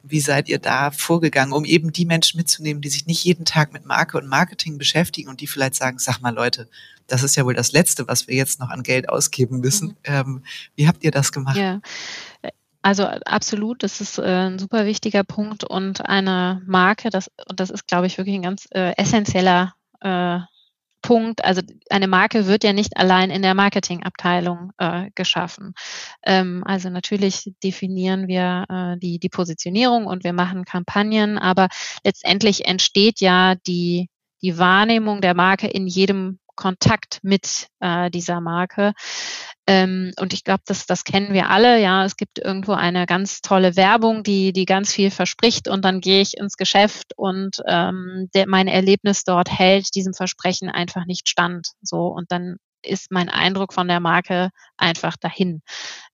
Wie 0.04 0.20
seid 0.20 0.50
ihr 0.50 0.60
da 0.60 0.92
vorgegangen, 0.92 1.54
um 1.54 1.66
eben 1.66 1.92
die 1.92 2.06
Menschen 2.06 2.38
mitzunehmen, 2.38 2.82
die 2.82 2.90
sich 2.90 3.08
nicht 3.08 3.24
jeden 3.24 3.46
Tag 3.46 3.74
mit 3.74 3.86
Marke 3.86 4.18
und 4.18 4.28
Marketing 4.28 4.78
beschäftigen 4.78 5.30
und 5.30 5.42
die 5.42 5.48
vielleicht 5.48 5.76
sagen, 5.76 5.98
sag 5.98 6.20
mal 6.20 6.34
Leute, 6.36 6.68
das 7.08 7.24
ist 7.24 7.36
ja 7.36 7.46
wohl 7.46 7.54
das 7.54 7.72
Letzte, 7.72 8.08
was 8.08 8.28
wir 8.28 8.36
jetzt 8.36 8.60
noch 8.60 8.70
an 8.70 8.84
Geld 8.84 9.10
ausgeben 9.10 9.60
müssen. 9.60 9.90
Mhm. 9.90 9.96
Ähm, 10.06 10.44
wie 10.76 10.88
habt 10.88 11.04
ihr 11.04 11.12
das 11.12 11.32
gemacht? 11.32 11.58
Ja. 11.58 11.82
Also 12.82 13.06
absolut, 13.06 13.82
das 13.82 14.00
ist 14.00 14.20
äh, 14.20 14.24
ein 14.24 14.60
super 14.60 14.86
wichtiger 14.86 15.24
Punkt 15.24 15.64
und 15.64 16.08
eine 16.08 16.62
Marke, 16.68 17.10
das, 17.10 17.32
und 17.50 17.60
das 17.60 17.72
ist, 17.72 17.88
glaube 17.88 18.06
ich, 18.06 18.20
wirklich 18.20 18.36
ein 18.36 18.44
ganz 18.44 18.68
äh, 18.72 18.94
essentieller 18.96 19.74
äh, 20.02 20.40
Punkt, 21.02 21.46
also 21.46 21.62
eine 21.92 22.08
Marke 22.08 22.48
wird 22.48 22.64
ja 22.64 22.74
nicht 22.74 22.98
allein 22.98 23.30
in 23.30 23.44
der 23.44 23.54
Marketingabteilung 23.54 24.72
äh, 24.80 25.12
geschaffen. 25.14 25.74
Ähm, 26.26 26.64
also 26.66 26.90
natürlich 26.90 27.54
definieren 27.64 28.28
wir 28.28 28.66
äh, 28.70 29.00
die, 29.00 29.20
die 29.20 29.30
Positionierung 29.30 30.08
und 30.08 30.24
wir 30.24 30.34
machen 30.34 30.66
Kampagnen, 30.66 31.38
aber 31.38 31.68
letztendlich 32.04 32.68
entsteht 32.68 33.20
ja 33.20 33.54
die, 33.54 34.10
die 34.42 34.58
Wahrnehmung 34.58 35.22
der 35.22 35.36
Marke 35.36 35.68
in 35.68 35.86
jedem 35.86 36.40
Kontakt 36.56 37.20
mit 37.24 37.68
äh, 37.80 38.10
dieser 38.10 38.42
Marke. 38.42 38.94
Ähm, 39.68 40.12
und 40.20 40.34
ich 40.34 40.44
glaube, 40.44 40.62
das, 40.66 40.86
das 40.86 41.04
kennen 41.04 41.34
wir 41.34 41.50
alle. 41.50 41.82
Ja, 41.82 42.06
es 42.06 42.18
gibt 42.18 42.40
irgendwo 42.40 42.74
eine 42.74 43.06
ganz 43.06 43.42
tolle 43.42 43.76
Werbung, 43.76 44.24
die, 44.24 44.54
die 44.54 44.66
ganz 44.66 44.94
viel 44.94 45.10
verspricht 45.12 45.68
und 45.68 45.84
dann 45.84 46.02
gehe 46.02 46.22
ich 46.22 46.38
ins 46.38 46.58
Geschäft 46.58 47.14
und 47.16 47.62
ähm, 47.68 48.30
der, 48.36 48.48
mein 48.48 48.68
Erlebnis 48.68 49.24
dort 49.24 49.50
hält 49.50 49.96
diesem 49.96 50.14
Versprechen 50.14 50.70
einfach 50.70 51.06
nicht 51.06 51.30
stand. 51.30 51.70
So 51.82 52.08
und 52.08 52.32
dann 52.32 52.58
ist 52.86 53.12
mein 53.12 53.30
Eindruck 53.30 53.74
von 53.74 53.88
der 53.88 54.00
Marke 54.00 54.50
einfach 54.78 55.18
dahin. 55.18 55.62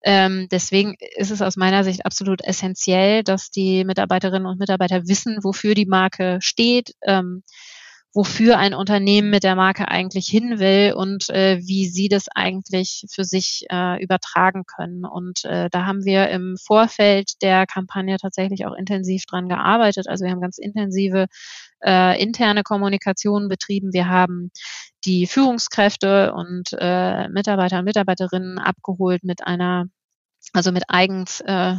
Ähm, 0.04 0.48
deswegen 0.50 0.96
ist 1.16 1.32
es 1.32 1.42
aus 1.42 1.58
meiner 1.58 1.84
Sicht 1.84 2.06
absolut 2.06 2.42
essentiell, 2.44 3.24
dass 3.24 3.52
die 3.52 3.84
Mitarbeiterinnen 3.84 4.48
und 4.48 4.60
Mitarbeiter 4.60 5.08
wissen, 5.08 5.40
wofür 5.44 5.76
die 5.76 5.86
Marke 5.86 6.38
steht. 6.42 6.94
Ähm, 7.06 7.44
wofür 8.14 8.58
ein 8.58 8.74
Unternehmen 8.74 9.30
mit 9.30 9.44
der 9.44 9.56
Marke 9.56 9.88
eigentlich 9.88 10.28
hin 10.28 10.60
will 10.60 10.94
und 10.94 11.30
äh, 11.30 11.60
wie 11.62 11.88
sie 11.88 12.10
das 12.10 12.28
eigentlich 12.34 13.06
für 13.10 13.24
sich 13.24 13.66
äh, 13.72 14.04
übertragen 14.04 14.66
können. 14.66 15.06
Und 15.06 15.46
äh, 15.46 15.70
da 15.70 15.86
haben 15.86 16.04
wir 16.04 16.30
im 16.30 16.58
Vorfeld 16.58 17.42
der 17.42 17.66
Kampagne 17.66 18.18
tatsächlich 18.18 18.66
auch 18.66 18.74
intensiv 18.74 19.26
dran 19.26 19.48
gearbeitet. 19.48 20.08
Also 20.10 20.26
wir 20.26 20.32
haben 20.32 20.42
ganz 20.42 20.58
intensive 20.58 21.28
äh, 21.84 22.22
interne 22.22 22.64
Kommunikation 22.64 23.48
betrieben. 23.48 23.94
Wir 23.94 24.10
haben 24.10 24.52
die 25.06 25.26
Führungskräfte 25.26 26.34
und 26.34 26.76
äh, 26.78 27.30
Mitarbeiter 27.30 27.80
und 27.80 27.86
Mitarbeiterinnen 27.86 28.60
abgeholt 28.60 29.24
mit 29.24 29.48
einer 29.48 29.86
also 30.54 30.72
mit 30.72 30.84
eigens 30.88 31.40
äh, 31.42 31.76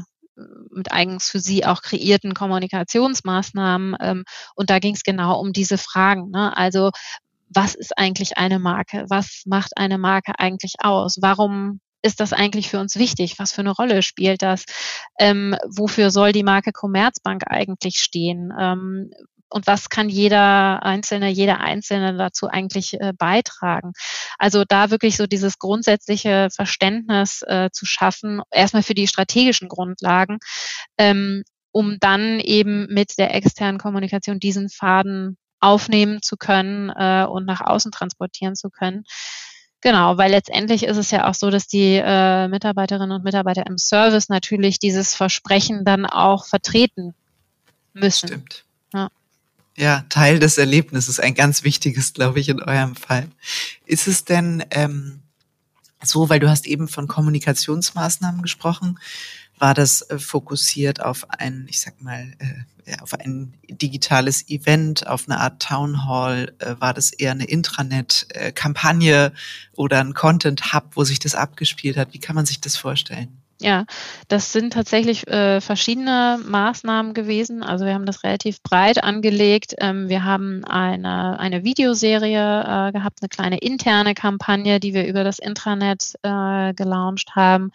mit 0.70 0.92
eigens 0.92 1.28
für 1.28 1.40
sie 1.40 1.64
auch 1.66 1.82
kreierten 1.82 2.34
Kommunikationsmaßnahmen. 2.34 3.96
Ähm, 4.00 4.24
und 4.54 4.70
da 4.70 4.78
ging 4.78 4.94
es 4.94 5.02
genau 5.02 5.38
um 5.40 5.52
diese 5.52 5.78
Fragen. 5.78 6.30
Ne? 6.30 6.56
Also 6.56 6.90
was 7.54 7.74
ist 7.74 7.98
eigentlich 7.98 8.38
eine 8.38 8.58
Marke? 8.58 9.04
Was 9.08 9.42
macht 9.46 9.76
eine 9.76 9.98
Marke 9.98 10.32
eigentlich 10.38 10.76
aus? 10.80 11.18
Warum 11.20 11.80
ist 12.02 12.20
das 12.20 12.32
eigentlich 12.32 12.68
für 12.68 12.80
uns 12.80 12.96
wichtig? 12.96 13.38
Was 13.38 13.52
für 13.52 13.60
eine 13.60 13.70
Rolle 13.70 14.02
spielt 14.02 14.42
das? 14.42 14.64
Ähm, 15.18 15.56
wofür 15.64 16.10
soll 16.10 16.32
die 16.32 16.42
Marke 16.42 16.72
Commerzbank 16.72 17.44
eigentlich 17.46 17.96
stehen? 17.96 18.52
Ähm, 18.58 19.10
und 19.52 19.66
was 19.66 19.88
kann 19.88 20.08
jeder 20.08 20.82
Einzelne, 20.82 21.28
jeder 21.28 21.60
Einzelne 21.60 22.16
dazu 22.16 22.48
eigentlich 22.48 23.00
äh, 23.00 23.12
beitragen. 23.16 23.92
Also 24.38 24.64
da 24.66 24.90
wirklich 24.90 25.16
so 25.16 25.26
dieses 25.26 25.58
grundsätzliche 25.58 26.48
Verständnis 26.54 27.42
äh, 27.46 27.70
zu 27.72 27.86
schaffen, 27.86 28.42
erstmal 28.50 28.82
für 28.82 28.94
die 28.94 29.06
strategischen 29.06 29.68
Grundlagen, 29.68 30.38
ähm, 30.98 31.44
um 31.70 31.98
dann 32.00 32.40
eben 32.40 32.86
mit 32.92 33.18
der 33.18 33.34
externen 33.34 33.78
Kommunikation 33.78 34.38
diesen 34.38 34.68
Faden 34.68 35.36
aufnehmen 35.60 36.20
zu 36.22 36.36
können 36.36 36.90
äh, 36.90 37.24
und 37.24 37.46
nach 37.46 37.60
außen 37.60 37.92
transportieren 37.92 38.56
zu 38.56 38.68
können. 38.68 39.04
Genau, 39.80 40.16
weil 40.16 40.30
letztendlich 40.30 40.84
ist 40.84 40.96
es 40.96 41.10
ja 41.10 41.28
auch 41.28 41.34
so, 41.34 41.50
dass 41.50 41.66
die 41.66 42.00
äh, 42.02 42.46
Mitarbeiterinnen 42.48 43.10
und 43.10 43.24
Mitarbeiter 43.24 43.66
im 43.66 43.78
Service 43.78 44.28
natürlich 44.28 44.78
dieses 44.78 45.14
Versprechen 45.14 45.84
dann 45.84 46.06
auch 46.06 46.46
vertreten 46.46 47.14
müssen. 47.92 48.28
Stimmt. 48.28 48.64
Ja. 48.94 49.08
Ja, 49.76 50.04
Teil 50.08 50.38
des 50.38 50.58
Erlebnisses, 50.58 51.18
ein 51.18 51.34
ganz 51.34 51.64
wichtiges, 51.64 52.12
glaube 52.12 52.40
ich, 52.40 52.48
in 52.48 52.62
eurem 52.62 52.94
Fall. 52.94 53.28
Ist 53.86 54.06
es 54.06 54.24
denn 54.24 54.64
ähm, 54.70 55.20
so, 56.02 56.28
weil 56.28 56.40
du 56.40 56.50
hast 56.50 56.66
eben 56.66 56.88
von 56.88 57.08
Kommunikationsmaßnahmen 57.08 58.42
gesprochen, 58.42 58.98
war 59.58 59.74
das 59.74 60.02
äh, 60.02 60.18
fokussiert 60.18 61.00
auf 61.00 61.30
ein, 61.30 61.66
ich 61.68 61.80
sag 61.80 62.02
mal, 62.02 62.32
äh, 62.38 62.98
auf 63.00 63.14
ein 63.14 63.54
digitales 63.70 64.48
Event, 64.48 65.06
auf 65.06 65.28
eine 65.28 65.38
Art 65.38 65.62
Town 65.62 66.04
Hall? 66.04 66.54
Äh, 66.58 66.74
war 66.80 66.94
das 66.94 67.12
eher 67.12 67.30
eine 67.30 67.44
Intranet-Kampagne 67.44 69.26
äh, 69.26 69.30
oder 69.74 70.00
ein 70.00 70.14
Content 70.14 70.72
Hub, 70.72 70.90
wo 70.96 71.04
sich 71.04 71.20
das 71.20 71.34
abgespielt 71.34 71.96
hat? 71.96 72.12
Wie 72.12 72.18
kann 72.18 72.34
man 72.34 72.46
sich 72.46 72.60
das 72.60 72.76
vorstellen? 72.76 73.41
Ja, 73.62 73.84
das 74.26 74.52
sind 74.52 74.72
tatsächlich 74.72 75.28
äh, 75.28 75.60
verschiedene 75.60 76.40
Maßnahmen 76.44 77.14
gewesen. 77.14 77.62
Also 77.62 77.84
wir 77.84 77.94
haben 77.94 78.06
das 78.06 78.24
relativ 78.24 78.60
breit 78.60 79.04
angelegt. 79.04 79.76
Ähm, 79.78 80.08
wir 80.08 80.24
haben 80.24 80.64
eine, 80.64 81.38
eine 81.38 81.62
Videoserie 81.62 82.88
äh, 82.88 82.92
gehabt, 82.92 83.18
eine 83.22 83.28
kleine 83.28 83.58
interne 83.58 84.14
Kampagne, 84.14 84.80
die 84.80 84.94
wir 84.94 85.06
über 85.06 85.22
das 85.22 85.38
Intranet 85.38 86.14
äh, 86.24 86.74
gelauncht 86.74 87.36
haben. 87.36 87.70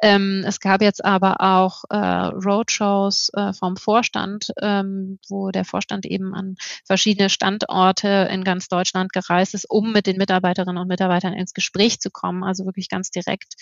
Ähm, 0.00 0.44
es 0.46 0.60
gab 0.60 0.82
jetzt 0.82 1.04
aber 1.04 1.40
auch 1.40 1.84
äh, 1.90 1.96
Roadshows 1.96 3.30
äh, 3.34 3.52
vom 3.52 3.76
Vorstand, 3.76 4.52
ähm, 4.60 5.18
wo 5.28 5.50
der 5.50 5.64
Vorstand 5.64 6.06
eben 6.06 6.34
an 6.34 6.56
verschiedene 6.84 7.30
Standorte 7.30 8.28
in 8.30 8.44
ganz 8.44 8.68
Deutschland 8.68 9.12
gereist 9.12 9.54
ist, 9.54 9.68
um 9.68 9.92
mit 9.92 10.06
den 10.06 10.16
Mitarbeiterinnen 10.16 10.80
und 10.80 10.88
Mitarbeitern 10.88 11.32
ins 11.32 11.54
Gespräch 11.54 12.00
zu 12.00 12.10
kommen, 12.10 12.44
also 12.44 12.64
wirklich 12.64 12.88
ganz 12.88 13.10
direkt 13.10 13.54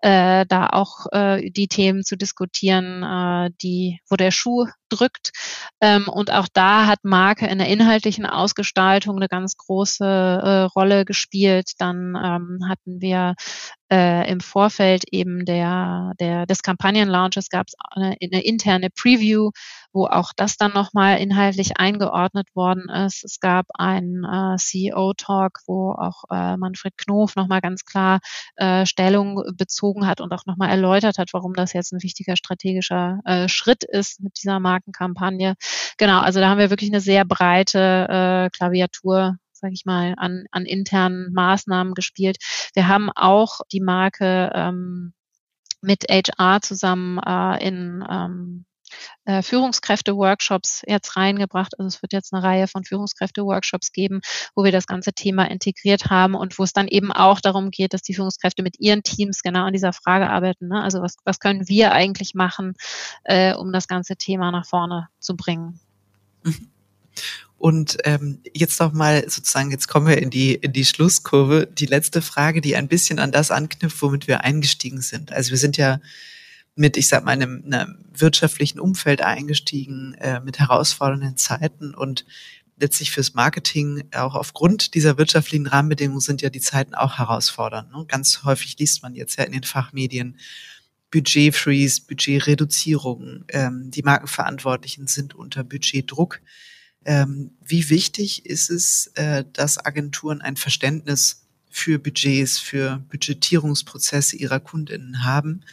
äh, 0.00 0.46
da 0.46 0.68
auch 0.68 1.06
äh, 1.12 1.50
die 1.50 1.68
Themen 1.68 2.04
zu 2.04 2.16
diskutieren, 2.16 3.02
äh, 3.02 3.50
die, 3.62 4.00
wo 4.08 4.16
der 4.16 4.30
Schuh 4.30 4.66
drückt. 4.90 5.32
Ähm, 5.80 6.08
und 6.08 6.32
auch 6.32 6.48
da 6.52 6.86
hat 6.86 7.04
Marke 7.04 7.46
in 7.46 7.58
der 7.58 7.68
inhaltlichen 7.68 8.26
Ausgestaltung 8.26 9.16
eine 9.16 9.28
ganz 9.28 9.56
große 9.56 10.04
äh, 10.04 10.62
Rolle 10.62 11.04
gespielt. 11.04 11.72
Dann 11.78 12.16
ähm, 12.16 12.68
hatten 12.68 13.00
wir 13.00 13.34
äh, 13.92 14.30
im 14.30 14.40
Vorfeld 14.40 15.04
eben 15.10 15.44
der, 15.44 16.12
der 16.20 16.46
des 16.46 16.62
Kampagnenlaunches 16.62 17.48
gab 17.48 17.66
es 17.68 17.74
eine, 17.90 18.16
eine 18.22 18.42
interne 18.42 18.88
Preview, 18.90 19.50
wo 19.92 20.06
auch 20.06 20.32
das 20.36 20.56
dann 20.56 20.72
nochmal 20.72 21.18
inhaltlich 21.18 21.76
eingeordnet 21.78 22.48
worden 22.54 22.88
ist. 22.88 23.24
Es 23.24 23.40
gab 23.40 23.66
einen 23.74 24.24
äh, 24.24 24.56
CEO-Talk, 24.56 25.60
wo 25.66 25.92
auch 25.92 26.24
äh, 26.30 26.56
Manfred 26.56 26.96
Knof 26.96 27.34
nochmal 27.36 27.60
ganz 27.60 27.84
klar 27.84 28.20
äh, 28.56 28.86
Stellung 28.86 29.42
bezogen 29.56 30.06
hat 30.06 30.20
und 30.20 30.32
auch 30.32 30.46
nochmal 30.46 30.70
erläutert 30.70 31.18
hat, 31.18 31.32
warum 31.32 31.54
das 31.54 31.72
jetzt 31.72 31.92
ein 31.92 32.02
wichtiger 32.02 32.36
strategischer 32.36 33.20
äh, 33.24 33.48
Schritt 33.48 33.84
ist 33.84 34.20
mit 34.20 34.38
dieser 34.40 34.60
Markenkampagne. 34.60 35.54
Genau, 35.98 36.20
also 36.20 36.40
da 36.40 36.48
haben 36.48 36.58
wir 36.58 36.70
wirklich 36.70 36.90
eine 36.90 37.00
sehr 37.00 37.24
breite 37.24 38.48
äh, 38.48 38.50
Klaviatur 38.56 39.36
sage 39.60 39.74
ich 39.74 39.84
mal, 39.84 40.14
an, 40.16 40.44
an 40.50 40.64
internen 40.64 41.32
Maßnahmen 41.32 41.94
gespielt. 41.94 42.38
Wir 42.74 42.88
haben 42.88 43.10
auch 43.14 43.60
die 43.72 43.80
Marke 43.80 44.50
ähm, 44.54 45.12
mit 45.82 46.04
HR 46.10 46.60
zusammen 46.60 47.18
äh, 47.18 47.66
in 47.66 48.04
ähm, 48.08 48.64
äh, 49.24 49.42
Führungskräfte-Workshops 49.42 50.82
jetzt 50.86 51.16
reingebracht. 51.16 51.78
Also 51.78 51.86
es 51.86 52.02
wird 52.02 52.12
jetzt 52.12 52.32
eine 52.32 52.42
Reihe 52.42 52.66
von 52.66 52.84
Führungskräfte-Workshops 52.84 53.92
geben, 53.92 54.20
wo 54.54 54.64
wir 54.64 54.72
das 54.72 54.86
ganze 54.86 55.12
Thema 55.12 55.48
integriert 55.48 56.06
haben 56.06 56.34
und 56.34 56.58
wo 56.58 56.64
es 56.64 56.72
dann 56.72 56.88
eben 56.88 57.12
auch 57.12 57.40
darum 57.40 57.70
geht, 57.70 57.94
dass 57.94 58.02
die 58.02 58.14
Führungskräfte 58.14 58.62
mit 58.62 58.80
ihren 58.80 59.02
Teams 59.02 59.42
genau 59.42 59.64
an 59.64 59.72
dieser 59.72 59.92
Frage 59.92 60.28
arbeiten. 60.28 60.68
Ne? 60.68 60.82
Also 60.82 61.00
was, 61.02 61.16
was 61.24 61.38
können 61.38 61.68
wir 61.68 61.92
eigentlich 61.92 62.34
machen, 62.34 62.74
äh, 63.24 63.54
um 63.54 63.72
das 63.72 63.88
ganze 63.88 64.16
Thema 64.16 64.50
nach 64.50 64.66
vorne 64.66 65.08
zu 65.18 65.36
bringen? 65.36 65.80
Mhm. 66.42 66.69
Und 67.58 67.98
ähm, 68.04 68.40
jetzt 68.54 68.80
noch 68.80 68.92
mal 68.92 69.28
sozusagen, 69.28 69.70
jetzt 69.70 69.86
kommen 69.86 70.06
wir 70.06 70.18
in 70.18 70.30
die, 70.30 70.54
in 70.54 70.72
die 70.72 70.84
Schlusskurve. 70.84 71.66
Die 71.66 71.86
letzte 71.86 72.22
Frage, 72.22 72.62
die 72.62 72.74
ein 72.74 72.88
bisschen 72.88 73.18
an 73.18 73.32
das 73.32 73.50
anknüpft, 73.50 74.00
womit 74.00 74.28
wir 74.28 74.44
eingestiegen 74.44 75.02
sind. 75.02 75.30
Also 75.30 75.50
wir 75.50 75.58
sind 75.58 75.76
ja 75.76 76.00
mit, 76.74 76.96
ich 76.96 77.08
sag 77.08 77.24
mal, 77.24 77.32
einem, 77.32 77.62
einem 77.66 77.98
wirtschaftlichen 78.14 78.80
Umfeld 78.80 79.20
eingestiegen, 79.20 80.14
äh, 80.14 80.40
mit 80.40 80.58
herausfordernden 80.58 81.36
Zeiten 81.36 81.94
und 81.94 82.24
letztlich 82.80 83.10
fürs 83.10 83.34
Marketing, 83.34 84.04
auch 84.14 84.34
aufgrund 84.34 84.94
dieser 84.94 85.18
wirtschaftlichen 85.18 85.66
Rahmenbedingungen 85.66 86.20
sind 86.20 86.42
ja 86.42 86.50
die 86.50 86.60
Zeiten 86.60 86.94
auch 86.94 87.18
herausfordernd. 87.18 87.92
Ne? 87.92 88.04
Ganz 88.08 88.42
häufig 88.44 88.78
liest 88.78 89.02
man 89.02 89.14
jetzt 89.14 89.36
ja 89.36 89.44
in 89.44 89.52
den 89.52 89.64
Fachmedien 89.64 90.38
Budgetfreeze, 91.10 92.02
Budgetreduzierung. 92.06 93.44
Ähm, 93.48 93.90
die 93.90 94.02
Markenverantwortlichen 94.02 95.06
sind 95.06 95.34
unter 95.34 95.64
Budgetdruck. 95.64 96.40
Ähm, 97.04 97.52
wie 97.64 97.88
wichtig 97.90 98.46
ist 98.46 98.70
es, 98.70 99.08
äh, 99.14 99.44
dass 99.52 99.84
Agenturen 99.84 100.40
ein 100.40 100.56
Verständnis 100.56 101.46
für 101.70 101.98
Budgets, 101.98 102.58
für 102.58 103.02
Budgetierungsprozesse 103.10 104.36
ihrer 104.36 104.60
Kundinnen 104.60 105.24
haben? 105.24 105.64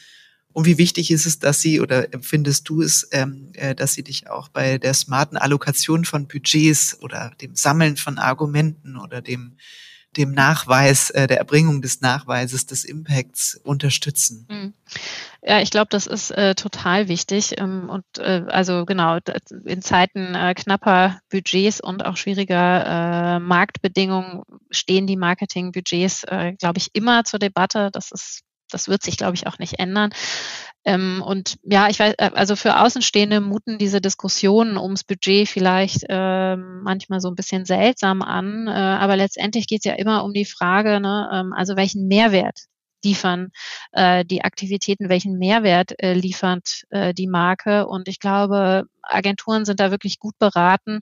Und 0.53 0.65
wie 0.65 0.80
wichtig 0.80 1.11
ist 1.11 1.28
es, 1.28 1.38
dass 1.38 1.61
sie 1.61 1.82
oder 1.82 2.13
empfindest 2.13 2.67
du 2.67 2.82
es, 2.82 3.07
ähm, 3.11 3.51
äh, 3.53 3.75
dass 3.75 3.93
sie 3.93 4.03
dich 4.03 4.28
auch 4.30 4.49
bei 4.49 4.80
der 4.80 4.95
smarten 4.95 5.38
Allokation 5.38 6.03
von 6.03 6.28
Budgets 6.28 6.99
oder 7.01 7.32
dem 7.41 7.55
Sammeln 7.55 7.95
von 7.95 8.17
Argumenten 8.17 8.97
oder 8.97 9.21
dem 9.21 9.57
dem 10.18 10.32
Nachweis, 10.32 11.09
äh, 11.11 11.28
der 11.28 11.38
Erbringung 11.38 11.82
des 11.82 12.01
Nachweises 12.01 12.65
des 12.65 12.84
Impacts 12.84 13.55
unterstützen. 13.63 14.45
Mhm. 14.49 14.74
Ja, 15.41 15.61
ich 15.61 15.70
glaube, 15.70 15.88
das 15.89 16.07
ist 16.07 16.32
äh, 16.32 16.55
total 16.55 17.07
wichtig. 17.07 17.59
Ähm, 17.59 17.89
und 17.89 18.03
äh, 18.18 18.43
also 18.47 18.86
genau, 18.86 19.20
in 19.65 19.82
Zeiten 19.82 20.36
äh, 20.36 20.53
knapper 20.55 21.20
Budgets 21.30 21.80
und 21.80 22.05
auch 22.05 22.18
schwieriger 22.18 23.36
äh, 23.36 23.39
Marktbedingungen 23.39 24.43
stehen 24.72 25.07
die 25.07 25.18
Marketingbudgets, 25.18 26.24
äh, 26.24 26.53
glaube 26.59 26.80
ich, 26.80 26.89
immer 26.93 27.24
zur 27.24 27.39
Debatte. 27.39 27.89
Das 27.91 28.11
ist 28.11 28.43
das 28.70 28.88
wird 28.88 29.03
sich, 29.03 29.18
glaube 29.18 29.36
ich, 29.36 29.47
auch 29.47 29.59
nicht 29.59 29.80
ändern. 29.80 30.11
Ähm, 30.88 31.22
und 31.22 31.58
ja, 31.64 31.90
ich 31.90 32.00
weiß, 32.00 32.14
äh, 32.18 32.32
also 32.34 32.56
für 32.56 32.80
Außenstehende 32.80 33.42
muten 33.42 33.78
diese 33.78 34.00
Diskussionen 34.00 34.78
ums 34.78 35.04
Budget 35.04 35.50
vielleicht 35.50 36.06
äh, 36.08 36.56
manchmal 36.56 37.20
so 37.20 37.28
ein 37.28 37.36
bisschen 37.36 37.66
seltsam 37.66 38.22
an, 38.22 38.68
äh, 38.68 38.72
aber 38.72 39.18
letztendlich 39.18 39.68
geht 39.68 39.80
es 39.80 39.86
ja 39.86 39.96
immer 39.96 40.24
um 40.24 40.32
die 40.32 40.46
Frage, 40.46 41.02
ne, 41.02 41.30
ähm, 41.34 41.52
also 41.52 41.76
welchen 41.76 42.08
Mehrwert 42.08 42.68
liefern 43.04 43.50
äh, 43.92 44.24
die 44.24 44.46
Aktivitäten, 44.46 45.10
welchen 45.10 45.38
Mehrwert 45.38 45.92
äh, 46.02 46.14
liefert 46.14 46.84
äh, 46.90 47.14
die 47.14 47.28
Marke. 47.28 47.86
Und 47.88 48.08
ich 48.08 48.20
glaube, 48.20 48.86
Agenturen 49.02 49.66
sind 49.66 49.82
da 49.82 49.92
wirklich 49.92 50.20
gut 50.20 50.38
beraten, 50.40 51.02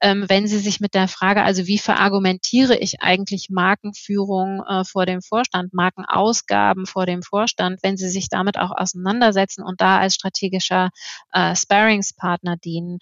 ähm, 0.00 0.26
wenn 0.28 0.46
Sie 0.46 0.58
sich 0.58 0.80
mit 0.80 0.94
der 0.94 1.08
Frage, 1.08 1.42
also 1.42 1.66
wie 1.66 1.78
verargumentiere 1.78 2.76
ich 2.76 3.00
eigentlich 3.00 3.48
Markenführung 3.50 4.62
äh, 4.68 4.84
vor 4.84 5.06
dem 5.06 5.22
Vorstand, 5.22 5.72
Markenausgaben 5.72 6.86
vor 6.86 7.06
dem 7.06 7.22
Vorstand, 7.22 7.80
wenn 7.82 7.96
Sie 7.96 8.08
sich 8.08 8.28
damit 8.28 8.58
auch 8.58 8.70
auseinandersetzen 8.70 9.62
und 9.62 9.80
da 9.80 9.98
als 9.98 10.14
strategischer 10.14 10.90
äh, 11.32 11.54
Sparingspartner 11.56 12.56
dienen. 12.56 12.98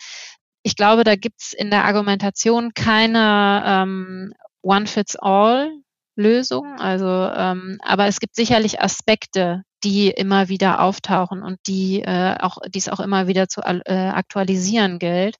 Ich 0.62 0.76
glaube, 0.76 1.04
da 1.04 1.16
gibt's 1.16 1.52
in 1.52 1.70
der 1.70 1.84
Argumentation 1.84 2.72
keine 2.74 3.62
ähm, 3.66 4.32
One-Fits-All. 4.62 5.72
Lösung. 6.14 6.78
Also, 6.78 7.06
ähm, 7.06 7.78
aber 7.82 8.06
es 8.06 8.20
gibt 8.20 8.36
sicherlich 8.36 8.82
Aspekte, 8.82 9.62
die 9.82 10.08
immer 10.08 10.48
wieder 10.48 10.82
auftauchen 10.82 11.42
und 11.42 11.58
die 11.66 12.02
äh, 12.02 12.36
auch, 12.38 12.58
die 12.68 12.78
es 12.78 12.90
auch 12.90 13.00
immer 13.00 13.28
wieder 13.28 13.48
zu 13.48 13.62
äh, 13.62 14.10
aktualisieren 14.12 14.98
gilt 14.98 15.36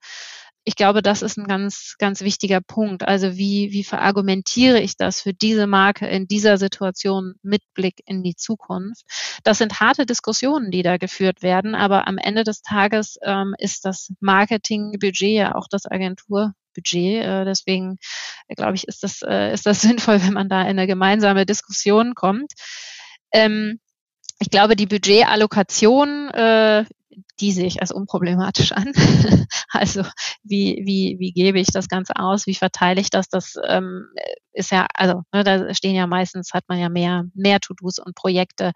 ich 0.64 0.76
glaube, 0.76 1.02
das 1.02 1.22
ist 1.22 1.38
ein 1.38 1.46
ganz, 1.46 1.96
ganz 1.98 2.20
wichtiger 2.20 2.60
Punkt. 2.60 3.02
Also 3.06 3.36
wie, 3.36 3.72
wie 3.72 3.82
verargumentiere 3.82 4.80
ich 4.80 4.96
das 4.96 5.20
für 5.20 5.34
diese 5.34 5.66
Marke 5.66 6.06
in 6.06 6.28
dieser 6.28 6.56
Situation 6.56 7.34
mit 7.42 7.62
Blick 7.74 8.00
in 8.06 8.22
die 8.22 8.36
Zukunft? 8.36 9.04
Das 9.42 9.58
sind 9.58 9.80
harte 9.80 10.06
Diskussionen, 10.06 10.70
die 10.70 10.82
da 10.82 10.98
geführt 10.98 11.42
werden, 11.42 11.74
aber 11.74 12.06
am 12.06 12.16
Ende 12.16 12.44
des 12.44 12.62
Tages 12.62 13.18
ähm, 13.22 13.54
ist 13.58 13.84
das 13.84 14.12
Marketingbudget 14.20 15.34
ja 15.34 15.54
auch 15.56 15.66
das 15.68 15.84
Agenturbudget. 15.86 17.24
Äh, 17.24 17.44
deswegen 17.44 17.98
äh, 18.46 18.54
glaube 18.54 18.76
ich, 18.76 18.86
ist 18.86 19.02
das, 19.02 19.22
äh, 19.22 19.52
ist 19.52 19.66
das 19.66 19.80
sinnvoll, 19.82 20.22
wenn 20.22 20.34
man 20.34 20.48
da 20.48 20.62
in 20.62 20.78
eine 20.78 20.86
gemeinsame 20.86 21.44
Diskussion 21.44 22.14
kommt. 22.14 22.52
Ähm, 23.32 23.80
ich 24.38 24.50
glaube, 24.50 24.74
die 24.74 24.86
Budgetallokation, 24.86 26.30
die 27.40 27.52
sehe 27.52 27.66
ich 27.66 27.80
als 27.80 27.92
unproblematisch 27.92 28.72
an. 28.72 28.92
Also 29.72 30.02
wie, 30.42 30.82
wie, 30.84 31.16
wie 31.18 31.32
gebe 31.32 31.58
ich 31.58 31.68
das 31.68 31.88
Ganze 31.88 32.16
aus? 32.16 32.46
Wie 32.46 32.54
verteile 32.54 33.00
ich 33.00 33.10
das? 33.10 33.28
Das 33.28 33.54
ähm, 33.66 34.06
ist 34.52 34.70
ja, 34.70 34.86
also 34.94 35.22
ne, 35.32 35.44
da 35.44 35.72
stehen 35.74 35.94
ja 35.94 36.06
meistens, 36.06 36.52
hat 36.52 36.64
man 36.68 36.78
ja 36.78 36.88
mehr, 36.88 37.24
mehr 37.34 37.58
To-Dos 37.58 37.98
und 37.98 38.14
Projekte, 38.14 38.72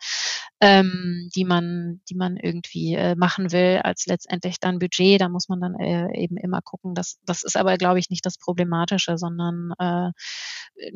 ähm, 0.60 1.28
die 1.34 1.44
man, 1.44 2.00
die 2.08 2.14
man 2.14 2.36
irgendwie 2.36 2.94
äh, 2.94 3.14
machen 3.14 3.52
will, 3.52 3.80
als 3.84 4.06
letztendlich 4.06 4.58
dann 4.58 4.78
Budget. 4.78 5.20
Da 5.20 5.28
muss 5.28 5.48
man 5.48 5.60
dann 5.60 5.74
äh, 5.74 6.08
eben 6.18 6.38
immer 6.38 6.62
gucken. 6.62 6.94
Das, 6.94 7.18
das 7.26 7.42
ist 7.42 7.56
aber, 7.56 7.76
glaube 7.76 7.98
ich, 7.98 8.08
nicht 8.08 8.24
das 8.24 8.38
Problematische, 8.38 9.18
sondern 9.18 9.72
äh, 9.78 10.10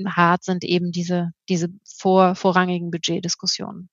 hart 0.08 0.44
sind 0.44 0.64
eben 0.64 0.92
diese, 0.92 1.32
diese 1.48 1.68
vor, 1.84 2.34
vorrangigen 2.34 2.90
Budgetdiskussionen. 2.90 3.90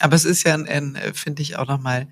Aber 0.00 0.16
es 0.16 0.24
ist 0.24 0.44
ja, 0.44 0.54
ein, 0.54 0.66
ein 0.66 0.98
finde 1.14 1.42
ich, 1.42 1.56
auch 1.56 1.68
nochmal 1.68 2.08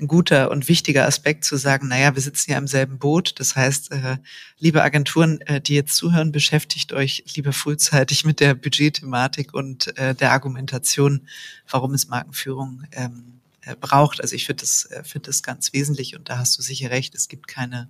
ein 0.00 0.08
guter 0.08 0.50
und 0.50 0.68
wichtiger 0.68 1.06
Aspekt 1.06 1.44
zu 1.44 1.56
sagen, 1.56 1.86
naja, 1.88 2.14
wir 2.14 2.22
sitzen 2.22 2.50
ja 2.50 2.58
im 2.58 2.66
selben 2.66 2.98
Boot. 2.98 3.38
Das 3.38 3.54
heißt, 3.54 3.92
äh, 3.92 4.16
liebe 4.58 4.82
Agenturen, 4.82 5.40
äh, 5.42 5.60
die 5.60 5.74
jetzt 5.74 5.94
zuhören, 5.94 6.32
beschäftigt 6.32 6.92
euch 6.92 7.24
lieber 7.34 7.52
frühzeitig 7.52 8.24
mit 8.24 8.40
der 8.40 8.54
Budgetthematik 8.54 9.54
und 9.54 9.96
äh, 9.96 10.14
der 10.14 10.32
Argumentation, 10.32 11.28
warum 11.68 11.94
es 11.94 12.08
Markenführung 12.08 12.82
ähm, 12.90 13.40
äh, 13.60 13.76
braucht. 13.76 14.20
Also 14.20 14.34
ich 14.34 14.46
finde 14.46 14.62
das, 14.62 14.86
äh, 14.86 15.04
finde 15.04 15.26
das 15.26 15.44
ganz 15.44 15.72
wesentlich 15.72 16.16
und 16.16 16.28
da 16.28 16.38
hast 16.38 16.58
du 16.58 16.62
sicher 16.62 16.90
recht, 16.90 17.14
es 17.14 17.28
gibt 17.28 17.46
keine 17.46 17.88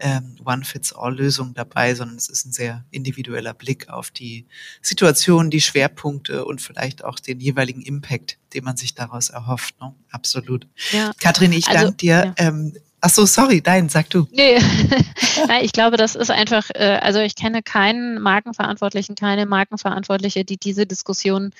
ähm, 0.00 0.36
One-Fits-All-Lösung 0.44 1.54
dabei, 1.54 1.94
sondern 1.94 2.16
es 2.16 2.28
ist 2.28 2.46
ein 2.46 2.52
sehr 2.52 2.84
individueller 2.90 3.54
Blick 3.54 3.88
auf 3.88 4.10
die 4.10 4.46
Situation, 4.82 5.50
die 5.50 5.60
Schwerpunkte 5.60 6.44
und 6.44 6.60
vielleicht 6.60 7.04
auch 7.04 7.18
den 7.18 7.40
jeweiligen 7.40 7.82
Impact, 7.82 8.38
den 8.54 8.64
man 8.64 8.76
sich 8.76 8.94
daraus 8.94 9.30
erhofft. 9.30 9.80
Ne? 9.80 9.94
Absolut. 10.10 10.66
Ja. 10.92 11.12
Kathrin, 11.20 11.52
ich 11.52 11.68
also, 11.68 11.84
danke 11.84 11.96
dir. 11.96 12.34
Ja. 12.38 12.48
Ähm, 12.48 12.74
Ach 13.02 13.10
so, 13.10 13.26
sorry, 13.26 13.62
nein, 13.64 13.88
sag 13.88 14.10
du. 14.10 14.26
Nee, 14.32 14.58
Nein, 15.48 15.64
ich 15.64 15.72
glaube, 15.72 15.96
das 15.96 16.14
ist 16.14 16.30
einfach, 16.30 16.70
äh, 16.74 16.98
also 17.02 17.20
ich 17.20 17.36
kenne 17.36 17.62
keinen 17.62 18.20
Markenverantwortlichen, 18.20 19.14
keine 19.14 19.46
Markenverantwortliche, 19.46 20.44
die 20.44 20.56
diese 20.56 20.86
Diskussion 20.86 21.52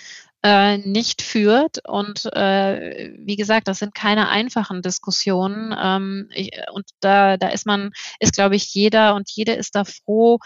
äh, 0.46 0.78
nicht 0.78 1.22
führt. 1.22 1.78
Und 1.88 2.26
äh, 2.32 3.12
wie 3.18 3.34
gesagt, 3.34 3.66
das 3.66 3.80
sind 3.80 3.96
keine 3.96 4.28
einfachen 4.28 4.80
Diskussionen. 4.80 5.74
Ähm, 5.76 6.28
ich, 6.32 6.52
und 6.72 6.84
da, 7.00 7.36
da 7.36 7.48
ist 7.48 7.66
man, 7.66 7.90
ist, 8.20 8.34
glaube 8.34 8.54
ich, 8.54 8.72
jeder 8.72 9.16
und 9.16 9.28
jede 9.28 9.52
ist 9.54 9.74
da 9.74 9.82
froh, 9.84 10.38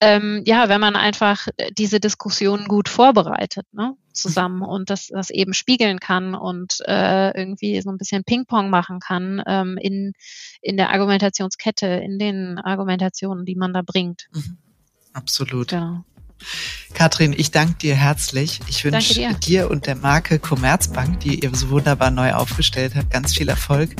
ähm, 0.00 0.42
ja, 0.46 0.68
wenn 0.68 0.80
man 0.80 0.94
einfach 0.94 1.48
diese 1.76 1.98
Diskussion 1.98 2.66
gut 2.66 2.88
vorbereitet, 2.88 3.66
ne, 3.72 3.96
zusammen 4.12 4.62
und 4.62 4.90
das, 4.90 5.08
das 5.08 5.30
eben 5.30 5.54
spiegeln 5.54 5.98
kann 5.98 6.34
und 6.34 6.78
äh, 6.86 7.36
irgendwie 7.36 7.80
so 7.82 7.90
ein 7.90 7.98
bisschen 7.98 8.24
Ping-Pong 8.24 8.70
machen 8.70 9.00
kann 9.00 9.42
ähm, 9.46 9.76
in, 9.80 10.12
in 10.60 10.76
der 10.76 10.90
Argumentationskette, 10.90 11.86
in 11.86 12.18
den 12.18 12.58
Argumentationen, 12.58 13.44
die 13.44 13.56
man 13.56 13.72
da 13.72 13.82
bringt. 13.82 14.28
Mhm. 14.32 14.58
Absolut. 15.12 15.68
Genau. 15.68 16.04
Katrin, 16.94 17.34
ich 17.36 17.50
danke 17.50 17.74
dir 17.74 17.94
herzlich. 17.94 18.60
Ich 18.68 18.84
wünsche 18.84 19.14
dir. 19.14 19.34
dir. 19.34 19.70
und 19.70 19.86
der 19.86 19.96
Marke 19.96 20.38
Commerzbank, 20.38 21.20
die 21.20 21.40
ihr 21.40 21.54
so 21.54 21.70
wunderbar 21.70 22.10
neu 22.10 22.32
aufgestellt 22.32 22.94
habt, 22.94 23.10
ganz 23.10 23.34
viel 23.34 23.48
Erfolg. 23.48 23.90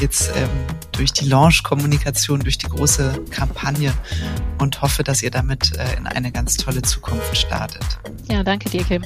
Jetzt 0.00 0.30
ähm, 0.34 0.48
durch 0.92 1.12
die 1.12 1.24
Launch-Kommunikation, 1.26 2.40
durch 2.40 2.58
die 2.58 2.68
große 2.68 3.24
Kampagne 3.30 3.92
und 4.58 4.82
hoffe, 4.82 5.04
dass 5.04 5.22
ihr 5.22 5.30
damit 5.30 5.76
äh, 5.76 5.96
in 5.96 6.06
eine 6.06 6.32
ganz 6.32 6.56
tolle 6.56 6.82
Zukunft 6.82 7.36
startet. 7.36 7.84
Ja, 8.28 8.42
danke 8.42 8.68
dir, 8.68 8.84
Kim. 8.84 9.04